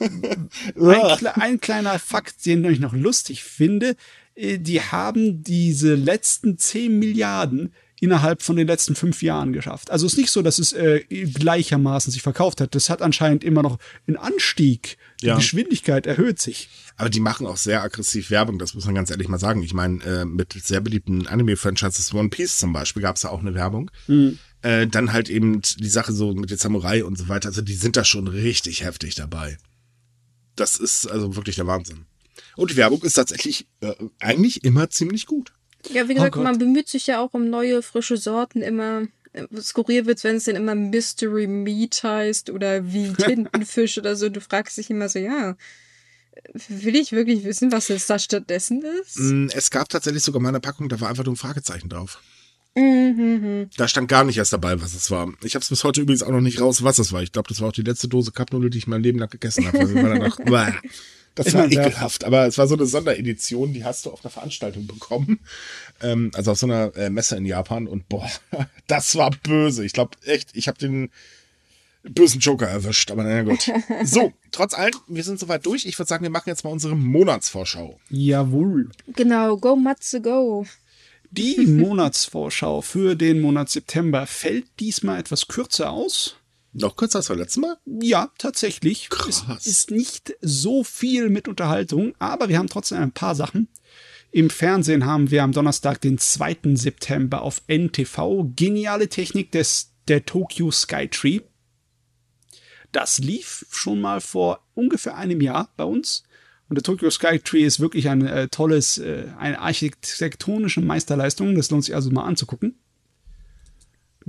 [0.00, 3.96] ein, ein kleiner Fakt, den ich noch lustig finde,
[4.38, 9.90] die haben diese letzten 10 Milliarden innerhalb von den letzten fünf Jahren geschafft.
[9.90, 12.76] Also es ist nicht so, dass es äh, gleichermaßen sich verkauft hat.
[12.76, 14.98] Das hat anscheinend immer noch einen Anstieg.
[15.20, 15.34] Die Ja.
[15.36, 16.68] Geschwindigkeit erhöht sich.
[16.96, 19.62] Aber die machen auch sehr aggressiv Werbung, das muss man ganz ehrlich mal sagen.
[19.64, 23.40] Ich meine, äh, mit sehr beliebten Anime-Franchises One Piece zum Beispiel gab es ja auch
[23.40, 23.90] eine Werbung.
[24.62, 27.48] Äh, dann halt eben die Sache so mit den Samurai und so weiter.
[27.48, 29.58] Also die sind da schon richtig heftig dabei.
[30.54, 32.04] Das ist also wirklich der Wahnsinn.
[32.58, 35.52] Und die Werbung ist tatsächlich äh, eigentlich immer ziemlich gut.
[35.92, 36.42] ja, wie gesagt, Gott.
[36.42, 39.02] man bemüht sich ja auch um neue, frische Sorten immer.
[39.32, 44.28] Äh, Skurril wird's, wenn es denn immer Mystery Meat heißt oder wie Tintenfisch oder so.
[44.28, 45.56] Du fragst dich immer so, ja,
[46.68, 49.18] will ich wirklich wissen, was es da stattdessen ist?
[49.20, 52.20] Mm, Es gab tatsächlich sogar mal eine Packung, da war einfach nur ein Fragezeichen drauf.
[52.76, 53.70] Mhm.
[53.76, 55.32] Da stand gar nicht erst dabei, was es war.
[55.42, 57.22] Ich habe es bis heute übrigens auch noch nicht raus, was es war.
[57.22, 59.66] Ich glaube, das war auch die letzte Dose Cupnudel, die ich mein Leben lang gegessen
[59.66, 59.78] habe.
[61.38, 64.86] Das war ekelhaft, aber es war so eine Sonderedition, die hast du auf einer Veranstaltung
[64.86, 65.40] bekommen.
[66.02, 68.28] Ähm, also auf so einer äh, Messe in Japan und boah,
[68.86, 69.84] das war böse.
[69.84, 71.10] Ich glaube echt, ich habe den
[72.02, 73.70] bösen Joker erwischt, aber naja gut.
[74.04, 75.86] So, trotz allem, wir sind soweit durch.
[75.86, 77.98] Ich würde sagen, wir machen jetzt mal unsere Monatsvorschau.
[78.10, 78.90] Jawohl.
[79.14, 80.66] Genau, go Matze, go.
[81.30, 86.37] Die Monatsvorschau für den Monat September fällt diesmal etwas kürzer aus.
[86.72, 87.76] Noch kürzer als beim letzten Mal?
[87.86, 89.08] Ja, tatsächlich.
[89.08, 89.44] Krass.
[89.58, 93.68] Es ist nicht so viel mit Unterhaltung, aber wir haben trotzdem ein paar Sachen.
[94.30, 96.74] Im Fernsehen haben wir am Donnerstag, den 2.
[96.74, 101.40] September auf NTV geniale Technik des, der Tokyo Skytree.
[102.92, 106.24] Das lief schon mal vor ungefähr einem Jahr bei uns.
[106.68, 111.54] Und der Tokyo Sky Tree ist wirklich ein äh, tolles, äh, eine architektonische Meisterleistung.
[111.54, 112.78] Das lohnt sich also mal anzugucken.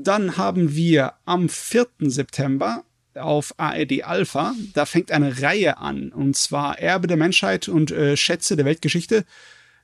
[0.04, 1.88] Dann haben wir am 4.
[2.02, 2.84] September
[3.16, 8.16] auf ARD Alpha, da fängt eine Reihe an, und zwar Erbe der Menschheit und äh,
[8.16, 9.26] Schätze der Weltgeschichte.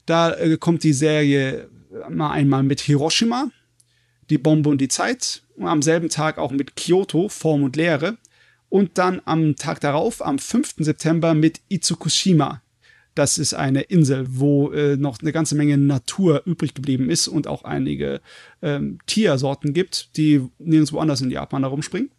[0.05, 1.69] Da äh, kommt die Serie
[2.09, 3.49] mal einmal mit Hiroshima,
[4.29, 8.17] die Bombe und die Zeit, und am selben Tag auch mit Kyoto, Form und Lehre,
[8.69, 10.75] und dann am Tag darauf, am 5.
[10.77, 12.61] September, mit Itsukushima.
[13.15, 17.47] Das ist eine Insel, wo äh, noch eine ganze Menge Natur übrig geblieben ist und
[17.47, 18.21] auch einige
[18.61, 22.11] ähm, Tiersorten gibt, die nirgendwo anders in Japan herumspringen.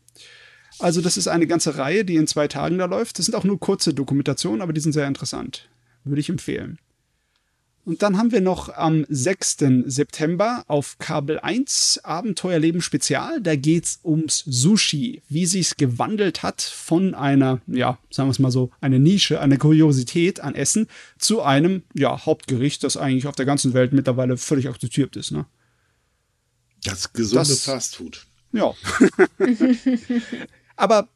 [0.78, 3.18] Also das ist eine ganze Reihe, die in zwei Tagen da läuft.
[3.18, 5.68] Das sind auch nur kurze Dokumentationen, aber die sind sehr interessant.
[6.04, 6.78] Würde ich empfehlen.
[7.86, 9.58] Und dann haben wir noch am 6.
[9.84, 13.40] September auf Kabel 1 Abenteuerleben Spezial.
[13.40, 18.50] Da geht's ums Sushi, wie sich's gewandelt hat von einer, ja, sagen wir es mal
[18.50, 23.46] so, eine Nische, eine Kuriosität an Essen zu einem, ja, Hauptgericht, das eigentlich auf der
[23.46, 25.46] ganzen Welt mittlerweile völlig akzeptiert ist, ne?
[26.82, 28.26] Das gesunde das, Fastfood.
[28.50, 28.74] Ja.
[30.74, 31.08] Aber,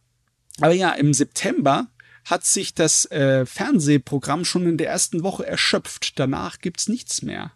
[0.60, 1.88] aber ja, im September
[2.30, 6.18] hat sich das äh, Fernsehprogramm schon in der ersten Woche erschöpft.
[6.18, 7.52] Danach gibt's nichts mehr,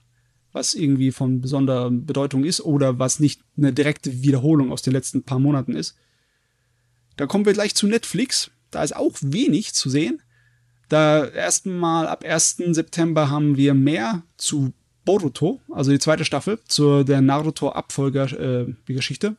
[0.52, 5.22] was irgendwie von besonderer Bedeutung ist oder was nicht eine direkte Wiederholung aus den letzten
[5.22, 5.96] paar Monaten ist.
[7.16, 8.50] Da kommen wir gleich zu Netflix.
[8.70, 10.20] Da ist auch wenig zu sehen.
[10.88, 12.56] Da erstmal ab 1.
[12.70, 14.72] September haben wir mehr zu
[15.04, 19.26] Boruto, also die zweite Staffel, zu der Naruto-Abfolger-Geschichte.
[19.28, 19.34] Äh,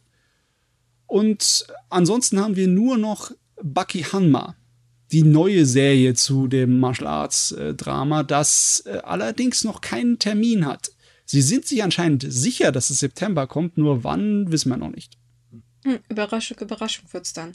[1.07, 3.31] und ansonsten haben wir nur noch
[3.61, 4.55] Bucky Hanma,
[5.11, 10.65] die neue Serie zu dem Martial Arts äh, Drama, das äh, allerdings noch keinen Termin
[10.65, 10.91] hat.
[11.25, 15.17] Sie sind sich anscheinend sicher, dass es September kommt, nur wann wissen wir noch nicht.
[15.83, 17.53] Hm, Überraschung, Überraschung wird's dann.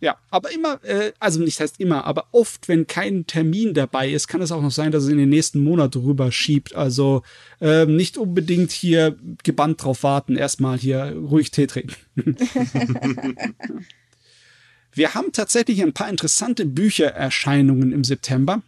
[0.00, 4.28] Ja, aber immer, äh, also nicht heißt immer, aber oft, wenn kein Termin dabei ist,
[4.28, 6.74] kann es auch noch sein, dass es in den nächsten Monat rüber schiebt.
[6.74, 7.22] Also
[7.60, 11.96] äh, nicht unbedingt hier gebannt drauf warten, erstmal hier ruhig Tee trinken.
[14.92, 18.62] Wir haben tatsächlich ein paar interessante Büchererscheinungen im September.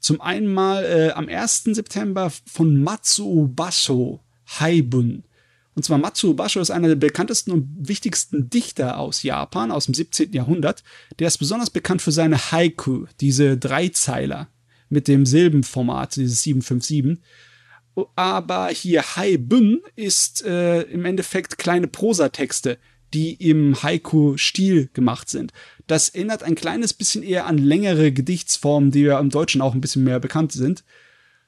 [0.00, 1.64] Zum einen mal äh, am 1.
[1.64, 4.20] September von Matsuo Basho,
[4.58, 5.24] Haibun.
[5.74, 9.94] Und zwar Matsuo Basho ist einer der bekanntesten und wichtigsten Dichter aus Japan aus dem
[9.94, 10.32] 17.
[10.32, 10.82] Jahrhundert.
[11.18, 14.48] Der ist besonders bekannt für seine Haiku, diese Dreizeiler
[14.88, 17.22] mit dem Silbenformat, dieses 757.
[18.16, 22.78] Aber hier Haibun ist äh, im Endeffekt kleine Prosatexte,
[23.14, 25.52] die im Haiku-Stil gemacht sind.
[25.86, 29.80] Das erinnert ein kleines bisschen eher an längere Gedichtsformen, die ja im Deutschen auch ein
[29.80, 30.84] bisschen mehr bekannt sind.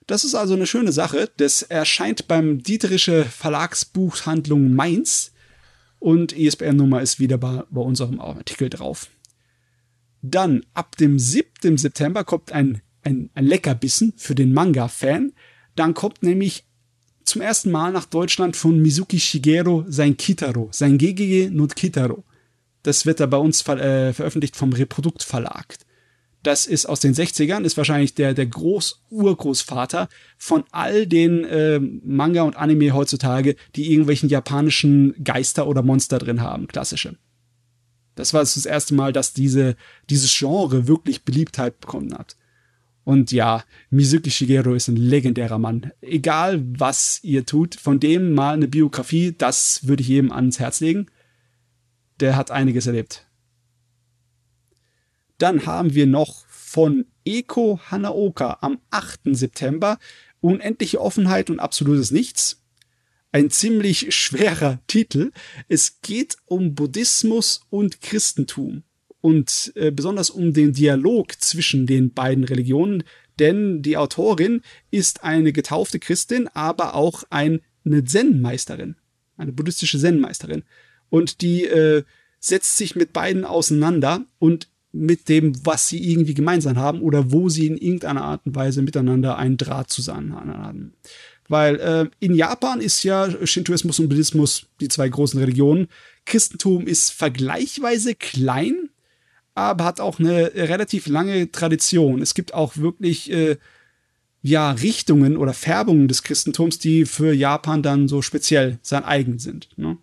[0.07, 1.31] Das ist also eine schöne Sache.
[1.37, 5.33] Das erscheint beim Dieterische Verlagsbuchhandlung Mainz
[5.99, 9.09] und ISBN-Nummer ist wieder bei, bei unserem Artikel drauf.
[10.21, 11.79] Dann ab dem 7.
[11.79, 15.33] September kommt ein, ein, ein Leckerbissen für den Manga-Fan.
[15.77, 16.64] Dann kommt nämlich
[17.25, 22.25] zum ersten Mal nach Deutschland von Mizuki Shigeru sein Kitaro, sein Gegege no Kitaro.
[22.83, 25.79] Das wird da bei uns ver äh, veröffentlicht vom Reprodukt Verlag
[26.45, 32.43] das ist aus den 60ern, ist wahrscheinlich der, der Groß-Urgroßvater von all den äh, Manga
[32.43, 37.17] und Anime heutzutage, die irgendwelchen japanischen Geister oder Monster drin haben, klassische.
[38.15, 39.75] Das war das erste Mal, dass diese,
[40.11, 42.37] dieses Genre wirklich Beliebtheit bekommen hat.
[43.05, 45.93] Und ja, Mizuki Shigeru ist ein legendärer Mann.
[46.01, 50.81] Egal was ihr tut, von dem mal eine Biografie, das würde ich jedem ans Herz
[50.81, 51.07] legen.
[52.21, 53.27] Der hat einiges erlebt.
[55.37, 59.21] Dann haben wir noch von Eko Hanaoka am 8.
[59.33, 59.99] September
[60.41, 62.63] Unendliche Offenheit und absolutes Nichts.
[63.33, 65.33] Ein ziemlich schwerer Titel.
[65.69, 68.85] Es geht um Buddhismus und Christentum
[69.25, 73.05] und äh, besonders um den Dialog zwischen den beiden Religionen,
[73.39, 74.61] denn die Autorin
[74.91, 77.61] ist eine getaufte Christin, aber auch eine
[78.05, 78.97] Zen-Meisterin,
[79.39, 80.63] eine buddhistische Zen-Meisterin.
[81.09, 82.03] Und die äh,
[82.39, 87.49] setzt sich mit beiden auseinander und mit dem, was sie irgendwie gemeinsam haben oder wo
[87.49, 90.93] sie in irgendeiner Art und Weise miteinander einen Draht zusammen haben.
[91.49, 95.89] Weil äh, in Japan ist ja Shintoismus und Buddhismus die zwei großen Religionen.
[96.27, 98.91] Christentum ist vergleichsweise klein,
[99.55, 102.21] aber hat auch eine relativ lange Tradition.
[102.21, 103.57] Es gibt auch wirklich äh,
[104.43, 109.69] ja Richtungen oder Färbungen des Christentums, die für Japan dann so speziell sein eigen sind.
[109.77, 109.97] Ne?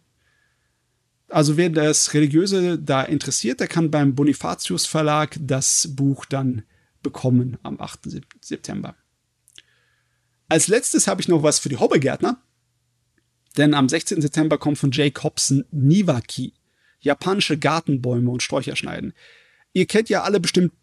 [1.28, 6.64] Also wer das Religiöse da interessiert, der kann beim Bonifatius Verlag das Buch dann
[7.04, 8.00] bekommen am 8.
[8.42, 8.96] September.
[10.50, 12.42] Als letztes habe ich noch was für die Hobbygärtner.
[13.58, 14.22] Denn am 16.
[14.22, 16.54] September kommt von Jake Hobson Nivaki.
[17.00, 19.14] japanische Gartenbäume und Sträucher schneiden.
[19.74, 20.74] Ihr kennt ja alle bestimmt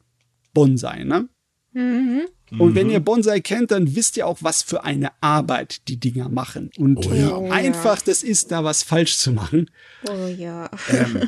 [0.55, 1.29] Bonsai, ne?
[1.73, 2.23] Mhm.
[2.59, 6.29] Und wenn ihr Bonsai kennt, dann wisst ihr auch, was für eine Arbeit die Dinger
[6.29, 6.71] machen.
[6.79, 7.37] Und Oh wie ja.
[7.37, 7.53] Oh ja.
[7.53, 9.71] einfach das ist, da was falsch zu machen.
[10.09, 10.71] Oh ja.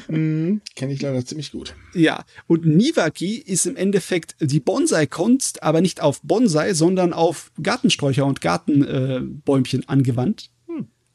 [0.08, 0.62] Mhm.
[0.74, 1.74] Kenne ich leider ziemlich gut.
[1.94, 8.24] Ja, und Nivaki ist im Endeffekt die Bonsai-Kunst, aber nicht auf Bonsai, sondern auf Gartensträucher
[8.24, 10.50] und Gartenbäumchen äh, angewandt.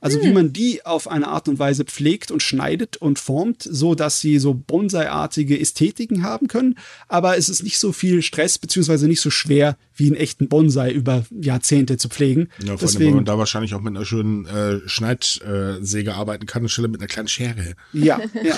[0.06, 3.96] Also wie man die auf eine Art und Weise pflegt und schneidet und formt, so
[3.96, 6.78] dass sie so Bonsai-artige Ästhetiken haben können.
[7.08, 10.92] Aber es ist nicht so viel Stress beziehungsweise nicht so schwer wie einen echten Bonsai
[10.92, 12.50] über Jahrzehnte zu pflegen.
[12.64, 16.62] Ja, vor allem, weil man da wahrscheinlich auch mit einer schönen äh, Schneidsäge arbeiten kann,
[16.62, 17.74] anstelle mit einer kleinen Schere.
[17.92, 18.58] Ja, ja.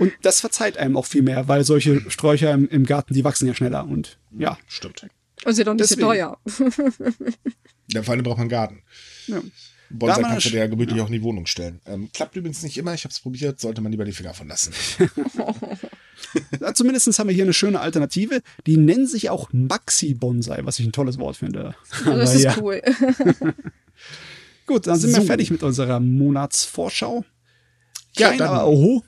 [0.00, 3.46] Und das verzeiht einem auch viel mehr, weil solche Sträucher im, im Garten, die wachsen
[3.46, 4.58] ja schneller und ja.
[4.66, 5.06] Stimmt.
[5.44, 6.38] Und sie doch nicht so teuer.
[7.92, 8.82] Ja, vor allem braucht man einen Garten.
[9.26, 9.40] ja.
[9.90, 11.80] Bonsai kannst du das- dir ja gemütlich auch in die Wohnung stellen.
[11.86, 14.48] Ähm, klappt übrigens nicht immer, ich habe es probiert, sollte man lieber die Finger von
[14.48, 14.72] lassen.
[16.60, 18.42] Ja, Zumindest haben wir hier eine schöne Alternative.
[18.66, 21.74] Die nennen sich auch Maxi-Bonsai, was ich ein tolles Wort finde.
[21.90, 22.56] Das Aber ist ja.
[22.60, 22.82] cool.
[24.66, 25.26] Gut, dann sind wir So.
[25.26, 27.24] fertig mit unserer Monatsvorschau.
[28.16, 29.02] Ja, Kein, dann- aber oho.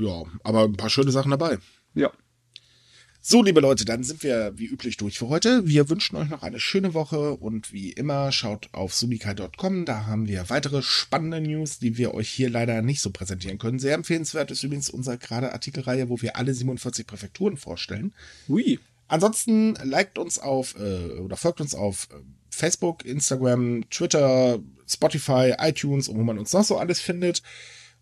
[0.00, 1.58] Ja, aber ein paar schöne Sachen dabei.
[1.94, 2.10] Ja.
[3.22, 5.66] So, liebe Leute, dann sind wir wie üblich durch für heute.
[5.66, 9.84] Wir wünschen euch noch eine schöne Woche und wie immer schaut auf sunika.com.
[9.84, 13.78] Da haben wir weitere spannende News, die wir euch hier leider nicht so präsentieren können.
[13.78, 18.14] Sehr empfehlenswert ist übrigens unsere gerade Artikelreihe, wo wir alle 47 Präfekturen vorstellen.
[18.48, 18.78] Ui.
[19.06, 22.14] Ansonsten liked uns auf äh, oder folgt uns auf äh,
[22.48, 27.42] Facebook, Instagram, Twitter, Spotify, iTunes und wo man uns noch so alles findet.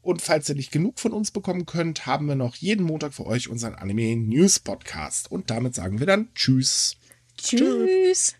[0.02, 3.26] Und falls ihr nicht genug von uns bekommen könnt, haben wir noch jeden Montag für
[3.26, 5.30] euch unseren Anime News Podcast.
[5.30, 6.96] Und damit sagen wir dann Tschüss.
[7.36, 8.34] Tschüss.